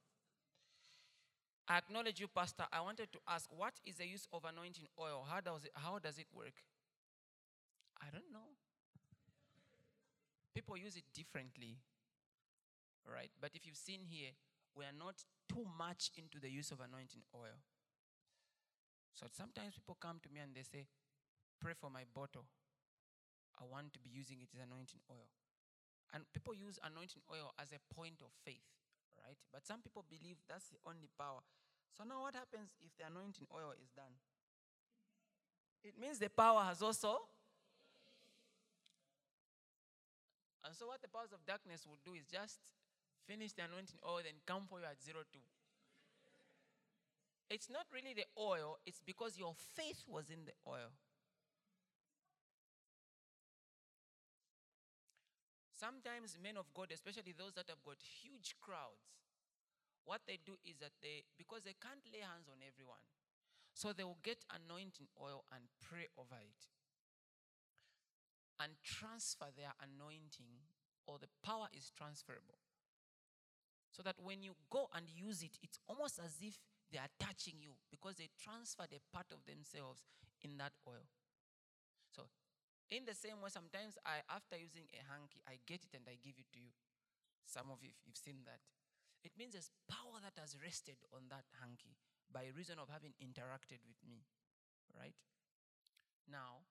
I 1.67 1.79
acknowledge 1.79 2.21
you, 2.21 2.29
Pastor. 2.29 2.65
I 2.73 2.81
wanted 2.81 3.13
to 3.13 3.19
ask, 3.29 3.51
what 3.55 3.75
is 3.85 3.97
the 3.97 4.07
use 4.07 4.27
of 4.33 4.45
anointing 4.45 4.87
oil? 4.99 5.27
How 5.29 5.41
does 5.41 5.65
it, 5.65 5.73
how 5.75 5.99
does 5.99 6.19
it 6.19 6.27
work? 6.33 6.55
I 8.01 8.07
don't 8.11 8.33
know. 8.33 8.55
People 10.55 10.77
use 10.77 10.97
it 10.97 11.05
differently, 11.13 11.77
right? 13.07 13.31
But 13.41 13.51
if 13.55 13.67
you've 13.67 13.77
seen 13.77 14.01
here, 14.05 14.31
we 14.77 14.85
are 14.85 14.97
not 14.97 15.25
too 15.49 15.67
much 15.77 16.11
into 16.17 16.39
the 16.39 16.51
use 16.51 16.71
of 16.71 16.81
anointing 16.81 17.23
oil. 17.35 17.59
So 19.15 19.27
sometimes 19.33 19.75
people 19.75 19.97
come 19.99 20.21
to 20.23 20.31
me 20.31 20.41
and 20.41 20.55
they 20.55 20.63
say, 20.63 20.87
Pray 21.59 21.75
for 21.75 21.91
my 21.91 22.07
bottle. 22.15 22.47
I 23.59 23.67
want 23.67 23.91
to 23.95 23.99
be 23.99 24.11
using 24.15 24.39
it 24.39 24.55
as 24.55 24.63
anointing 24.63 25.03
oil. 25.11 25.27
And 26.15 26.23
people 26.31 26.55
use 26.55 26.79
anointing 26.87 27.27
oil 27.27 27.51
as 27.59 27.75
a 27.75 27.83
point 27.91 28.23
of 28.23 28.31
faith, 28.47 28.63
right? 29.19 29.37
But 29.51 29.67
some 29.67 29.83
people 29.83 30.07
believe 30.07 30.39
that's 30.47 30.71
the 30.71 30.79
only 30.87 31.11
power. 31.19 31.43
So 31.91 32.07
now 32.07 32.23
what 32.23 32.39
happens 32.39 32.79
if 32.79 32.95
the 32.95 33.11
anointing 33.11 33.51
oil 33.51 33.75
is 33.75 33.91
done? 33.91 34.15
It 35.83 35.99
means 35.99 36.23
the 36.23 36.31
power 36.31 36.63
has 36.63 36.81
also. 36.81 37.27
And 40.65 40.75
so 40.75 40.87
what 40.87 41.03
the 41.03 41.09
powers 41.11 41.35
of 41.35 41.43
darkness 41.43 41.87
will 41.87 41.99
do 42.07 42.15
is 42.15 42.25
just 42.31 42.63
finish 43.29 43.53
the 43.53 43.69
anointing 43.69 44.01
oil, 44.01 44.25
then 44.25 44.41
come 44.49 44.65
for 44.65 44.81
you 44.81 44.89
at 44.89 44.97
zero 45.05 45.21
two. 45.29 45.45
It's 47.53 47.69
not 47.69 47.85
really 47.93 48.17
the 48.17 48.25
oil, 48.41 48.81
it's 48.89 49.05
because 49.05 49.37
your 49.37 49.53
faith 49.53 50.05
was 50.09 50.33
in 50.33 50.49
the 50.49 50.57
oil. 50.65 50.97
Sometimes 55.77 56.37
men 56.43 56.57
of 56.57 56.73
God, 56.75 56.91
especially 56.91 57.37
those 57.37 57.55
that 57.55 57.69
have 57.69 57.85
got 57.85 58.01
huge 58.01 58.57
crowds, 58.61 59.15
what 60.05 60.25
they 60.27 60.41
do 60.45 60.57
is 60.65 60.81
that 60.81 60.97
they, 61.01 61.25
because 61.37 61.63
they 61.63 61.77
can't 61.77 62.03
lay 62.11 62.25
hands 62.25 62.49
on 62.49 62.65
everyone, 62.65 63.05
so 63.73 63.93
they 63.93 64.03
will 64.05 64.19
get 64.25 64.45
anointing 64.51 65.07
oil 65.21 65.45
and 65.55 65.69
pray 65.79 66.09
over 66.19 66.41
it 66.41 66.67
and 68.59 68.75
transfer 68.83 69.55
their 69.55 69.73
anointing, 69.79 70.67
or 71.07 71.17
the 71.17 71.31
power 71.47 71.71
is 71.73 71.93
transferable. 71.95 72.59
So 73.91 74.03
that 74.03 74.17
when 74.23 74.43
you 74.43 74.55
go 74.71 74.89
and 74.95 75.09
use 75.09 75.43
it, 75.43 75.59
it's 75.63 75.79
almost 75.89 76.21
as 76.23 76.39
if 76.41 76.61
they 76.93 76.99
are 76.99 77.11
touching 77.19 77.59
you 77.61 77.77
because 77.91 78.17
they 78.17 78.29
transferred 78.39 78.93
a 78.93 79.03
part 79.13 79.29
of 79.33 79.45
themselves 79.45 80.05
in 80.45 80.57
that 80.59 80.73
oil. 80.87 81.09
So, 82.13 82.29
in 82.89 83.05
the 83.05 83.13
same 83.13 83.45
way, 83.45 83.53
sometimes 83.53 84.01
I, 84.07 84.25
after 84.33 84.57
using 84.57 84.89
a 84.97 85.03
hanky, 85.05 85.45
I 85.45 85.61
get 85.69 85.85
it 85.85 85.93
and 85.93 86.09
I 86.09 86.17
give 86.17 86.41
it 86.41 86.49
to 86.57 86.61
you. 86.61 86.73
Some 87.45 87.69
of 87.69 87.85
you, 87.85 87.93
you've 88.05 88.17
seen 88.21 88.45
that. 88.49 88.61
It 89.25 89.37
means 89.37 89.53
there's 89.53 89.73
power 89.91 90.21
that 90.25 90.39
has 90.41 90.57
rested 90.57 90.97
on 91.13 91.29
that 91.29 91.45
hanky 91.61 91.97
by 92.33 92.49
reason 92.55 92.81
of 92.81 92.89
having 92.89 93.13
interacted 93.21 93.83
with 93.85 94.01
me. 94.05 94.25
Right? 94.97 95.17
Now, 96.29 96.65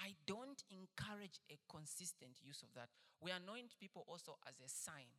I 0.00 0.16
don't 0.26 0.62
encourage 0.72 1.44
a 1.52 1.60
consistent 1.68 2.40
use 2.40 2.62
of 2.64 2.72
that. 2.74 2.88
We 3.20 3.30
anoint 3.30 3.76
people 3.78 4.04
also 4.08 4.40
as 4.48 4.56
a 4.64 4.68
sign. 4.68 5.12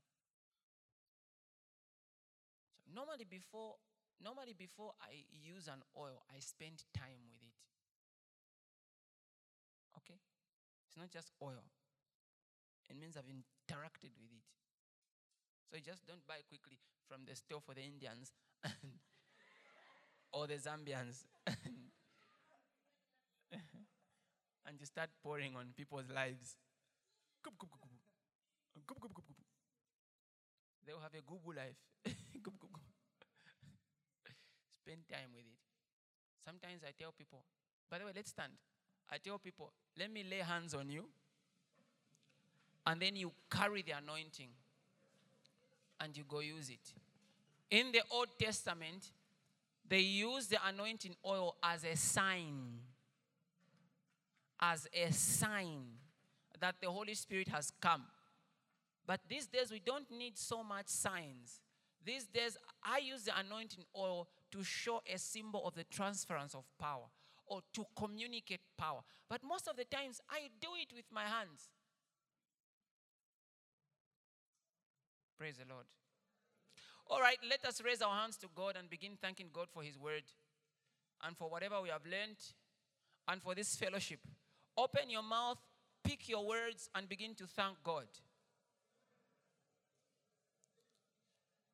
So 2.81 2.89
normally 2.89 3.29
before 3.29 3.77
normally 4.17 4.53
before 4.57 4.93
I 5.01 5.25
use 5.29 5.67
an 5.67 5.85
oil, 5.97 6.25
I 6.33 6.41
spend 6.41 6.83
time 6.97 7.21
with 7.29 7.41
it. 7.45 7.53
Okay? 9.97 10.17
It's 10.87 10.97
not 10.97 11.09
just 11.09 11.31
oil. 11.41 11.61
It 12.89 12.97
means 12.97 13.17
I've 13.17 13.29
interacted 13.29 14.17
with 14.17 14.33
it. 14.33 14.45
So 15.69 15.77
you 15.77 15.83
just 15.85 16.05
don't 16.07 16.25
buy 16.27 16.41
quickly 16.49 16.77
from 17.07 17.21
the 17.29 17.35
store 17.35 17.61
for 17.61 17.73
the 17.73 17.81
Indians 17.81 18.33
or 20.33 20.47
the 20.47 20.55
Zambians. 20.55 21.23
and 24.67 24.79
you 24.79 24.85
start 24.85 25.09
pouring 25.23 25.55
on 25.55 25.73
people's 25.75 26.09
lives. 26.13 26.55
They'll 30.85 30.99
have 30.99 31.13
a 31.13 31.21
good 31.21 31.55
life. 31.55 31.75
Spend 34.81 35.07
time 35.09 35.31
with 35.33 35.45
it. 35.45 35.59
Sometimes 36.43 36.81
I 36.83 36.91
tell 36.97 37.11
people, 37.11 37.43
by 37.89 37.99
the 37.99 38.05
way, 38.05 38.11
let's 38.15 38.29
stand. 38.29 38.53
I 39.09 39.17
tell 39.17 39.37
people, 39.37 39.71
let 39.97 40.11
me 40.11 40.23
lay 40.29 40.37
hands 40.37 40.73
on 40.73 40.89
you. 40.89 41.05
And 42.85 43.01
then 43.01 43.15
you 43.15 43.31
carry 43.49 43.83
the 43.83 43.91
anointing 43.91 44.49
and 45.99 46.17
you 46.17 46.23
go 46.27 46.39
use 46.39 46.69
it. 46.69 46.93
In 47.69 47.91
the 47.91 48.01
Old 48.11 48.29
Testament, 48.39 49.11
they 49.87 49.99
use 49.99 50.47
the 50.47 50.57
anointing 50.67 51.15
oil 51.25 51.55
as 51.63 51.83
a 51.83 51.95
sign. 51.95 52.79
As 54.61 54.87
a 54.93 55.11
sign 55.11 55.83
that 56.59 56.75
the 56.81 56.89
Holy 56.89 57.15
Spirit 57.15 57.47
has 57.49 57.71
come. 57.81 58.03
But 59.05 59.21
these 59.27 59.47
days, 59.47 59.71
we 59.71 59.79
don't 59.79 60.09
need 60.11 60.37
so 60.37 60.63
much 60.63 60.87
signs. 60.87 61.59
These 62.05 62.25
days, 62.25 62.57
I 62.83 62.99
use 62.99 63.23
the 63.23 63.37
anointing 63.37 63.83
oil 63.97 64.27
to 64.51 64.63
show 64.63 65.01
a 65.11 65.17
symbol 65.17 65.67
of 65.67 65.75
the 65.75 65.83
transference 65.83 66.53
of 66.53 66.63
power 66.79 67.05
or 67.45 67.61
to 67.73 67.85
communicate 67.95 68.61
power. 68.77 69.01
But 69.29 69.41
most 69.43 69.67
of 69.67 69.75
the 69.75 69.85
times, 69.85 70.21
I 70.29 70.49
do 70.59 70.69
it 70.79 70.95
with 70.95 71.05
my 71.11 71.23
hands. 71.23 71.69
Praise 75.37 75.57
the 75.57 75.65
Lord. 75.71 75.85
All 77.07 77.19
right, 77.19 77.37
let 77.49 77.65
us 77.65 77.81
raise 77.83 78.01
our 78.01 78.15
hands 78.15 78.37
to 78.37 78.47
God 78.55 78.75
and 78.77 78.89
begin 78.89 79.17
thanking 79.21 79.49
God 79.51 79.67
for 79.73 79.83
His 79.83 79.97
word 79.97 80.23
and 81.25 81.35
for 81.35 81.49
whatever 81.49 81.81
we 81.81 81.89
have 81.89 82.05
learned 82.05 82.37
and 83.27 83.41
for 83.41 83.53
this 83.53 83.75
fellowship. 83.75 84.19
Open 84.77 85.09
your 85.09 85.23
mouth, 85.23 85.57
pick 86.03 86.29
your 86.29 86.45
words, 86.45 86.89
and 86.95 87.07
begin 87.09 87.35
to 87.35 87.45
thank 87.45 87.83
God. 87.83 88.07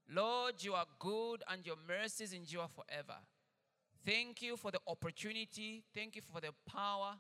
Lord, 0.10 0.64
you 0.64 0.74
are 0.74 0.86
good 1.00 1.44
and 1.50 1.66
your 1.66 1.76
mercies 1.88 2.34
endure 2.34 2.68
forever. 2.68 3.20
Thank 4.06 4.42
you 4.42 4.56
for 4.56 4.72
the 4.72 4.80
opportunity. 4.88 5.84
Thank 5.94 6.16
you 6.16 6.22
for 6.22 6.40
the 6.40 6.54
power. 6.66 7.16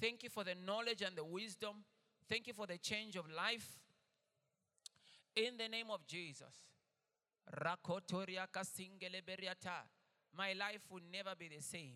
Thank 0.00 0.22
you 0.22 0.28
for 0.30 0.44
the 0.44 0.54
knowledge 0.54 1.02
and 1.02 1.16
the 1.16 1.24
wisdom. 1.24 1.84
Thank 2.28 2.46
you 2.46 2.52
for 2.54 2.66
the 2.66 2.78
change 2.78 3.16
of 3.16 3.24
life. 3.30 3.80
In 5.34 5.56
the 5.58 5.68
name 5.68 5.90
of 5.90 6.06
Jesus. 6.06 6.62
My 10.36 10.52
life 10.52 10.80
will 10.90 11.02
never 11.12 11.34
be 11.36 11.48
the 11.48 11.60
same. 11.60 11.94